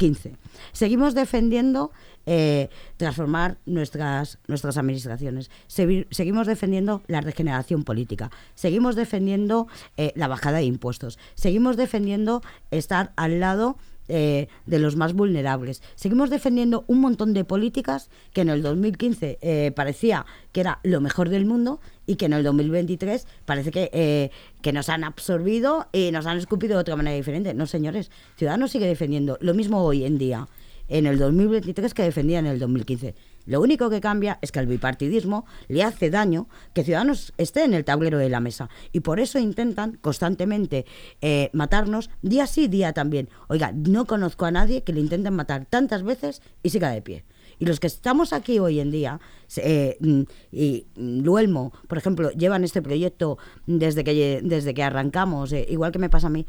2015. 0.00 0.36
Seguimos 0.72 1.14
defendiendo 1.14 1.90
eh, 2.26 2.68
transformar 2.96 3.58
nuestras, 3.66 4.38
nuestras 4.46 4.76
administraciones. 4.78 5.50
Segui- 5.68 6.06
seguimos 6.10 6.46
defendiendo 6.46 7.02
la 7.06 7.20
regeneración 7.20 7.84
política. 7.84 8.30
Seguimos 8.54 8.96
defendiendo 8.96 9.68
eh, 9.96 10.12
la 10.16 10.28
bajada 10.28 10.58
de 10.58 10.64
impuestos. 10.64 11.18
Seguimos 11.34 11.76
defendiendo 11.76 12.42
estar 12.70 13.12
al 13.16 13.40
lado 13.40 13.76
eh, 14.10 14.48
de 14.66 14.78
los 14.78 14.96
más 14.96 15.14
vulnerables. 15.14 15.82
Seguimos 15.94 16.30
defendiendo 16.30 16.84
un 16.88 17.00
montón 17.00 17.32
de 17.32 17.44
políticas 17.44 18.10
que 18.32 18.40
en 18.40 18.48
el 18.48 18.62
2015 18.62 19.38
eh, 19.40 19.72
parecía 19.74 20.26
que 20.52 20.60
era 20.60 20.80
lo 20.82 21.00
mejor 21.00 21.28
del 21.28 21.46
mundo 21.46 21.80
y 22.06 22.16
que 22.16 22.26
en 22.26 22.32
el 22.32 22.42
2023 22.42 23.26
parece 23.44 23.70
que, 23.70 23.90
eh, 23.92 24.30
que 24.62 24.72
nos 24.72 24.88
han 24.88 25.04
absorbido 25.04 25.86
y 25.92 26.10
nos 26.10 26.26
han 26.26 26.38
escupido 26.38 26.74
de 26.74 26.80
otra 26.80 26.96
manera 26.96 27.16
diferente. 27.16 27.54
No, 27.54 27.66
señores, 27.66 28.10
Ciudadanos 28.36 28.72
sigue 28.72 28.86
defendiendo 28.86 29.38
lo 29.40 29.54
mismo 29.54 29.82
hoy 29.82 30.04
en 30.04 30.18
día 30.18 30.48
en 30.88 31.06
el 31.06 31.18
2023 31.18 31.94
que 31.94 32.02
defendía 32.02 32.40
en 32.40 32.46
el 32.46 32.58
2015. 32.58 33.14
Lo 33.46 33.60
único 33.60 33.90
que 33.90 34.00
cambia 34.00 34.38
es 34.42 34.52
que 34.52 34.58
al 34.58 34.66
bipartidismo 34.66 35.44
le 35.68 35.82
hace 35.82 36.10
daño 36.10 36.48
que 36.74 36.84
Ciudadanos 36.84 37.32
esté 37.38 37.64
en 37.64 37.74
el 37.74 37.84
tablero 37.84 38.18
de 38.18 38.28
la 38.28 38.40
mesa. 38.40 38.68
Y 38.92 39.00
por 39.00 39.20
eso 39.20 39.38
intentan 39.38 39.98
constantemente 40.00 40.86
eh, 41.20 41.50
matarnos 41.52 42.10
día 42.22 42.46
sí, 42.46 42.68
día 42.68 42.92
también. 42.92 43.28
Oiga, 43.48 43.72
no 43.72 44.06
conozco 44.06 44.44
a 44.44 44.50
nadie 44.50 44.82
que 44.82 44.92
le 44.92 45.00
intenten 45.00 45.34
matar 45.34 45.66
tantas 45.66 46.02
veces 46.02 46.42
y 46.62 46.70
siga 46.70 46.90
de 46.90 47.02
pie. 47.02 47.24
Y 47.58 47.66
los 47.66 47.78
que 47.78 47.86
estamos 47.86 48.32
aquí 48.32 48.58
hoy 48.58 48.80
en 48.80 48.90
día, 48.90 49.20
eh, 49.56 49.98
mm, 50.00 50.22
y 50.50 50.86
Luelmo, 50.96 51.72
por 51.88 51.98
ejemplo, 51.98 52.30
llevan 52.30 52.64
este 52.64 52.80
proyecto 52.80 53.36
desde 53.66 54.02
que, 54.02 54.40
desde 54.42 54.72
que 54.72 54.82
arrancamos, 54.82 55.52
eh, 55.52 55.66
igual 55.68 55.92
que 55.92 55.98
me 55.98 56.08
pasa 56.08 56.28
a 56.28 56.30
mí, 56.30 56.46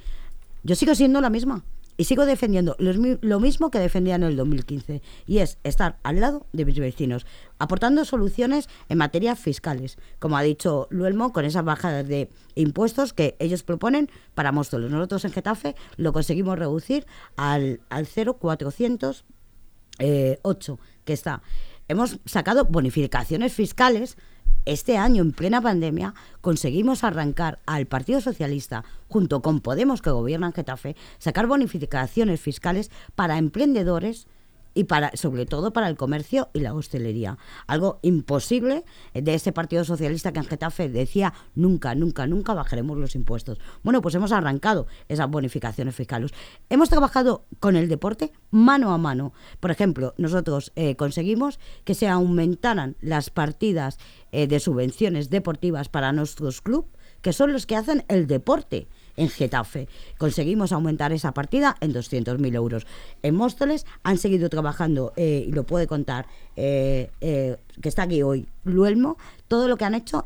yo 0.63 0.75
sigo 0.75 0.95
siendo 0.95 1.19
la 1.19 1.29
misma. 1.29 1.65
Y 2.01 2.05
sigo 2.05 2.25
defendiendo 2.25 2.75
lo 2.79 3.39
mismo 3.39 3.69
que 3.69 3.77
defendía 3.77 4.15
en 4.15 4.23
el 4.23 4.35
2015, 4.35 5.03
y 5.27 5.37
es 5.37 5.59
estar 5.63 5.99
al 6.01 6.19
lado 6.19 6.47
de 6.51 6.65
mis 6.65 6.79
vecinos, 6.79 7.27
aportando 7.59 8.05
soluciones 8.05 8.69
en 8.89 8.97
materias 8.97 9.37
fiscales, 9.37 9.99
como 10.17 10.35
ha 10.35 10.41
dicho 10.41 10.87
Luelmo, 10.89 11.31
con 11.31 11.45
esas 11.45 11.63
bajadas 11.63 12.07
de 12.07 12.31
impuestos 12.55 13.13
que 13.13 13.35
ellos 13.37 13.61
proponen 13.61 14.09
para 14.33 14.51
Móstoles. 14.51 14.89
Nosotros 14.89 15.25
en 15.25 15.31
Getafe 15.31 15.75
lo 15.97 16.11
conseguimos 16.11 16.57
reducir 16.57 17.05
al, 17.35 17.81
al 17.89 18.07
0,408, 18.07 20.79
que 21.05 21.13
está. 21.13 21.43
Hemos 21.87 22.17
sacado 22.25 22.65
bonificaciones 22.65 23.53
fiscales 23.53 24.17
este 24.65 24.97
año, 24.97 25.23
en 25.23 25.31
plena 25.31 25.61
pandemia, 25.61 26.13
conseguimos 26.41 27.03
arrancar 27.03 27.59
al 27.65 27.87
Partido 27.87 28.21
Socialista, 28.21 28.83
junto 29.07 29.41
con 29.41 29.59
Podemos, 29.59 30.01
que 30.01 30.11
gobierna 30.11 30.51
Getafe, 30.51 30.95
sacar 31.17 31.47
bonificaciones 31.47 32.39
fiscales 32.39 32.91
para 33.15 33.37
emprendedores 33.37 34.27
y 34.73 34.85
para 34.85 35.15
sobre 35.15 35.45
todo 35.45 35.73
para 35.73 35.87
el 35.87 35.97
comercio 35.97 36.49
y 36.53 36.59
la 36.59 36.73
hostelería. 36.73 37.37
Algo 37.67 37.99
imposible 38.01 38.83
de 39.13 39.33
ese 39.33 39.51
Partido 39.51 39.83
Socialista 39.83 40.31
que 40.31 40.39
en 40.39 40.45
Getafe 40.45 40.89
decía 40.89 41.33
nunca, 41.55 41.95
nunca, 41.95 42.27
nunca 42.27 42.53
bajaremos 42.53 42.97
los 42.97 43.15
impuestos. 43.15 43.59
Bueno, 43.83 44.01
pues 44.01 44.15
hemos 44.15 44.31
arrancado 44.31 44.87
esas 45.07 45.29
bonificaciones 45.29 45.95
fiscales. 45.95 46.31
Hemos 46.69 46.89
trabajado 46.89 47.45
con 47.59 47.75
el 47.75 47.89
deporte 47.89 48.31
mano 48.49 48.93
a 48.93 48.97
mano. 48.97 49.33
Por 49.59 49.71
ejemplo, 49.71 50.13
nosotros 50.17 50.71
eh, 50.75 50.95
conseguimos 50.95 51.59
que 51.83 51.95
se 51.95 52.07
aumentaran 52.07 52.95
las 53.01 53.29
partidas 53.29 53.97
eh, 54.31 54.47
de 54.47 54.59
subvenciones 54.59 55.29
deportivas 55.29 55.89
para 55.89 56.13
nuestros 56.13 56.61
clubes, 56.61 56.89
que 57.21 57.33
son 57.33 57.53
los 57.53 57.65
que 57.65 57.75
hacen 57.75 58.03
el 58.07 58.27
deporte 58.27 58.87
en 59.17 59.29
Getafe. 59.29 59.87
Conseguimos 60.17 60.71
aumentar 60.71 61.11
esa 61.11 61.33
partida 61.33 61.75
en 61.81 61.93
200.000 61.93 62.55
euros. 62.55 62.87
En 63.23 63.35
Móstoles 63.35 63.85
han 64.03 64.17
seguido 64.17 64.49
trabajando, 64.49 65.13
eh, 65.15 65.45
y 65.47 65.51
lo 65.51 65.63
puede 65.63 65.87
contar, 65.87 66.27
eh, 66.55 67.09
eh, 67.21 67.57
que 67.81 67.89
está 67.89 68.03
aquí 68.03 68.21
hoy, 68.23 68.47
Luelmo, 68.63 69.17
todo 69.47 69.67
lo 69.67 69.77
que 69.77 69.85
han 69.85 69.95
hecho 69.95 70.25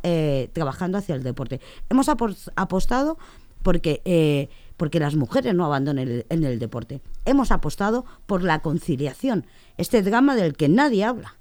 trabajando 0.54 0.98
hacia 0.98 1.16
el 1.16 1.24
deporte. 1.24 1.60
Hemos 1.90 2.10
apostado 2.10 3.18
porque 3.64 4.50
porque 4.78 5.00
las 5.00 5.16
mujeres 5.16 5.54
no 5.54 5.66
abandonen 5.66 6.26
en 6.28 6.44
el 6.44 6.60
deporte. 6.60 7.02
Hemos 7.24 7.52
apostado 7.52 8.06
por 8.26 8.44
la 8.44 8.60
conciliación, 8.60 9.46
este 9.78 10.02
drama 10.02 10.36
del 10.36 10.56
que 10.56 10.68
nadie 10.68 11.06
habla, 11.06 11.38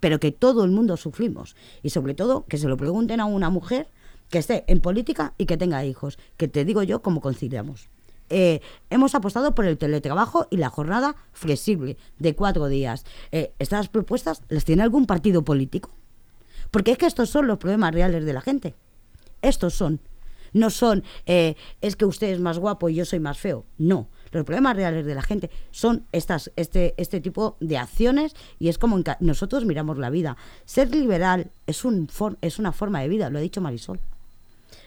pero 0.00 0.18
que 0.18 0.32
todo 0.32 0.64
el 0.64 0.72
mundo 0.72 0.96
sufrimos. 0.96 1.54
Y 1.84 1.90
sobre 1.90 2.14
todo 2.14 2.44
que 2.46 2.58
se 2.58 2.66
lo 2.66 2.76
pregunten 2.76 3.20
a 3.20 3.24
una 3.24 3.50
mujer 3.50 3.88
que 4.32 4.38
esté 4.38 4.64
en 4.66 4.80
política 4.80 5.34
y 5.36 5.44
que 5.44 5.58
tenga 5.58 5.84
hijos, 5.84 6.18
que 6.38 6.48
te 6.48 6.64
digo 6.64 6.82
yo 6.82 7.02
cómo 7.02 7.20
conciliamos. 7.20 7.90
Eh, 8.30 8.60
hemos 8.88 9.14
apostado 9.14 9.54
por 9.54 9.66
el 9.66 9.76
teletrabajo 9.76 10.46
y 10.50 10.56
la 10.56 10.70
jornada 10.70 11.16
flexible 11.32 11.98
de 12.18 12.34
cuatro 12.34 12.66
días. 12.68 13.04
Eh, 13.30 13.52
¿Estas 13.58 13.88
propuestas 13.88 14.42
las 14.48 14.64
tiene 14.64 14.82
algún 14.82 15.06
partido 15.06 15.44
político? 15.44 15.90
Porque 16.70 16.92
es 16.92 16.98
que 16.98 17.04
estos 17.04 17.28
son 17.28 17.46
los 17.46 17.58
problemas 17.58 17.92
reales 17.92 18.24
de 18.24 18.32
la 18.32 18.40
gente. 18.40 18.74
Estos 19.42 19.74
son. 19.74 20.00
No 20.54 20.70
son, 20.70 21.04
eh, 21.26 21.54
es 21.82 21.96
que 21.96 22.06
usted 22.06 22.28
es 22.28 22.40
más 22.40 22.58
guapo 22.58 22.88
y 22.88 22.94
yo 22.94 23.04
soy 23.04 23.20
más 23.20 23.38
feo. 23.38 23.66
No. 23.76 24.08
Los 24.30 24.44
problemas 24.44 24.76
reales 24.76 25.04
de 25.04 25.14
la 25.14 25.22
gente 25.22 25.50
son 25.70 26.06
estas, 26.12 26.50
este, 26.56 26.94
este 26.96 27.20
tipo 27.20 27.58
de 27.60 27.76
acciones 27.76 28.34
y 28.58 28.68
es 28.68 28.78
como 28.78 28.98
nosotros 29.20 29.66
miramos 29.66 29.98
la 29.98 30.08
vida. 30.08 30.38
Ser 30.64 30.94
liberal 30.94 31.50
es, 31.66 31.84
un 31.84 32.08
es 32.40 32.58
una 32.58 32.72
forma 32.72 33.02
de 33.02 33.08
vida, 33.08 33.28
lo 33.28 33.38
ha 33.38 33.42
dicho 33.42 33.60
Marisol. 33.60 34.00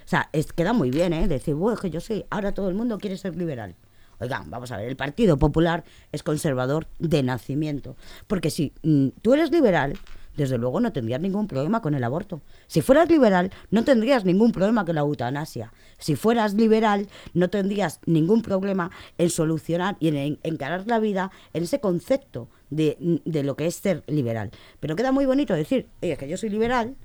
O 0.06 0.08
sea, 0.08 0.30
es, 0.34 0.53
queda 0.53 0.74
muy 0.74 0.91
bien, 0.91 1.14
¿eh? 1.14 1.28
Decir, 1.28 1.56
bueno, 1.56 1.80
que 1.80 1.89
yo 1.89 1.99
soy, 1.99 2.26
ahora 2.30 2.53
todo 2.53 2.70
el 2.70 2.76
mundo 2.76 2.99
quiere 2.99 3.18
ser 3.18 3.36
liberal. 3.36 3.76
Oigan, 4.20 4.49
vamos 4.49 4.72
a 4.72 4.78
ver, 4.78 4.88
el 4.88 4.95
Partido 4.95 5.38
Popular 5.38 5.84
es 6.12 6.24
conservador 6.24 6.88
de 6.99 7.24
nacimiento. 7.24 7.97
Porque 8.28 8.49
si 8.49 8.72
mm, 8.84 9.10
tú 9.22 9.34
eres 9.34 9.51
liberal, 9.51 9.97
desde 10.38 10.58
luego 10.58 10.80
no 10.80 10.93
tendrías 10.93 11.22
ningún 11.22 11.47
problema 11.47 11.82
con 11.82 11.95
el 11.95 12.03
aborto. 12.03 12.41
Si 12.68 12.82
fueras 12.82 13.10
liberal, 13.10 13.51
no 13.72 13.84
tendrías 13.84 14.26
ningún 14.26 14.51
problema 14.51 14.86
con 14.86 14.95
la 14.95 15.01
eutanasia. 15.01 15.74
Si 15.97 16.16
fueras 16.16 16.53
liberal, 16.53 17.08
no 17.34 17.49
tendrías 17.49 17.99
ningún 18.06 18.41
problema 18.41 18.91
en 19.18 19.30
solucionar 19.30 19.97
y 19.99 20.10
en 20.10 20.39
encarar 20.43 20.86
la 20.88 20.99
vida 20.99 21.32
en 21.53 21.64
ese 21.64 21.80
concepto 21.80 22.47
de, 22.70 23.22
de 23.26 23.43
lo 23.43 23.56
que 23.56 23.66
es 23.66 23.76
ser 23.76 24.03
liberal. 24.08 24.51
Pero 24.80 24.95
queda 24.95 25.12
muy 25.12 25.26
bonito 25.26 25.53
decir, 25.53 25.88
oye, 26.01 26.16
que 26.16 26.28
yo 26.28 26.38
soy 26.38 26.49
liberal 26.49 26.95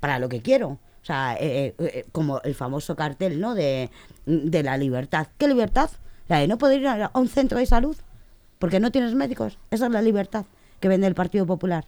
para 0.00 0.18
lo 0.18 0.28
que 0.28 0.42
quiero 0.42 0.78
o 1.02 1.06
sea, 1.06 1.34
eh, 1.34 1.66
eh, 1.66 1.74
eh, 1.78 2.06
como 2.12 2.40
el 2.42 2.54
famoso 2.54 2.94
cartel, 2.94 3.40
¿no? 3.40 3.54
De, 3.54 3.90
la 4.26 4.76
libertad. 4.76 5.28
¿Qué 5.38 5.48
libertad? 5.48 5.90
La 6.28 6.38
de 6.38 6.46
no 6.46 6.58
poder 6.58 6.80
ir 6.80 6.88
a 6.88 7.10
un 7.14 7.28
centro 7.28 7.58
de 7.58 7.66
salud 7.66 7.96
porque 8.58 8.80
no 8.80 8.92
tienes 8.92 9.14
médicos. 9.14 9.58
Esa 9.70 9.86
es 9.86 9.92
la 9.92 10.02
libertad 10.02 10.44
que 10.78 10.88
vende 10.88 11.06
el 11.06 11.14
Partido 11.14 11.46
Popular. 11.46 11.86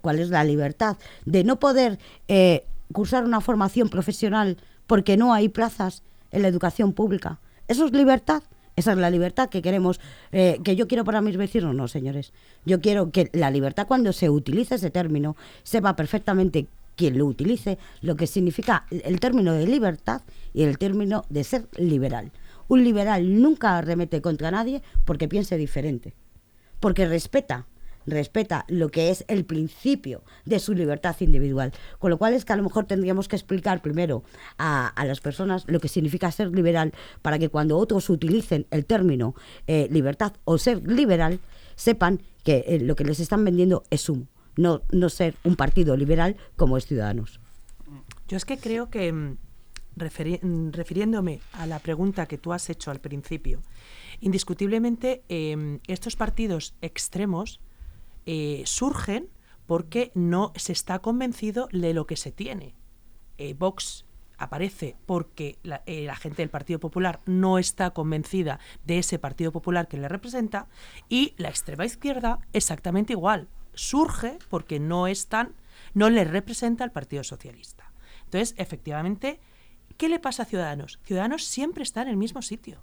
¿Cuál 0.00 0.18
es 0.18 0.28
la 0.30 0.44
libertad? 0.44 0.96
De 1.24 1.44
no 1.44 1.58
poder 1.58 1.98
cursar 2.92 3.24
una 3.24 3.40
formación 3.40 3.88
profesional 3.88 4.58
porque 4.86 5.16
no 5.16 5.32
hay 5.32 5.48
plazas 5.48 6.02
en 6.32 6.42
la 6.42 6.48
educación 6.48 6.92
pública. 6.92 7.38
¿Eso 7.68 7.86
es 7.86 7.92
libertad? 7.92 8.42
Esa 8.76 8.92
es 8.92 8.98
la 8.98 9.10
libertad 9.10 9.48
que 9.48 9.62
queremos, 9.62 10.00
que 10.30 10.76
yo 10.76 10.88
quiero 10.88 11.04
para 11.04 11.20
mis 11.20 11.36
vecinos. 11.36 11.74
No, 11.74 11.88
señores. 11.88 12.32
Yo 12.64 12.80
quiero 12.80 13.10
que 13.10 13.30
la 13.32 13.50
libertad, 13.50 13.86
cuando 13.86 14.12
se 14.12 14.30
utilice 14.30 14.74
ese 14.74 14.90
término, 14.90 15.36
sepa 15.62 15.94
perfectamente 15.94 16.66
quien 16.96 17.18
lo 17.18 17.26
utilice 17.26 17.78
lo 18.00 18.16
que 18.16 18.26
significa 18.26 18.86
el 18.90 19.20
término 19.20 19.52
de 19.52 19.66
libertad 19.66 20.22
y 20.52 20.62
el 20.62 20.78
término 20.78 21.24
de 21.28 21.44
ser 21.44 21.68
liberal. 21.76 22.32
Un 22.68 22.84
liberal 22.84 23.40
nunca 23.40 23.76
arremete 23.76 24.20
contra 24.20 24.50
nadie 24.50 24.82
porque 25.04 25.28
piense 25.28 25.56
diferente, 25.56 26.14
porque 26.80 27.06
respeta 27.06 27.66
respeta 28.06 28.64
lo 28.68 28.90
que 28.90 29.10
es 29.10 29.24
el 29.28 29.44
principio 29.44 30.22
de 30.44 30.58
su 30.58 30.74
libertad 30.74 31.16
individual. 31.20 31.72
Con 31.98 32.10
lo 32.10 32.18
cual 32.18 32.34
es 32.34 32.44
que 32.44 32.52
a 32.52 32.56
lo 32.56 32.62
mejor 32.62 32.84
tendríamos 32.84 33.28
que 33.28 33.36
explicar 33.36 33.82
primero 33.82 34.24
a, 34.58 34.92
las 35.06 35.20
personas 35.20 35.64
lo 35.66 35.80
que 35.80 35.88
significa 35.88 36.30
ser 36.30 36.48
liberal 36.48 36.92
para 37.22 37.38
que 37.38 37.48
cuando 37.48 37.78
otros 37.78 38.10
utilicen 38.10 38.66
el 38.70 38.84
término 38.86 39.34
eh, 39.66 39.88
libertad 39.90 40.32
o 40.44 40.58
ser 40.58 40.86
liberal, 40.86 41.40
sepan 41.76 42.20
que 42.42 42.64
eh, 42.68 42.80
lo 42.80 42.94
que 42.94 43.04
les 43.04 43.20
están 43.20 43.44
vendiendo 43.44 43.84
es 43.90 44.08
humo 44.08 44.26
no, 44.56 44.82
no 44.90 45.08
ser 45.08 45.36
un 45.44 45.56
partido 45.56 45.96
liberal 45.96 46.36
como 46.56 46.76
es 46.76 46.86
Ciudadanos. 46.86 47.40
Yo 48.28 48.36
es 48.36 48.44
que 48.44 48.58
creo 48.58 48.88
que, 48.90 49.12
mm, 49.12 49.36
mm, 49.96 50.70
refiriéndome 50.72 51.40
a 51.52 51.66
la 51.66 51.78
pregunta 51.78 52.26
que 52.26 52.38
tú 52.38 52.52
has 52.52 52.70
hecho 52.70 52.90
al 52.90 53.00
principio, 53.00 53.62
indiscutiblemente 54.20 55.22
em, 55.28 55.80
estos 55.86 56.16
partidos 56.16 56.74
extremos 56.80 57.60
eh, 58.26 58.62
surgen 58.64 59.28
porque 59.66 60.10
no 60.14 60.52
se 60.56 60.72
está 60.72 60.98
convencido 61.00 61.68
de 61.72 61.94
lo 61.94 62.06
que 62.06 62.16
se 62.16 62.32
tiene. 62.32 62.74
Eh, 63.38 63.54
Vox 63.54 64.06
aparece 64.38 64.96
porque 65.06 65.58
la, 65.62 65.82
eh, 65.86 66.04
la, 66.04 66.16
gente 66.16 66.42
del 66.42 66.50
Partido 66.50 66.80
Popular 66.80 67.20
no 67.26 67.58
está 67.58 67.90
convencida 67.90 68.58
de 68.84 68.98
ese 68.98 69.18
Partido 69.18 69.52
Popular 69.52 69.88
que 69.88 69.96
le 69.96 70.08
representa 70.08 70.68
y 71.08 71.34
la 71.36 71.48
extrema 71.48 71.84
izquierda 71.84 72.40
exactamente 72.52 73.12
igual 73.12 73.48
surge 73.74 74.38
porque 74.48 74.80
no 74.80 75.06
están, 75.06 75.54
no 75.94 76.10
le 76.10 76.24
representa 76.24 76.84
al 76.84 76.92
Partido 76.92 77.24
Socialista. 77.24 77.92
Entonces, 78.24 78.54
efectivamente, 78.58 79.40
¿qué 79.96 80.08
le 80.08 80.18
pasa 80.18 80.42
a 80.42 80.46
Ciudadanos? 80.46 80.98
Ciudadanos 81.04 81.44
siempre 81.44 81.82
está 81.82 82.02
en 82.02 82.08
el 82.08 82.16
mismo 82.16 82.42
sitio. 82.42 82.82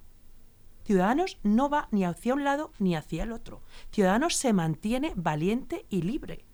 Ciudadanos 0.84 1.38
no 1.42 1.68
va 1.68 1.88
ni 1.90 2.04
hacia 2.04 2.34
un 2.34 2.44
lado 2.44 2.72
ni 2.78 2.96
hacia 2.96 3.22
el 3.22 3.32
otro. 3.32 3.62
Ciudadanos 3.92 4.34
se 4.34 4.52
mantiene 4.52 5.12
valiente 5.14 5.86
y 5.88 6.02
libre. 6.02 6.44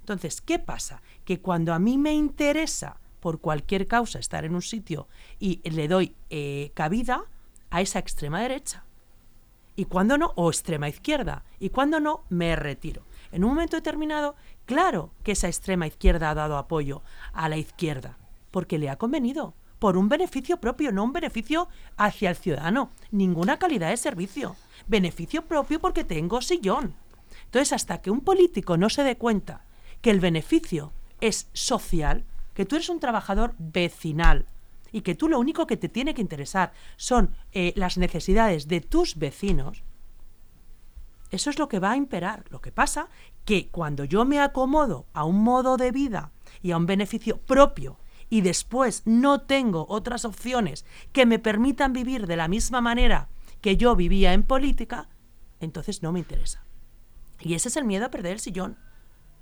Entonces, 0.00 0.40
¿qué 0.40 0.58
pasa? 0.58 1.02
Que 1.24 1.40
cuando 1.40 1.72
a 1.72 1.78
mí 1.78 1.98
me 1.98 2.14
interesa 2.14 2.98
por 3.20 3.40
cualquier 3.40 3.86
causa 3.86 4.18
estar 4.18 4.44
en 4.44 4.54
un 4.54 4.62
sitio 4.62 5.08
y 5.38 5.60
le 5.68 5.88
doy 5.88 6.14
eh, 6.30 6.70
cabida 6.74 7.24
a 7.70 7.80
esa 7.80 7.98
extrema 7.98 8.40
derecha. 8.40 8.84
y 9.78 9.84
cuando 9.84 10.16
no, 10.16 10.32
o 10.36 10.48
extrema 10.48 10.88
izquierda, 10.88 11.44
y 11.60 11.68
cuando 11.68 12.00
no, 12.00 12.24
me 12.30 12.56
retiro. 12.56 13.04
En 13.36 13.44
un 13.44 13.50
momento 13.50 13.76
determinado, 13.76 14.34
claro 14.64 15.10
que 15.22 15.32
esa 15.32 15.46
extrema 15.46 15.86
izquierda 15.86 16.30
ha 16.30 16.34
dado 16.34 16.56
apoyo 16.56 17.02
a 17.34 17.50
la 17.50 17.58
izquierda, 17.58 18.16
porque 18.50 18.78
le 18.78 18.88
ha 18.88 18.96
convenido, 18.96 19.52
por 19.78 19.98
un 19.98 20.08
beneficio 20.08 20.56
propio, 20.56 20.90
no 20.90 21.04
un 21.04 21.12
beneficio 21.12 21.68
hacia 21.98 22.30
el 22.30 22.36
ciudadano, 22.36 22.92
ninguna 23.10 23.58
calidad 23.58 23.90
de 23.90 23.98
servicio, 23.98 24.56
beneficio 24.86 25.42
propio 25.42 25.80
porque 25.80 26.02
tengo 26.02 26.40
sillón. 26.40 26.94
Entonces, 27.44 27.74
hasta 27.74 28.00
que 28.00 28.10
un 28.10 28.22
político 28.22 28.78
no 28.78 28.88
se 28.88 29.04
dé 29.04 29.18
cuenta 29.18 29.66
que 30.00 30.08
el 30.08 30.20
beneficio 30.20 30.94
es 31.20 31.50
social, 31.52 32.24
que 32.54 32.64
tú 32.64 32.76
eres 32.76 32.88
un 32.88 33.00
trabajador 33.00 33.54
vecinal 33.58 34.46
y 34.92 35.02
que 35.02 35.14
tú 35.14 35.28
lo 35.28 35.38
único 35.38 35.66
que 35.66 35.76
te 35.76 35.90
tiene 35.90 36.14
que 36.14 36.22
interesar 36.22 36.72
son 36.96 37.36
eh, 37.52 37.74
las 37.76 37.98
necesidades 37.98 38.66
de 38.66 38.80
tus 38.80 39.16
vecinos, 39.16 39.84
eso 41.30 41.50
es 41.50 41.58
lo 41.58 41.68
que 41.68 41.78
va 41.78 41.92
a 41.92 41.96
imperar. 41.96 42.44
Lo 42.50 42.60
que 42.60 42.72
pasa 42.72 43.08
que 43.44 43.68
cuando 43.68 44.04
yo 44.04 44.24
me 44.24 44.40
acomodo 44.40 45.06
a 45.12 45.24
un 45.24 45.42
modo 45.42 45.76
de 45.76 45.90
vida 45.90 46.32
y 46.62 46.70
a 46.70 46.76
un 46.76 46.86
beneficio 46.86 47.38
propio 47.38 47.98
y 48.28 48.40
después 48.40 49.02
no 49.04 49.42
tengo 49.42 49.86
otras 49.88 50.24
opciones 50.24 50.84
que 51.12 51.26
me 51.26 51.38
permitan 51.38 51.92
vivir 51.92 52.26
de 52.26 52.36
la 52.36 52.48
misma 52.48 52.80
manera 52.80 53.28
que 53.60 53.76
yo 53.76 53.96
vivía 53.96 54.32
en 54.32 54.42
política, 54.42 55.08
entonces 55.60 56.02
no 56.02 56.12
me 56.12 56.20
interesa. 56.20 56.64
Y 57.40 57.54
ese 57.54 57.68
es 57.68 57.76
el 57.76 57.84
miedo 57.84 58.06
a 58.06 58.10
perder 58.10 58.32
el 58.32 58.40
sillón. 58.40 58.78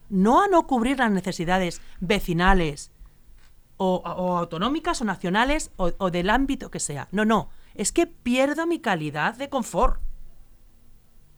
No 0.08 0.42
a 0.42 0.48
no 0.48 0.66
cubrir 0.66 0.98
las 0.98 1.10
necesidades 1.10 1.80
vecinales 2.00 2.90
o, 3.76 4.02
autonómicas 4.04 5.00
o 5.00 5.04
nacionales 5.04 5.70
o, 5.76 5.92
o 5.98 6.10
del 6.10 6.30
ámbito 6.30 6.70
que 6.70 6.80
sea. 6.80 7.08
No, 7.10 7.24
no. 7.24 7.48
Es 7.74 7.92
que 7.92 8.06
pierdo 8.06 8.66
mi 8.66 8.80
calidad 8.80 9.36
de 9.36 9.48
confort. 9.48 10.00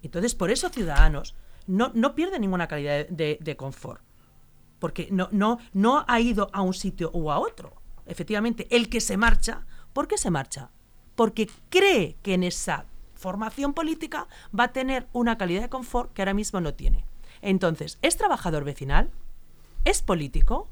Entonces, 0.07 0.35
por 0.35 0.51
eso 0.51 0.69
Ciudadanos 0.71 1.35
no, 1.67 1.91
no 1.95 2.15
pierde 2.15 2.39
ninguna 2.39 2.69
calidad 2.69 3.07
de, 3.09 3.39
de- 3.41 3.57
confort. 3.57 4.03
Porque 4.79 5.09
no, 5.11 5.29
no, 5.33 5.59
no 5.73 6.05
ha 6.07 6.21
ido 6.21 6.49
a 6.53 6.63
un 6.63 6.75
sitio 6.75 7.11
u 7.13 7.31
a 7.31 7.39
otro. 7.39 7.75
Efectivamente, 8.07 8.67
el 8.71 8.89
que 8.89 9.01
se 9.01 9.17
marcha, 9.17 9.67
¿por 9.93 10.07
qué 10.07 10.19
se 10.19 10.31
marcha? 10.31 10.71
Porque 11.15 11.49
cree 11.71 12.17
que 12.23 12.35
en 12.35 12.43
esa 12.43 12.87
formación 13.15 13.73
política 13.73 14.29
va 14.59 14.65
a 14.65 14.73
tener 14.73 15.09
una 15.13 15.39
calidad 15.39 15.63
de 15.63 15.69
confort 15.71 16.13
que 16.13 16.23
ahora 16.23 16.35
mismo 16.35 16.61
no 16.61 16.75
tiene. 16.75 17.05
Entonces, 17.41 17.99
¿es 18.03 18.17
trabajador 18.17 18.65
vecinal? 18.65 19.11
¿Es 19.85 20.03
político? 20.03 20.69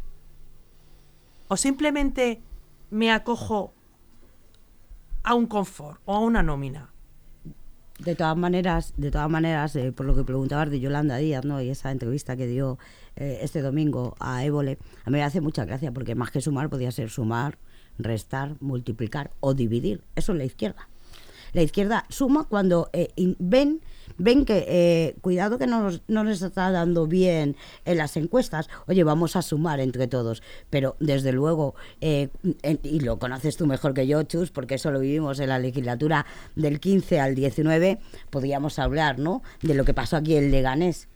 ¿O 1.49 1.57
simplemente 1.57 2.43
me 2.91 3.11
acojo 3.11 3.73
a 5.23 5.35
un 5.35 5.47
confort 5.47 6.01
o 6.05 6.15
a 6.15 6.19
una 6.21 6.43
nómina? 6.43 6.94
De 7.99 8.17
todas 8.17 8.37
maneras, 8.37 8.93
de 8.97 9.11
todas 9.13 9.31
maneras, 9.31 9.77
eh, 9.77 9.93
por 9.93 10.05
lo 10.05 10.17
que 10.17 10.25
preguntabas 10.25 10.69
de 10.69 10.81
Yolanda 10.81 11.17
Díaz, 11.17 11.45
¿no? 11.45 11.61
Y 11.63 11.71
esa 11.71 11.93
entrevista 11.93 12.37
que 12.37 12.49
dio 12.49 12.79
eh, 13.15 13.39
este 13.43 13.63
domingo 13.63 14.17
a 14.19 14.45
Évole, 14.45 14.79
a 15.05 15.11
mí 15.11 15.19
me 15.19 15.23
hace 15.23 15.41
mucha 15.41 15.65
gracia 15.65 15.93
porque 15.93 16.17
más 16.17 16.33
que 16.33 16.41
sumar 16.41 16.69
podía 16.71 16.91
ser 16.91 17.09
sumar, 17.09 17.57
restar, 17.99 18.57
multiplicar 18.61 19.31
o 19.39 19.55
dividir. 19.55 20.03
Eso 20.17 20.33
es 20.33 20.39
la 20.39 20.45
izquierda. 20.45 20.89
La 21.55 21.63
izquierda 21.63 22.05
suma 22.11 22.45
cuando 22.45 22.91
eh, 22.93 23.09
ven 23.39 23.81
ven 24.19 24.45
que 24.45 24.65
eh, 24.69 25.17
cuidado 25.21 25.59
que 25.59 25.67
no 25.67 25.83
nos, 25.83 26.03
no 26.09 26.25
nos 26.25 26.43
está 26.43 26.71
dando 26.71 27.07
bien 27.07 27.57
en 27.85 27.99
las 27.99 28.17
encuestas, 28.17 28.69
oye, 28.87 29.05
vamos 29.05 29.37
a 29.37 29.43
sumar 29.43 29.81
entre 29.81 30.07
todos. 30.07 30.43
Pero 30.71 30.97
desde 31.01 31.33
luego, 31.33 31.75
eh, 32.01 32.29
y 32.83 33.01
lo 33.01 33.19
conoces 33.19 33.57
tú 33.57 33.67
mejor 33.67 33.95
que 33.95 34.07
yo, 34.07 34.23
Chus, 34.25 34.51
porque 34.51 34.77
eso 34.77 34.91
lo 34.91 35.01
vivimos 35.01 35.41
en 35.41 35.49
la 35.49 35.59
legislatura 35.59 36.27
del 36.55 36.81
15 36.81 37.21
al 37.21 37.35
19, 37.35 37.99
podíamos 38.31 38.79
hablar, 38.79 39.19
¿no? 39.19 39.43
De 39.63 39.75
lo 39.75 39.85
que 39.85 39.95
pasó 39.95 40.17
aquí 40.17 40.37
en 40.37 40.51
Leganés. 40.51 41.09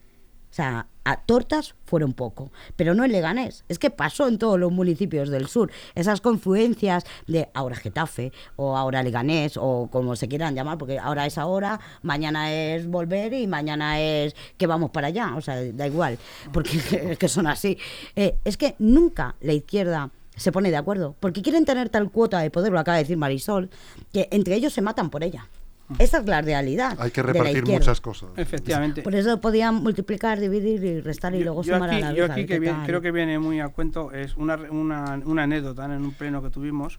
O 0.50 0.54
sea, 0.54 0.88
a 1.08 1.16
tortas 1.16 1.74
fueron 1.86 2.12
poco, 2.12 2.52
pero 2.76 2.94
no 2.94 3.02
en 3.02 3.12
Leganés. 3.12 3.64
Es 3.70 3.78
que 3.78 3.88
pasó 3.88 4.28
en 4.28 4.36
todos 4.36 4.60
los 4.60 4.70
municipios 4.70 5.30
del 5.30 5.48
sur. 5.48 5.70
Esas 5.94 6.20
confluencias 6.20 7.04
de 7.26 7.48
ahora 7.54 7.76
Getafe 7.76 8.30
o 8.56 8.76
ahora 8.76 9.02
Leganés 9.02 9.56
o 9.56 9.88
como 9.90 10.16
se 10.16 10.28
quieran 10.28 10.54
llamar, 10.54 10.76
porque 10.76 10.98
ahora 10.98 11.24
es 11.24 11.38
ahora, 11.38 11.80
mañana 12.02 12.52
es 12.52 12.86
volver 12.86 13.32
y 13.32 13.46
mañana 13.46 13.98
es 13.98 14.36
que 14.58 14.66
vamos 14.66 14.90
para 14.90 15.06
allá. 15.06 15.34
O 15.34 15.40
sea, 15.40 15.56
da 15.72 15.86
igual, 15.86 16.18
porque 16.52 16.76
es 17.12 17.16
que 17.16 17.28
son 17.30 17.46
así. 17.46 17.78
Eh, 18.14 18.36
es 18.44 18.58
que 18.58 18.74
nunca 18.78 19.34
la 19.40 19.54
izquierda 19.54 20.10
se 20.36 20.52
pone 20.52 20.70
de 20.70 20.76
acuerdo, 20.76 21.16
porque 21.20 21.40
quieren 21.40 21.64
tener 21.64 21.88
tal 21.88 22.10
cuota 22.10 22.40
de 22.40 22.50
poder, 22.50 22.70
lo 22.70 22.78
acaba 22.78 22.98
de 22.98 23.04
decir 23.04 23.16
Marisol, 23.16 23.70
que 24.12 24.28
entre 24.30 24.56
ellos 24.56 24.74
se 24.74 24.82
matan 24.82 25.08
por 25.08 25.24
ella. 25.24 25.48
Esa 25.98 26.18
es 26.18 26.26
la 26.26 26.42
realidad. 26.42 26.96
Hay 27.00 27.10
que 27.10 27.22
repartir 27.22 27.66
muchas 27.66 28.00
cosas. 28.00 28.30
Efectivamente. 28.36 29.02
Por 29.02 29.14
eso 29.14 29.40
podían 29.40 29.76
multiplicar, 29.76 30.38
dividir 30.38 30.84
y 30.84 31.00
restar 31.00 31.34
y 31.34 31.38
Yo- 31.38 31.44
luego 31.44 31.62
yo 31.62 31.74
sumar 31.74 31.90
aquí, 31.90 32.02
a 32.02 32.10
la 32.10 32.12
yo 32.16 32.24
aquí 32.26 32.46
que 32.46 32.74
creo 32.86 33.00
que 33.00 33.10
viene 33.10 33.38
muy 33.38 33.60
a 33.60 33.68
cuento 33.68 34.12
es 34.12 34.36
una, 34.36 34.56
una, 34.56 35.20
una 35.24 35.42
anécdota 35.44 35.84
en 35.86 35.92
un 36.02 36.12
pleno 36.12 36.42
que 36.42 36.50
tuvimos 36.50 36.98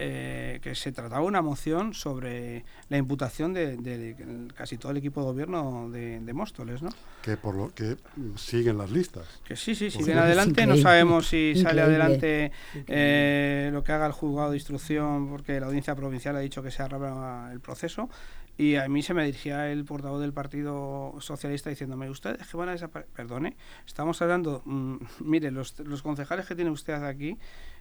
eh, 0.00 0.60
que 0.62 0.74
se 0.76 0.92
trataba 0.92 1.22
una 1.22 1.42
moción 1.42 1.92
sobre 1.92 2.64
la 2.88 2.96
imputación 2.98 3.52
de, 3.52 3.76
de 3.76 4.14
casi 4.54 4.78
todo 4.78 4.92
el 4.92 4.98
equipo 4.98 5.20
de 5.20 5.26
gobierno 5.26 5.90
de, 5.90 6.20
de 6.20 6.32
Móstoles, 6.32 6.82
¿no? 6.82 6.90
Que 7.22 7.36
por 7.36 7.56
lo 7.56 7.74
que 7.74 7.96
siguen 8.36 8.78
las 8.78 8.90
listas. 8.92 9.26
Que 9.44 9.56
sí, 9.56 9.74
sí, 9.74 9.90
si 9.90 9.98
Pues 9.98 10.06
viene 10.06 10.20
es 10.20 10.26
adelante, 10.26 10.66
no 10.66 10.76
sabemos 10.76 11.26
si 11.26 11.54
sale 11.56 11.80
Increíble. 11.82 11.82
adelante 11.82 12.52
eh, 12.86 13.70
lo 13.72 13.82
que 13.82 13.92
haga 13.92 14.06
el 14.06 14.12
juzgado 14.12 14.50
de 14.50 14.56
instrucción, 14.56 15.28
porque 15.28 15.58
la 15.58 15.66
audiencia 15.66 15.94
provincial 15.96 16.36
ha 16.36 16.40
dicho 16.40 16.62
que 16.62 16.70
se 16.70 16.82
arraba 16.82 17.50
el 17.52 17.60
proceso. 17.60 18.08
Y 18.56 18.74
a 18.74 18.88
mí 18.88 19.02
se 19.02 19.14
me 19.14 19.24
dirigía 19.24 19.70
el 19.70 19.84
portavoz 19.84 20.20
del 20.20 20.32
Partido 20.32 21.14
Socialista 21.20 21.70
diciéndome, 21.70 22.10
ustedes 22.10 22.44
que 22.46 22.56
van 22.56 22.68
a 22.68 22.72
desaparecer, 22.72 23.12
perdone, 23.14 23.56
estamos 23.86 24.20
hablando, 24.20 24.62
mm, 24.64 24.96
mire, 25.24 25.50
los, 25.52 25.78
los 25.78 26.02
concejales 26.02 26.46
que 26.46 26.56
tiene 26.56 26.70
usted 26.72 26.94
aquí, 26.94 27.38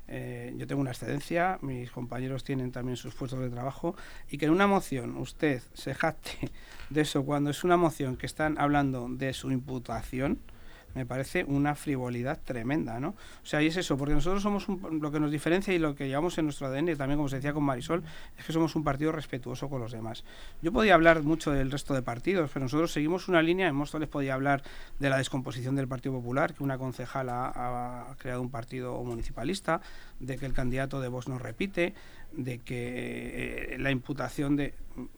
eh, 0.07 0.53
yo 0.57 0.67
tengo 0.67 0.81
una 0.81 0.91
excedencia, 0.91 1.59
mis 1.61 1.91
compañeros 1.91 2.43
tienen 2.43 2.71
también 2.71 2.97
sus 2.97 3.13
puestos 3.13 3.39
de 3.39 3.49
trabajo, 3.49 3.95
y 4.29 4.37
que 4.37 4.45
en 4.45 4.51
una 4.51 4.67
moción 4.67 5.17
usted 5.17 5.61
se 5.73 5.93
jacte 5.93 6.51
de 6.89 7.01
eso 7.01 7.25
cuando 7.25 7.49
es 7.49 7.63
una 7.63 7.77
moción 7.77 8.17
que 8.17 8.25
están 8.25 8.57
hablando 8.57 9.07
de 9.09 9.33
su 9.33 9.51
imputación, 9.51 10.39
me 10.97 11.05
parece 11.05 11.43
una 11.45 11.75
frivolidad 11.75 12.39
tremenda, 12.43 12.99
¿no? 12.99 13.09
O 13.09 13.45
sea, 13.45 13.61
y 13.61 13.67
es 13.67 13.77
eso, 13.77 13.97
porque 13.97 14.13
nosotros 14.13 14.41
somos 14.43 14.67
un- 14.67 14.99
lo 15.01 15.11
que 15.11 15.19
nos 15.19 15.31
diferencia 15.31 15.73
y 15.73 15.79
lo 15.79 15.95
que 15.95 16.07
llevamos 16.07 16.37
en 16.37 16.45
nuestro 16.45 16.67
ADN, 16.67 16.95
también 16.95 17.17
como 17.17 17.29
se 17.29 17.37
decía 17.37 17.53
con 17.53 17.63
Marisol, 17.63 18.03
es 18.37 18.43
que 18.45 18.51
somos 18.51 18.75
un 18.75 18.83
partido 18.83 19.11
respetuoso 19.11 19.69
con 19.69 19.79
los 19.79 19.91
demás. 19.91 20.23
Yo 20.61 20.71
podía 20.71 20.95
hablar 20.95 21.21
mucho 21.23 21.51
del 21.51 21.71
resto 21.71 21.93
de 21.93 22.01
partidos, 22.01 22.49
pero 22.53 22.65
nosotros 22.65 22.91
seguimos 22.91 23.27
una 23.27 23.41
línea, 23.41 23.67
en 23.67 23.75
Móstoles 23.75 24.09
podía 24.09 24.33
hablar 24.33 24.63
de 24.99 25.09
la 25.09 25.17
descomposición 25.17 25.75
del 25.75 25.87
Partido 25.87 26.15
Popular, 26.15 26.53
que 26.53 26.63
una 26.63 26.77
concejala 26.77 27.45
ha, 27.45 28.11
ha 28.11 28.15
creado 28.17 28.41
un 28.41 28.49
partido 28.49 29.01
municipalista, 29.03 29.81
de 30.19 30.37
que 30.37 30.45
el 30.47 30.53
candidato 30.53 30.99
de 30.99 31.07
Vox 31.09 31.27
no 31.27 31.37
repite, 31.37 31.93
de 32.31 32.59
que 32.59 33.73
eh, 33.73 33.77
la 33.79 33.91
imputación 33.91 34.55
de... 34.55 34.73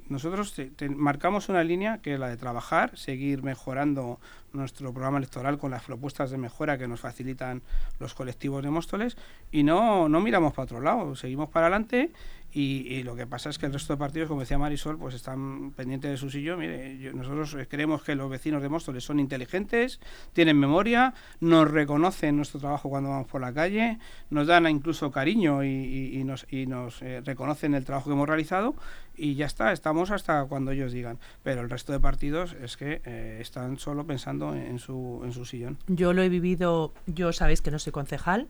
Nosotros 0.09 0.53
marcamos 0.95 1.47
una 1.47 1.63
línea 1.63 1.99
que 1.99 2.15
es 2.15 2.19
la 2.19 2.27
de 2.27 2.35
trabajar, 2.35 2.97
seguir 2.97 3.43
mejorando 3.43 4.19
nuestro 4.51 4.91
programa 4.91 5.19
electoral 5.19 5.57
con 5.57 5.71
las 5.71 5.83
propuestas 5.83 6.31
de 6.31 6.37
mejora 6.37 6.77
que 6.77 6.87
nos 6.87 6.99
facilitan 6.99 7.61
los 7.99 8.13
colectivos 8.13 8.61
de 8.63 8.71
Móstoles 8.71 9.15
y 9.51 9.63
no, 9.63 10.09
no 10.09 10.19
miramos 10.19 10.53
para 10.53 10.65
otro 10.65 10.81
lado, 10.81 11.15
seguimos 11.15 11.49
para 11.49 11.67
adelante 11.67 12.11
y, 12.51 13.03
lo 13.03 13.15
que 13.15 13.27
pasa 13.27 13.49
es 13.49 13.57
que 13.59 13.65
el 13.67 13.73
resto 13.73 13.93
de 13.93 13.97
partidos, 13.97 14.27
como 14.27 14.41
decía 14.41 14.57
Marisol, 14.57 14.97
pues 14.97 15.13
están 15.15 15.71
pendientes 15.71 16.09
de 16.11 16.17
su 16.17 16.29
sillón. 16.29 16.59
Mire, 16.59 16.97
yo- 16.97 17.13
nosotros 17.13 17.53
eh, 17.55 17.67
creemos 17.69 18.03
que 18.03 18.15
los 18.15 18.29
vecinos 18.29 18.61
de 18.61 18.69
Móstoles 18.69 19.03
son 19.03 19.19
inteligentes, 19.19 19.99
tienen 20.33 20.57
memoria, 20.59 21.13
nos 21.39 21.69
reconocen 21.69 22.35
nuestro 22.37 22.59
trabajo 22.59 22.89
cuando 22.89 23.09
vamos 23.09 23.27
por 23.27 23.41
la 23.41 23.53
calle, 23.53 23.99
nos 24.29 24.47
dan 24.47 24.67
incluso 24.67 25.11
cariño 25.11 25.63
y, 25.63 25.67
y- 25.69 26.23
nos, 26.23 27.01
eh, 27.01 27.21
reconocen 27.23 27.73
el 27.75 27.85
trabajo 27.85 28.09
que 28.09 28.13
hemos 28.13 28.27
realizado 28.27 28.75
y 29.15 29.35
ya 29.35 29.45
está, 29.45 29.71
estamos 29.71 30.11
hasta 30.11 30.45
cuando 30.45 30.71
ellos 30.71 30.91
digan. 30.91 31.19
Pero 31.43 31.61
el 31.61 31.69
resto 31.69 31.91
de 31.91 31.99
partidos 31.99 32.55
es 32.61 32.77
que 32.77 33.01
eh, 33.05 33.37
están 33.41 33.77
solo 33.77 34.05
pensando 34.07 34.53
en, 34.55 34.61
en 34.61 34.79
su, 34.79 35.21
en 35.23 35.33
su 35.33 35.45
sillón. 35.45 35.77
Yo 35.87 36.13
lo 36.13 36.21
he 36.23 36.29
vivido, 36.29 36.93
yo 37.05 37.31
sabéis 37.33 37.61
que 37.61 37.69
no 37.71 37.79
soy 37.79 37.91
concejal, 37.93 38.47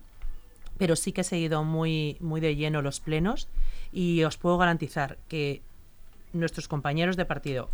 pero 0.80 0.96
sí 0.96 1.12
que 1.12 1.22
he 1.22 1.26
seguido 1.26 1.64
muy, 1.64 2.18
muy 2.22 2.42
de 2.42 2.56
lleno 2.56 2.82
los 2.82 3.02
plenos 3.02 3.50
y 3.92 4.24
os 4.24 4.38
puedo 4.38 4.58
garantizar 4.58 5.18
que 5.28 5.62
nuestros 6.32 6.70
compañeros 6.70 7.18
de 7.18 7.26
partido, 7.26 7.70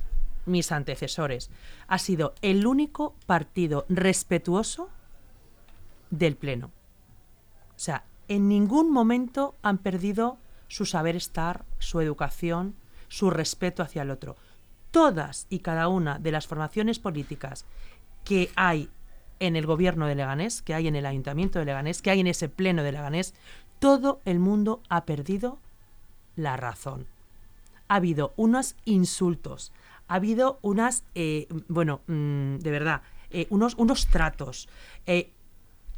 mis 0.47 0.71
antecesores, 0.71 1.51
ha 1.87 1.99
sido 1.99 2.33
el 2.41 2.65
único 2.65 3.13
partido 3.27 3.85
respetuoso 3.89 4.89
del 6.09 6.35
pleno. 6.35 6.71
O 7.75 7.79
sea, 7.79 8.05
en 8.27 8.47
ningún 8.47 8.91
momento 8.91 9.55
han 9.61 9.77
perdido 9.77 10.39
su 10.67 10.85
saber 10.85 11.15
estar, 11.15 11.63
su 11.77 12.01
educación, 12.01 12.73
su 13.07 13.29
respeto 13.29 13.83
hacia 13.83 14.01
el 14.01 14.09
otro. 14.09 14.35
Todas 14.89 15.45
y 15.51 15.59
cada 15.59 15.89
una 15.89 16.17
de 16.17 16.31
las 16.31 16.47
formaciones 16.47 16.97
políticas 16.97 17.65
que 18.23 18.49
hay 18.55 18.89
en 19.39 19.55
el 19.55 19.65
gobierno 19.65 20.07
de 20.07 20.15
Leganés, 20.15 20.61
que 20.61 20.73
hay 20.73 20.87
en 20.87 20.95
el 20.95 21.05
ayuntamiento 21.05 21.59
de 21.59 21.65
Leganés, 21.65 22.01
que 22.01 22.11
hay 22.11 22.19
en 22.19 22.27
ese 22.27 22.49
pleno 22.49 22.83
de 22.83 22.91
Leganés, 22.91 23.33
todo 23.79 24.21
el 24.25 24.39
mundo 24.39 24.81
ha 24.89 25.05
perdido 25.05 25.59
la 26.35 26.57
razón. 26.57 27.07
Ha 27.87 27.95
habido 27.95 28.33
unos 28.35 28.75
insultos 28.85 29.71
ha 30.07 30.15
habido 30.15 30.59
unas, 30.61 31.03
eh, 31.15 31.47
bueno, 31.67 32.01
mm, 32.07 32.57
de 32.57 32.71
verdad, 32.71 33.01
eh, 33.31 33.47
unos, 33.49 33.75
unos 33.75 34.07
tratos, 34.07 34.69
eh, 35.05 35.31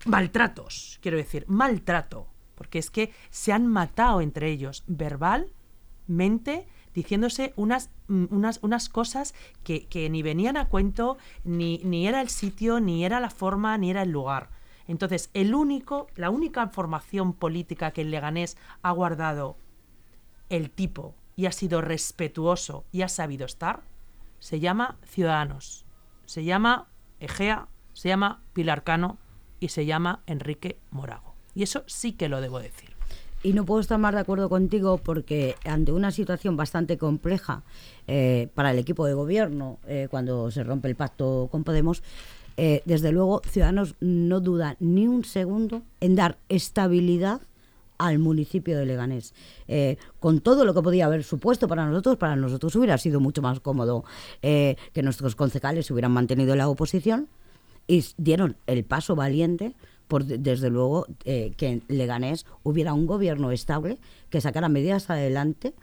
maltratos, 0.05 0.99
quiero 1.01 1.17
decir, 1.17 1.45
maltrato, 1.47 2.27
porque 2.55 2.79
es 2.79 2.89
que 2.89 3.11
se 3.29 3.51
han 3.51 3.67
matado 3.67 4.21
entre 4.21 4.49
ellos, 4.49 4.83
verbalmente, 4.87 6.67
diciéndose 6.97 7.53
unas, 7.57 7.91
mm, 8.07 8.25
unas, 8.31 8.57
unas 8.63 8.89
cosas 8.89 9.35
que, 9.63 9.85
que 9.85 10.09
ni 10.09 10.23
venían 10.23 10.57
a 10.57 10.67
cuento, 10.67 11.19
ni, 11.43 11.79
ni 11.83 12.07
era 12.07 12.21
el 12.21 12.29
sitio, 12.29 12.79
ni 12.79 13.05
era 13.05 13.19
la 13.19 13.29
forma, 13.29 13.77
ni 13.77 13.91
era 13.91 14.01
el 14.01 14.09
lugar. 14.09 14.49
Entonces, 14.87 15.29
el 15.35 15.53
único, 15.53 16.07
la 16.15 16.31
única 16.31 16.67
formación 16.69 17.33
política 17.33 17.91
que 17.91 18.01
el 18.01 18.09
Leganés 18.09 18.57
ha 18.81 18.89
guardado 18.89 19.57
el 20.49 20.71
tipo 20.71 21.13
y 21.35 21.45
ha 21.45 21.51
sido 21.51 21.81
respetuoso 21.81 22.83
y 22.91 23.03
ha 23.03 23.09
sabido 23.09 23.45
estar, 23.45 23.83
se 24.39 24.59
llama 24.59 24.97
Ciudadanos, 25.05 25.85
se 26.25 26.45
llama 26.45 26.87
Egea, 27.19 27.67
se 27.93 28.09
llama 28.09 28.41
Pilar 28.53 28.83
Cano 28.83 29.19
y 29.59 29.69
se 29.69 29.85
llama 29.85 30.23
Enrique 30.25 30.79
Morago. 30.89 31.35
Y 31.53 31.61
eso 31.61 31.83
sí 31.85 32.13
que 32.13 32.27
lo 32.27 32.41
debo 32.41 32.57
decir. 32.59 32.96
Y 33.43 33.53
no 33.53 33.65
puedo 33.65 33.79
estar 33.79 33.99
más 33.99 34.13
de 34.13 34.19
acuerdo 34.19 34.49
contigo 34.49 34.97
porque 34.97 35.55
ante 35.63 35.91
una 35.91 36.11
situación 36.11 36.57
bastante 36.57 36.97
compleja 36.97 37.63
eh, 38.07 38.49
para 38.55 38.71
el 38.71 38.79
equipo 38.79 39.05
de 39.05 39.13
gobierno, 39.13 39.77
eh, 39.87 40.07
cuando 40.09 40.49
se 40.49 40.63
rompe 40.63 40.87
el 40.87 40.95
pacto 40.95 41.47
con 41.51 41.63
Podemos, 41.63 42.01
eh, 42.57 42.81
desde 42.85 43.11
luego 43.11 43.41
Ciudadanos 43.47 43.95
no 43.99 44.39
duda 44.39 44.75
ni 44.79 45.07
un 45.07 45.23
segundo 45.23 45.83
en 46.01 46.15
dar 46.15 46.37
estabilidad 46.49 47.41
al 47.99 48.17
municipio 48.19 48.77
de 48.77 48.85
Leganés. 48.85 49.33
Con 50.19 50.41
todo 50.41 50.65
lo 50.65 50.75
que 50.75 50.83
podía 50.83 51.07
haber 51.07 51.23
supuesto 51.23 51.67
para 51.67 51.85
nosotros, 51.87 52.17
para 52.17 52.35
nosotros 52.35 52.75
hubiera 52.75 52.95
sido 52.99 53.19
mucho 53.19 53.41
más 53.41 53.59
cómodo 53.59 54.03
que 54.39 55.01
nuestros 55.01 55.35
concejales 55.35 55.89
hubieran 55.89 56.11
mantenido 56.11 56.51
en 56.51 56.59
la 56.59 56.69
oposición 56.69 57.27
y 57.87 58.05
dieron 58.17 58.55
el 58.67 58.83
paso 58.83 59.15
valiente 59.15 59.73
por 60.07 60.25
desde 60.25 60.69
luego 60.69 61.05
que 61.23 61.55
en 61.59 61.83
Leganés 61.87 62.45
hubiera 62.63 62.93
un 62.93 63.05
gobierno 63.05 63.51
estable 63.51 63.97
que 64.29 64.41
sacara 64.41 64.69
medidas 64.69 65.09
adelante 65.09 65.73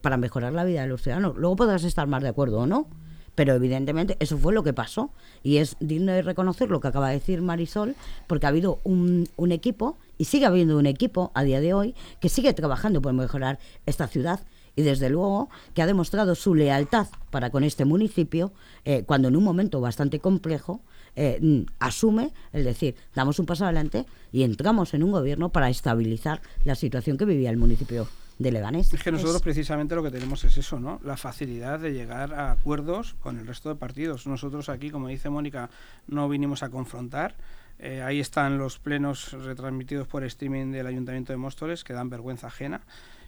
para 0.00 0.16
mejorar 0.16 0.52
la 0.52 0.64
vida 0.64 0.82
de 0.82 0.88
los 0.88 1.02
ciudadanos. 1.02 1.36
Luego 1.36 1.56
podrás 1.56 1.84
estar 1.84 2.06
más 2.06 2.22
de 2.22 2.28
acuerdo 2.28 2.58
o 2.58 2.66
no, 2.66 2.88
pero 3.34 3.54
evidentemente 3.54 4.16
eso 4.20 4.36
fue 4.36 4.52
lo 4.52 4.62
que 4.62 4.72
pasó 4.72 5.10
y 5.42 5.56
es 5.56 5.76
digno 5.80 6.12
de 6.12 6.22
reconocer 6.22 6.70
lo 6.70 6.80
que 6.80 6.88
acaba 6.88 7.08
de 7.08 7.14
decir 7.14 7.40
Marisol, 7.40 7.94
porque 8.26 8.46
ha 8.46 8.50
habido 8.50 8.80
un, 8.84 9.28
un 9.36 9.52
equipo 9.52 9.96
y 10.18 10.26
sigue 10.26 10.46
habiendo 10.46 10.78
un 10.78 10.86
equipo 10.86 11.32
a 11.34 11.42
día 11.42 11.60
de 11.60 11.74
hoy 11.74 11.94
que 12.20 12.28
sigue 12.28 12.52
trabajando 12.52 13.00
por 13.00 13.12
mejorar 13.12 13.58
esta 13.86 14.06
ciudad 14.06 14.40
y 14.76 14.82
desde 14.82 15.10
luego 15.10 15.50
que 15.74 15.82
ha 15.82 15.86
demostrado 15.86 16.34
su 16.34 16.54
lealtad 16.54 17.06
para 17.30 17.50
con 17.50 17.64
este 17.64 17.84
municipio 17.84 18.52
eh, 18.84 19.04
cuando 19.04 19.28
en 19.28 19.36
un 19.36 19.44
momento 19.44 19.80
bastante 19.80 20.18
complejo 20.18 20.80
eh, 21.16 21.64
asume 21.78 22.32
el 22.52 22.64
decir, 22.64 22.94
damos 23.14 23.38
un 23.38 23.46
paso 23.46 23.64
adelante 23.64 24.06
y 24.32 24.42
entramos 24.42 24.94
en 24.94 25.02
un 25.02 25.12
gobierno 25.12 25.50
para 25.50 25.68
estabilizar 25.68 26.40
la 26.64 26.74
situación 26.74 27.16
que 27.16 27.24
vivía 27.24 27.50
el 27.50 27.56
municipio 27.56 28.08
de 28.38 28.52
Leganés. 28.52 28.92
Es 28.92 29.02
que 29.02 29.12
nosotros 29.12 29.40
precisamente 29.42 29.94
lo 29.94 30.02
que 30.02 30.10
tenemos 30.10 30.44
es 30.44 30.56
eso, 30.56 30.80
¿no? 30.80 31.00
La 31.04 31.16
facilidad 31.16 31.78
de 31.78 31.92
llegar 31.92 32.34
a 32.34 32.52
acuerdos 32.52 33.14
con 33.20 33.38
el 33.38 33.46
resto 33.46 33.68
de 33.68 33.76
partidos. 33.76 34.26
Nosotros 34.26 34.68
aquí, 34.68 34.90
como 34.90 35.08
dice 35.08 35.30
Mónica, 35.30 35.70
no 36.08 36.28
vinimos 36.28 36.62
a 36.62 36.70
confrontar. 36.70 37.34
Eh, 37.78 38.02
ahí 38.02 38.20
están 38.20 38.58
los 38.58 38.78
plenos 38.78 39.32
retransmitidos 39.32 40.06
por 40.06 40.24
streaming 40.24 40.72
del 40.72 40.86
Ayuntamiento 40.86 41.32
de 41.32 41.36
Móstoles, 41.36 41.84
que 41.84 41.92
dan 41.92 42.10
vergüenza 42.10 42.48
ajena. 42.48 42.82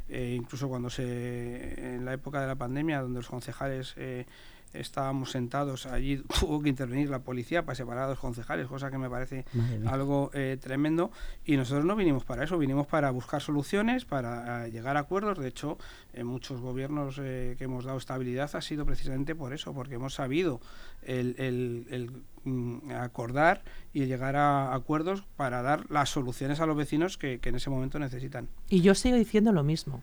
Eh, 0.09 0.35
incluso 0.37 0.69
cuando 0.69 0.91
se 0.91 1.95
en 1.95 2.05
la 2.05 2.13
época 2.13 2.41
de 2.41 2.47
la 2.47 2.57
pandemia 2.57 3.01
donde 3.01 3.21
los 3.21 3.29
concejales 3.29 3.95
eh, 3.97 4.27
estábamos 4.75 5.31
sentados 5.31 5.87
allí, 5.87 6.23
tuvo 6.41 6.63
que 6.63 6.69
intervenir 6.69 7.11
la 7.11 7.21
policía 7.21 7.65
para 7.65 7.75
separar 7.75 8.05
a 8.05 8.09
los 8.11 8.19
concejales, 8.19 8.67
cosa 8.67 8.91
que 8.91 8.99
me 8.99 9.09
parece 9.09 9.45
algo 9.87 10.31
eh, 10.35 10.59
tremendo. 10.61 11.11
Y 11.45 11.57
nosotros 11.57 11.85
no 11.85 11.97
vinimos 11.97 12.25
para 12.25 12.45
eso, 12.45 12.59
vinimos 12.59 12.87
para 12.87 13.11
buscar 13.11 13.41
soluciones, 13.41 14.05
para 14.05 14.67
eh, 14.67 14.71
llegar 14.71 14.97
a 14.97 15.01
acuerdos. 15.01 15.39
De 15.39 15.49
hecho, 15.49 15.79
en 16.13 16.27
muchos 16.27 16.61
gobiernos 16.61 17.19
eh, 17.23 17.55
que 17.59 17.65
hemos 17.65 17.85
dado 17.85 17.99
estabilidad 17.99 18.51
ha 18.55 18.61
sido 18.61 18.85
precisamente 18.85 19.35
por 19.35 19.53
eso, 19.53 19.73
porque 19.73 19.95
hemos 19.95 20.15
sabido 20.15 20.61
el, 21.03 22.25
mm, 22.45 22.91
acordar 22.93 23.63
y 23.93 24.07
llegar 24.07 24.37
a 24.37 24.75
acuerdos 24.75 25.25
para 25.37 25.63
dar 25.63 25.91
las 25.91 26.11
soluciones 26.11 26.61
a 26.61 26.67
los 26.67 26.77
vecinos 26.77 27.19
que, 27.19 27.39
que 27.41 27.51
en 27.51 27.57
ese 27.57 27.71
momento 27.71 27.99
necesitan. 27.99 28.49
Y 28.69 28.81
yo 28.81 28.95
sigo 28.95 29.17
diciendo 29.17 29.53
lo 29.53 29.63
mismo 29.63 30.03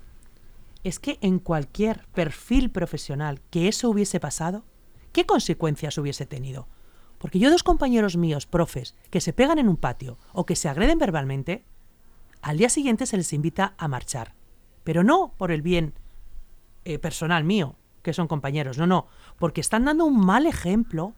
es 0.84 1.00
que 1.00 1.18
en 1.22 1.40
cualquier 1.40 2.06
perfil 2.14 2.72
profesional 2.72 3.42
que 3.50 3.68
eso 3.68 3.90
hubiese 3.90 4.20
pasado, 4.20 4.64
¿qué 5.12 5.26
consecuencias 5.26 5.98
hubiese 5.98 6.26
tenido? 6.26 6.68
Porque 7.18 7.40
yo 7.40 7.52
dos 7.52 7.64
compañeros 7.64 8.18
míos, 8.18 8.48
profes, 8.48 8.96
que 9.12 9.22
se 9.22 9.34
pegan 9.34 9.60
en 9.60 9.70
un 9.70 9.78
patio 9.78 10.18
o 10.34 10.46
que 10.46 10.56
se 10.56 10.70
agreden 10.70 10.98
verbalmente, 10.98 11.64
al 12.42 12.58
día 12.58 12.70
siguiente 12.70 13.06
se 13.06 13.18
les 13.18 13.32
invita 13.34 13.76
a 13.78 13.88
marchar. 13.88 14.34
Pero 14.84 15.04
no 15.04 15.34
por 15.38 15.52
el 15.52 15.62
bien 15.62 15.94
eh, 16.84 16.98
personal 16.98 17.44
mío, 17.44 17.76
que 18.02 18.14
son 18.14 18.28
compañeros, 18.28 18.80
no, 18.80 18.88
no, 18.88 19.08
porque 19.38 19.62
están 19.62 19.86
dando 19.86 20.06
un 20.06 20.20
mal 20.26 20.48
ejemplo 20.48 21.14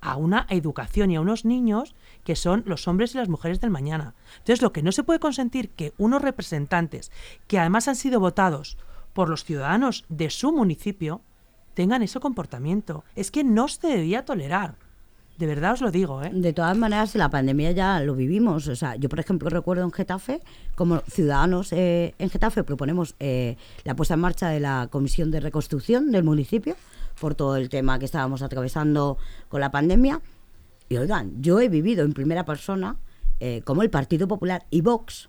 a 0.00 0.16
una 0.16 0.46
educación 0.50 1.10
y 1.10 1.16
a 1.16 1.20
unos 1.20 1.44
niños 1.44 1.94
que 2.24 2.36
son 2.36 2.62
los 2.66 2.86
hombres 2.86 3.14
y 3.14 3.18
las 3.18 3.28
mujeres 3.28 3.60
del 3.60 3.70
mañana. 3.70 4.14
Entonces, 4.34 4.62
lo 4.62 4.72
que 4.72 4.82
no 4.82 4.92
se 4.92 5.04
puede 5.04 5.20
consentir 5.20 5.70
que 5.70 5.92
unos 5.96 6.22
representantes, 6.22 7.10
que 7.46 7.58
además 7.58 7.88
han 7.88 7.96
sido 7.96 8.20
votados 8.20 8.78
por 9.12 9.28
los 9.28 9.44
ciudadanos 9.44 10.04
de 10.08 10.30
su 10.30 10.52
municipio 10.52 11.22
tengan 11.74 12.02
ese 12.02 12.20
comportamiento. 12.20 13.04
Es 13.16 13.30
que 13.30 13.44
no 13.44 13.68
se 13.68 13.86
debía 13.88 14.24
tolerar. 14.24 14.76
De 15.38 15.46
verdad 15.46 15.72
os 15.72 15.80
lo 15.80 15.90
digo, 15.90 16.22
¿eh? 16.22 16.30
De 16.32 16.52
todas 16.52 16.76
maneras, 16.76 17.14
la 17.14 17.30
pandemia 17.30 17.72
ya 17.72 18.00
lo 18.00 18.14
vivimos. 18.14 18.68
O 18.68 18.76
sea, 18.76 18.96
yo, 18.96 19.08
por 19.08 19.18
ejemplo, 19.18 19.48
recuerdo 19.48 19.82
en 19.82 19.90
Getafe, 19.90 20.40
como 20.74 21.00
ciudadanos 21.00 21.72
eh, 21.72 22.14
en 22.18 22.28
Getafe 22.28 22.62
proponemos 22.64 23.16
eh, 23.18 23.56
la 23.84 23.96
puesta 23.96 24.14
en 24.14 24.20
marcha 24.20 24.48
de 24.50 24.60
la 24.60 24.88
Comisión 24.90 25.30
de 25.30 25.40
Reconstrucción 25.40 26.12
del 26.12 26.22
municipio 26.22 26.76
por 27.18 27.34
todo 27.34 27.56
el 27.56 27.70
tema 27.70 27.98
que 27.98 28.04
estábamos 28.04 28.42
atravesando 28.42 29.16
con 29.48 29.60
la 29.60 29.70
pandemia. 29.70 30.20
Y 30.88 30.98
oigan, 30.98 31.42
yo 31.42 31.60
he 31.60 31.68
vivido 31.68 32.04
en 32.04 32.12
primera 32.12 32.44
persona 32.44 32.98
eh, 33.40 33.62
como 33.64 33.82
el 33.82 33.90
Partido 33.90 34.28
Popular 34.28 34.66
y 34.70 34.82
Vox, 34.82 35.28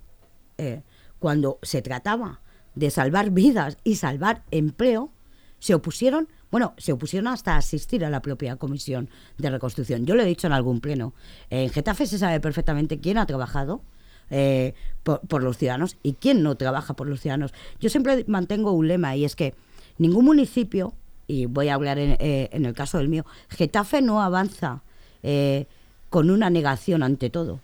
cuando 1.20 1.58
se 1.62 1.82
trataba 1.82 2.40
de 2.76 2.90
salvar 2.90 3.32
vidas 3.32 3.78
y 3.84 3.96
salvar 3.96 4.44
empleo, 4.52 5.12
se 5.60 5.74
opusieron, 5.74 6.28
bueno, 6.52 6.74
se 6.78 6.92
opusieron 6.92 7.28
hasta 7.28 7.56
asistir 7.56 8.04
a 8.04 8.10
la 8.10 8.22
propia 8.22 8.58
comisión 8.58 9.10
de 9.38 9.50
reconstrucción. 9.50 10.06
Yo 10.06 10.16
lo 10.16 10.24
he 10.24 10.26
dicho 10.26 10.48
en 10.48 10.54
algún 10.54 10.82
pleno. 10.82 11.14
En 11.50 11.70
Getafe 11.70 12.06
se 12.06 12.18
sabe 12.18 12.40
perfectamente 12.40 13.00
quién 13.00 13.18
ha 13.18 13.26
trabajado 13.26 13.82
eh, 14.30 14.74
por, 15.04 15.44
los 15.44 15.58
ciudadanos 15.58 15.98
y 16.02 16.14
quién 16.14 16.44
no 16.44 16.56
trabaja 16.56 16.96
por 16.96 17.08
los 17.08 17.22
ciudadanos. 17.22 17.54
Yo 17.80 17.90
siempre 17.90 18.26
mantengo 18.28 18.72
un 18.72 18.88
lema 18.88 19.16
y 19.16 19.26
es 19.26 19.36
que 19.36 19.54
ningún 19.98 20.26
municipio, 20.26 20.94
y 21.28 21.46
voy 21.46 21.70
a 21.70 21.76
hablar 21.76 21.98
en, 22.00 22.18
eh, 22.20 22.50
el 22.52 22.74
caso 22.74 22.98
del 22.98 23.10
mío, 23.10 23.26
Getafe 23.50 24.02
no 24.02 24.22
avanza 24.22 24.82
eh, 25.24 25.68
con 26.10 26.30
una 26.30 26.50
negación 26.50 27.04
ante 27.04 27.30
todo. 27.30 27.60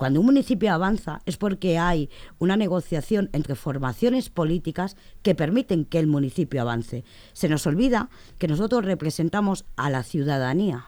Cuando 0.00 0.20
un 0.20 0.24
municipio 0.24 0.72
avanza 0.72 1.20
es 1.26 1.36
porque 1.36 1.76
hay 1.76 2.08
una 2.38 2.56
negociación 2.56 3.28
entre 3.34 3.54
formaciones 3.54 4.30
políticas 4.30 4.96
que 5.22 5.34
permiten 5.34 5.84
que 5.84 5.98
el 5.98 6.06
municipio 6.06 6.62
avance. 6.62 7.04
Se 7.34 7.50
nos 7.50 7.66
olvida 7.66 8.08
que 8.38 8.48
nosotros 8.48 8.86
representamos 8.86 9.66
a 9.76 9.90
la 9.90 10.02
ciudadanía. 10.02 10.86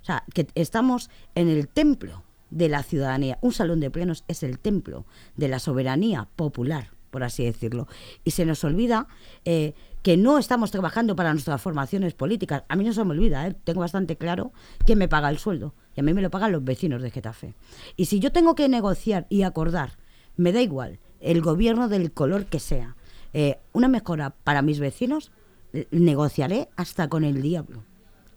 O 0.00 0.04
sea, 0.06 0.24
que 0.32 0.46
estamos 0.54 1.10
en 1.34 1.48
el 1.48 1.68
templo 1.68 2.22
de 2.48 2.70
la 2.70 2.82
ciudadanía. 2.82 3.36
Un 3.42 3.52
salón 3.52 3.80
de 3.80 3.90
plenos 3.90 4.24
es 4.28 4.42
el 4.42 4.58
templo 4.58 5.04
de 5.36 5.48
la 5.48 5.58
soberanía 5.58 6.30
popular, 6.34 6.88
por 7.14 7.22
así 7.22 7.44
decirlo. 7.44 7.86
Y 8.24 8.32
se 8.32 8.44
nos 8.44 8.64
olvida 8.64 9.06
eh, 9.44 9.74
que 10.02 10.16
no 10.16 10.36
estamos 10.36 10.72
trabajando 10.72 11.14
para 11.14 11.32
nuestras 11.32 11.62
formaciones 11.62 12.12
políticas. 12.12 12.64
A 12.68 12.74
mí 12.74 12.82
no 12.82 12.92
se 12.92 13.04
me 13.04 13.12
olvida, 13.12 13.46
¿eh? 13.46 13.54
tengo 13.62 13.78
bastante 13.78 14.16
claro 14.16 14.50
quién 14.84 14.98
me 14.98 15.06
paga 15.06 15.30
el 15.30 15.38
sueldo 15.38 15.76
y 15.94 16.00
a 16.00 16.02
mí 16.02 16.12
me 16.12 16.22
lo 16.22 16.30
pagan 16.32 16.50
los 16.50 16.64
vecinos 16.64 17.02
de 17.02 17.12
Getafe. 17.12 17.54
Y 17.94 18.06
si 18.06 18.18
yo 18.18 18.32
tengo 18.32 18.56
que 18.56 18.68
negociar 18.68 19.28
y 19.30 19.42
acordar, 19.42 19.92
me 20.34 20.50
da 20.50 20.60
igual, 20.60 20.98
el 21.20 21.40
gobierno 21.40 21.86
del 21.86 22.10
color 22.10 22.46
que 22.46 22.58
sea, 22.58 22.96
eh, 23.32 23.60
una 23.72 23.86
mejora 23.86 24.30
para 24.42 24.60
mis 24.60 24.80
vecinos, 24.80 25.30
negociaré 25.92 26.68
hasta 26.74 27.08
con 27.08 27.22
el 27.22 27.42
diablo 27.42 27.84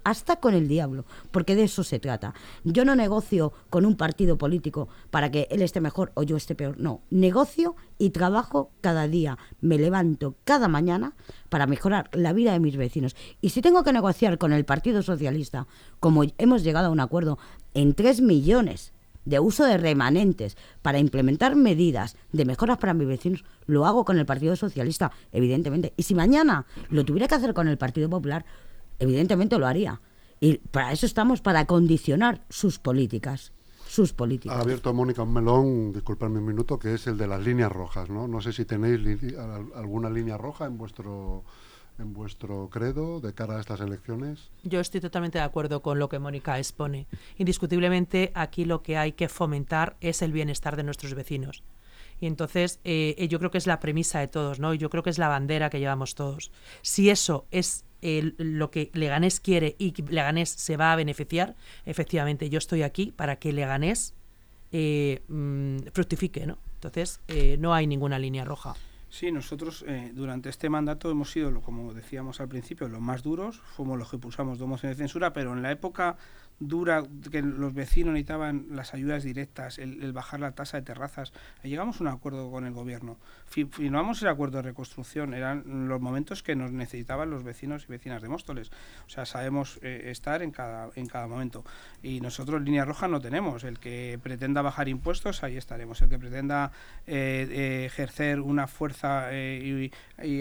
hasta 0.07 0.37
con 0.37 0.53
el 0.53 0.69
diablo, 0.69 1.03
porque 1.31 1.53
de 1.53 1.63
eso 1.63 1.83
se 1.83 1.99
trata. 1.99 2.33
Yo 2.63 2.85
no 2.85 2.95
negocio 2.95 3.51
con 3.69 3.85
un 3.85 3.97
partido 3.97 4.37
político 4.37 4.87
para 5.11 5.31
que 5.31 5.49
él 5.51 5.61
esté 5.61 5.81
mejor 5.81 6.13
o 6.13 6.23
yo 6.23 6.37
esté 6.37 6.55
peor, 6.55 6.79
no, 6.79 7.01
negocio 7.09 7.75
y 7.97 8.11
trabajo 8.11 8.71
cada 8.79 9.09
día, 9.09 9.37
me 9.59 9.77
levanto 9.77 10.35
cada 10.45 10.69
mañana 10.69 11.13
para 11.49 11.67
mejorar 11.67 12.09
la 12.13 12.31
vida 12.31 12.53
de 12.53 12.61
mis 12.61 12.77
vecinos. 12.77 13.17
Y 13.41 13.49
si 13.49 13.61
tengo 13.61 13.83
que 13.83 13.91
negociar 13.91 14.37
con 14.37 14.53
el 14.53 14.63
Partido 14.63 15.03
Socialista, 15.03 15.67
como 15.99 16.23
hemos 16.37 16.63
llegado 16.63 16.87
a 16.87 16.91
un 16.91 17.01
acuerdo 17.01 17.37
en 17.73 17.93
3 17.93 18.21
millones 18.21 18.93
de 19.25 19.41
uso 19.41 19.65
de 19.65 19.77
remanentes 19.77 20.55
para 20.81 20.99
implementar 20.99 21.57
medidas 21.57 22.15
de 22.31 22.45
mejoras 22.45 22.77
para 22.77 22.93
mis 22.93 23.09
vecinos, 23.09 23.43
lo 23.65 23.85
hago 23.85 24.05
con 24.05 24.17
el 24.17 24.25
Partido 24.25 24.55
Socialista, 24.55 25.11
evidentemente. 25.33 25.93
Y 25.97 26.03
si 26.03 26.15
mañana 26.15 26.65
lo 26.89 27.03
tuviera 27.03 27.27
que 27.27 27.35
hacer 27.35 27.53
con 27.53 27.67
el 27.67 27.77
Partido 27.77 28.09
Popular, 28.09 28.45
evidentemente 28.99 29.57
lo 29.57 29.67
haría. 29.67 30.01
Y 30.39 30.57
para 30.57 30.91
eso 30.91 31.05
estamos, 31.05 31.41
para 31.41 31.65
condicionar 31.65 32.45
sus 32.49 32.79
políticas. 32.79 33.53
Sus 33.87 34.13
políticas. 34.13 34.57
Ha 34.57 34.61
abierto 34.61 34.93
Mónica 34.93 35.23
un 35.23 35.33
melón, 35.33 35.93
disculpadme 35.93 36.39
un 36.39 36.45
minuto, 36.45 36.77
que 36.77 36.93
es 36.93 37.07
el 37.07 37.17
de 37.17 37.27
las 37.27 37.41
líneas 37.41 37.71
rojas, 37.71 38.09
¿no? 38.09 38.27
No 38.27 38.41
sé 38.41 38.53
si 38.53 38.65
tenéis 38.65 38.99
alguna 39.75 40.09
línea 40.09 40.37
roja 40.37 40.65
en 40.65 40.77
vuestro 40.77 41.43
en 41.99 42.13
vuestro 42.13 42.69
credo 42.69 43.19
de 43.19 43.33
cara 43.33 43.57
a 43.57 43.59
estas 43.59 43.81
elecciones? 43.81 44.51
Yo 44.63 44.79
estoy 44.79 45.01
totalmente 45.01 45.39
de 45.39 45.43
acuerdo 45.43 45.81
con 45.81 45.99
lo 45.99 46.09
que 46.09 46.19
Mónica 46.19 46.59
expone. 46.59 47.07
Indiscutiblemente 47.37 48.31
aquí 48.35 48.65
lo 48.65 48.83
que 48.83 48.97
hay 48.97 49.13
que 49.13 49.29
fomentar 49.29 49.97
es 50.01 50.21
el 50.21 50.31
bienestar 50.31 50.75
de 50.75 50.83
nuestros 50.83 51.13
vecinos. 51.13 51.63
Y 52.19 52.25
entonces 52.25 52.79
eh, 52.83 53.27
yo 53.29 53.39
creo 53.39 53.51
que 53.51 53.57
es 53.57 53.67
la 53.67 53.79
premisa 53.79 54.19
de 54.19 54.27
todos, 54.27 54.59
¿no? 54.59 54.73
Yo 54.73 54.89
creo 54.89 55.03
que 55.03 55.09
es 55.09 55.19
la 55.19 55.27
bandera 55.27 55.69
que 55.69 55.79
llevamos 55.79 56.15
todos. 56.15 56.51
Si 56.81 57.09
eso 57.09 57.45
es 57.51 57.85
lo 58.01 58.71
que 58.71 58.91
Leganés 58.93 59.39
quiere 59.39 59.75
y 59.79 59.93
Leganés 60.01 60.49
se 60.49 60.77
va 60.77 60.93
a 60.93 60.95
beneficiar, 60.95 61.55
efectivamente 61.85 62.49
yo 62.49 62.57
estoy 62.57 62.83
aquí 62.83 63.11
para 63.15 63.37
que 63.37 63.51
Leganés 63.53 64.13
eh, 64.71 65.23
mm, 65.27 65.77
fructifique, 65.93 66.45
¿no? 66.45 66.57
Entonces 66.75 67.21
eh, 67.27 67.57
no 67.59 67.73
hay 67.73 67.87
ninguna 67.87 68.19
línea 68.19 68.45
roja. 68.45 68.75
Sí, 69.09 69.31
nosotros 69.31 69.85
eh, 69.87 70.11
durante 70.13 70.49
este 70.49 70.69
mandato 70.69 71.09
hemos 71.09 71.31
sido, 71.31 71.61
como 71.61 71.93
decíamos 71.93 72.41
al 72.41 72.49
principio, 72.49 72.89
los 72.89 72.99
más 72.99 73.23
duros, 73.23 73.61
fuimos 73.75 73.97
los 73.97 74.09
que 74.11 74.17
pulsamos 74.17 74.59
dos 74.59 74.67
mociones 74.67 74.97
de 74.97 75.03
censura, 75.03 75.31
pero 75.31 75.53
en 75.53 75.61
la 75.61 75.71
época 75.71 76.17
dura 76.59 77.03
que 77.31 77.41
los 77.41 77.73
vecinos 77.73 78.13
necesitaban 78.13 78.65
las 78.71 78.93
ayudas 78.93 79.23
directas, 79.23 79.77
el, 79.77 80.11
bajar 80.11 80.39
la 80.39 80.51
tasa 80.51 80.77
de 80.77 80.83
terrazas. 80.83 81.31
Llegamos 81.63 81.99
a 81.99 82.03
un 82.03 82.07
acuerdo 82.07 82.49
con 82.49 82.65
el 82.65 82.73
gobierno. 82.73 83.17
Firmamos 83.45 84.17
ese 84.17 84.27
acuerdo 84.27 84.57
de 84.57 84.63
reconstrucción. 84.63 85.33
Eran 85.33 85.87
los 85.87 86.01
momentos 86.01 86.43
que 86.43 86.55
nos 86.55 86.71
necesitaban 86.71 87.29
los 87.29 87.43
vecinos 87.43 87.85
y 87.87 87.91
vecinas 87.91 88.21
de 88.21 88.29
Móstoles. 88.29 88.71
O 89.05 89.09
sea, 89.09 89.25
sabemos 89.25 89.79
eh, 89.81 90.03
estar 90.07 90.41
en 90.41 90.51
cada, 90.51 90.89
en 90.95 91.07
cada 91.07 91.27
momento. 91.27 91.63
Y 92.01 92.21
nosotros 92.21 92.61
línea 92.61 92.85
roja 92.85 93.07
no 93.07 93.21
tenemos. 93.21 93.63
El 93.63 93.79
que 93.79 94.19
pretenda 94.21 94.61
bajar 94.61 94.89
impuestos, 94.89 95.43
ahí 95.43 95.57
estaremos. 95.57 96.01
El 96.01 96.09
que 96.09 96.17
pretenda 96.17 96.71
eh, 97.05 97.47
eh, 97.49 97.85
ejercer 97.85 98.39
una 98.41 98.67
fuerza 98.67 99.31
y, 99.33 99.91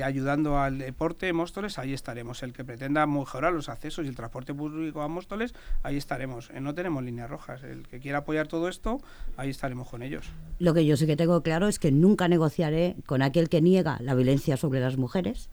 ayudando 0.03 0.59
al 0.59 0.79
deporte 0.79 1.33
Móstoles, 1.33 1.79
ahí 1.79 1.93
estaremos. 1.93 2.43
El 2.43 2.53
que 2.53 2.65
pretenda 2.65 3.07
mejorar 3.07 3.53
los 3.53 3.69
accesos 3.69 4.07
y 4.07 4.09
el 4.09 4.17
transporte 4.17 4.55
público 4.55 5.03
a 5.03 5.09
Móstoles, 5.09 5.55
ahí 5.83 5.97
estaremos 5.97 6.06
estaremos. 6.07 6.51
Eh, 6.55 6.61
no 6.61 6.75
tenemos 6.75 7.03
líneas 7.03 7.29
rojas. 7.29 7.63
El 7.65 7.87
que 7.89 7.99
quiera 7.99 8.19
apoyar 8.19 8.47
todo 8.47 8.69
esto, 8.69 9.01
ahí 9.37 9.51
estaremos 9.51 9.89
con 9.89 10.03
ellos. 10.03 10.27
Lo 10.61 10.73
que 10.73 10.87
yo 10.87 10.97
sí 10.97 11.07
que 11.07 11.17
tengo 11.17 11.43
claro 11.43 11.67
es 11.67 11.79
que 11.81 11.91
nunca 11.91 12.29
negociaré 12.29 12.95
con 13.07 13.23
aquel 13.23 13.49
que 13.49 13.61
niega 13.61 13.99
la 14.01 14.15
violencia 14.15 14.57
sobre 14.57 14.81
las 14.81 14.97
mujeres. 14.97 15.51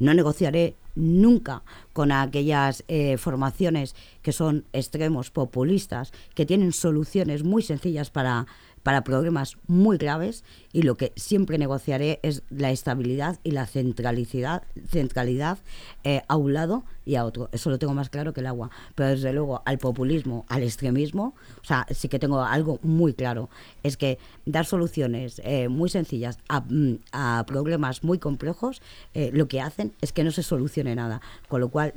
No 0.00 0.14
negociaré 0.14 0.76
nunca 0.96 1.62
con 1.92 2.10
aquellas 2.10 2.84
eh, 2.88 3.16
formaciones 3.16 3.94
que 4.22 4.32
son 4.32 4.64
extremos 4.72 5.30
populistas, 5.30 6.12
que 6.34 6.46
tienen 6.46 6.72
soluciones 6.72 7.44
muy 7.44 7.62
sencillas 7.62 8.10
para 8.10 8.46
para 8.82 9.04
problemas 9.04 9.58
muy 9.66 9.98
graves 9.98 10.44
y 10.72 10.82
lo 10.82 10.96
que 10.96 11.12
siempre 11.16 11.58
negociaré 11.58 12.18
es 12.22 12.42
la 12.50 12.70
estabilidad 12.70 13.38
y 13.44 13.50
la 13.50 13.66
centralidad, 13.66 14.62
centralidad 14.88 15.58
eh, 16.04 16.22
a 16.28 16.36
un 16.36 16.54
lado 16.54 16.84
y 17.10 17.16
a 17.16 17.24
otro. 17.24 17.48
Eso 17.52 17.70
lo 17.70 17.78
tengo 17.78 17.94
más 17.94 18.08
claro 18.08 18.32
que 18.32 18.40
el 18.40 18.46
agua. 18.46 18.70
Pero 18.94 19.10
desde 19.10 19.32
luego 19.32 19.62
al 19.64 19.78
populismo, 19.78 20.44
al 20.48 20.62
extremismo, 20.62 21.34
o 21.60 21.64
sea, 21.64 21.86
sí 21.90 22.08
que 22.08 22.18
tengo 22.18 22.42
algo 22.42 22.78
muy 22.82 23.14
claro. 23.14 23.48
Es 23.82 23.96
que 23.96 24.18
dar 24.46 24.66
soluciones 24.66 25.40
eh, 25.44 25.68
muy 25.68 25.90
sencillas 25.90 26.38
a, 26.48 26.60
mm, 26.60 27.44
problemas 27.46 28.04
muy 28.04 28.18
complejos, 28.18 28.80
eh, 29.14 29.30
lo 29.32 29.48
que 29.48 29.60
hacen 29.60 29.92
es 30.00 30.12
que 30.12 30.24
no 30.24 30.30
se 30.30 30.42
solucione 30.42 30.94
nada. 30.94 31.20
Con 31.48 31.60
lo 31.60 31.68
cual, 31.68 31.92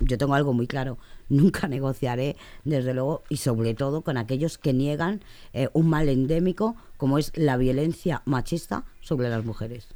yo 0.00 0.18
tengo 0.18 0.34
algo 0.34 0.52
muy 0.52 0.66
claro 0.66 0.98
nunca 1.28 1.68
negociaré, 1.68 2.36
desde 2.64 2.94
luego, 2.94 3.22
y 3.28 3.38
sobre 3.38 3.74
todo 3.74 4.02
con 4.02 4.16
aquellos 4.16 4.58
que 4.58 4.72
niegan 4.72 5.22
eh, 5.52 5.68
un 5.72 5.88
mal 5.88 6.08
endémico 6.08 6.76
como 6.96 7.18
es 7.18 7.32
la 7.34 7.56
violencia 7.56 8.22
machista 8.24 8.84
sobre 9.00 9.28
las 9.28 9.44
mujeres. 9.44 9.88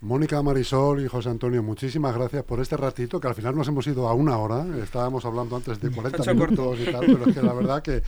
Mónica 0.00 0.42
Marisol 0.42 1.02
y 1.02 1.08
José 1.08 1.30
Antonio, 1.30 1.62
muchísimas 1.62 2.14
gracias 2.14 2.44
por 2.44 2.60
este 2.60 2.76
ratito, 2.76 3.18
que 3.18 3.28
al 3.28 3.34
final 3.34 3.56
nos 3.56 3.66
hemos 3.68 3.86
ido 3.86 4.08
a 4.08 4.14
una 4.14 4.36
hora. 4.38 4.64
Estábamos 4.82 5.24
hablando 5.24 5.56
antes 5.56 5.80
de 5.80 5.90
40 5.94 6.34
minutos 6.34 6.78
y 6.80 6.92
tal, 6.92 7.06
pero 7.06 7.26
es 7.26 7.34
que 7.34 7.42
la 7.42 7.52
verdad 7.54 7.82
que 7.82 8.02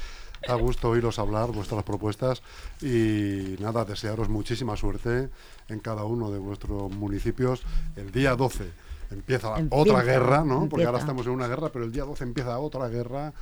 da 0.47 0.55
gusto 0.55 0.91
oíros 0.91 1.19
hablar 1.19 1.51
vuestras 1.51 1.83
propuestas 1.83 2.43
y 2.83 3.57
nada, 3.59 3.85
desearos 3.85 4.29
muchísima 4.29 4.77
suerte 4.77 5.31
en 5.69 5.81
cada 5.81 6.05
uno 6.05 6.31
de 6.31 6.39
vuestros 6.39 6.93
municipios 6.93 7.63
el 7.97 8.13
día 8.13 8.37
12 8.37 8.71
empieza, 9.11 9.55
otra 9.71 10.03
guerra, 10.03 10.45
¿no? 10.45 10.69
Porque 10.69 10.85
ahora 10.85 10.99
estamos 10.99 11.27
en 11.27 11.33
una 11.33 11.49
guerra, 11.49 11.71
pero 11.73 11.85
el 11.85 11.93
día 11.93 12.05
12 12.05 12.25
empieza 12.25 12.59
otra 12.59 12.89
guerra 12.89 13.33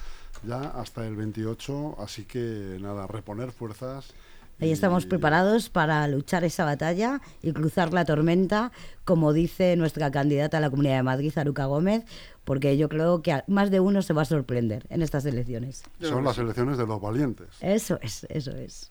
ya 0.43 0.61
hasta 0.61 1.07
el 1.07 1.17
28, 1.17 1.97
así 1.99 2.25
que 2.25 2.79
nada, 2.81 3.07
reponer 3.07 3.53
fuerzas. 3.53 4.13
Ahí 4.59 4.73
estamos 4.73 5.05
preparados 5.05 5.69
para 5.69 6.09
luchar 6.09 6.43
esa 6.45 6.65
batalla 6.65 7.21
y 7.43 7.53
cruzar 7.53 7.93
la 7.93 8.07
tormenta, 8.07 8.73
como 9.05 9.35
dice 9.35 9.77
nuestra 9.77 10.11
candidata 10.11 10.57
a 10.57 10.61
la 10.61 10.71
Comunidad 10.71 10.97
de 10.97 11.03
Madrid, 11.03 11.33
Aruca 11.37 11.67
Gómez, 11.67 12.05
porque 12.45 12.79
yo 12.79 12.89
creo 12.89 13.21
que 13.21 13.43
más 13.49 13.71
de 13.71 13.81
uno 13.81 14.01
se 14.01 14.15
va 14.15 14.23
a 14.23 14.25
sorprender 14.25 14.87
en 14.89 15.03
estas 15.03 15.27
elecciones. 15.27 15.83
Son 16.01 16.25
las 16.25 16.39
elecciones 16.39 16.79
de 16.79 16.87
los 16.87 17.01
valientes. 17.01 17.49
Eso 17.61 17.99
es, 18.01 18.27
eso 18.31 18.53
es. 18.53 18.91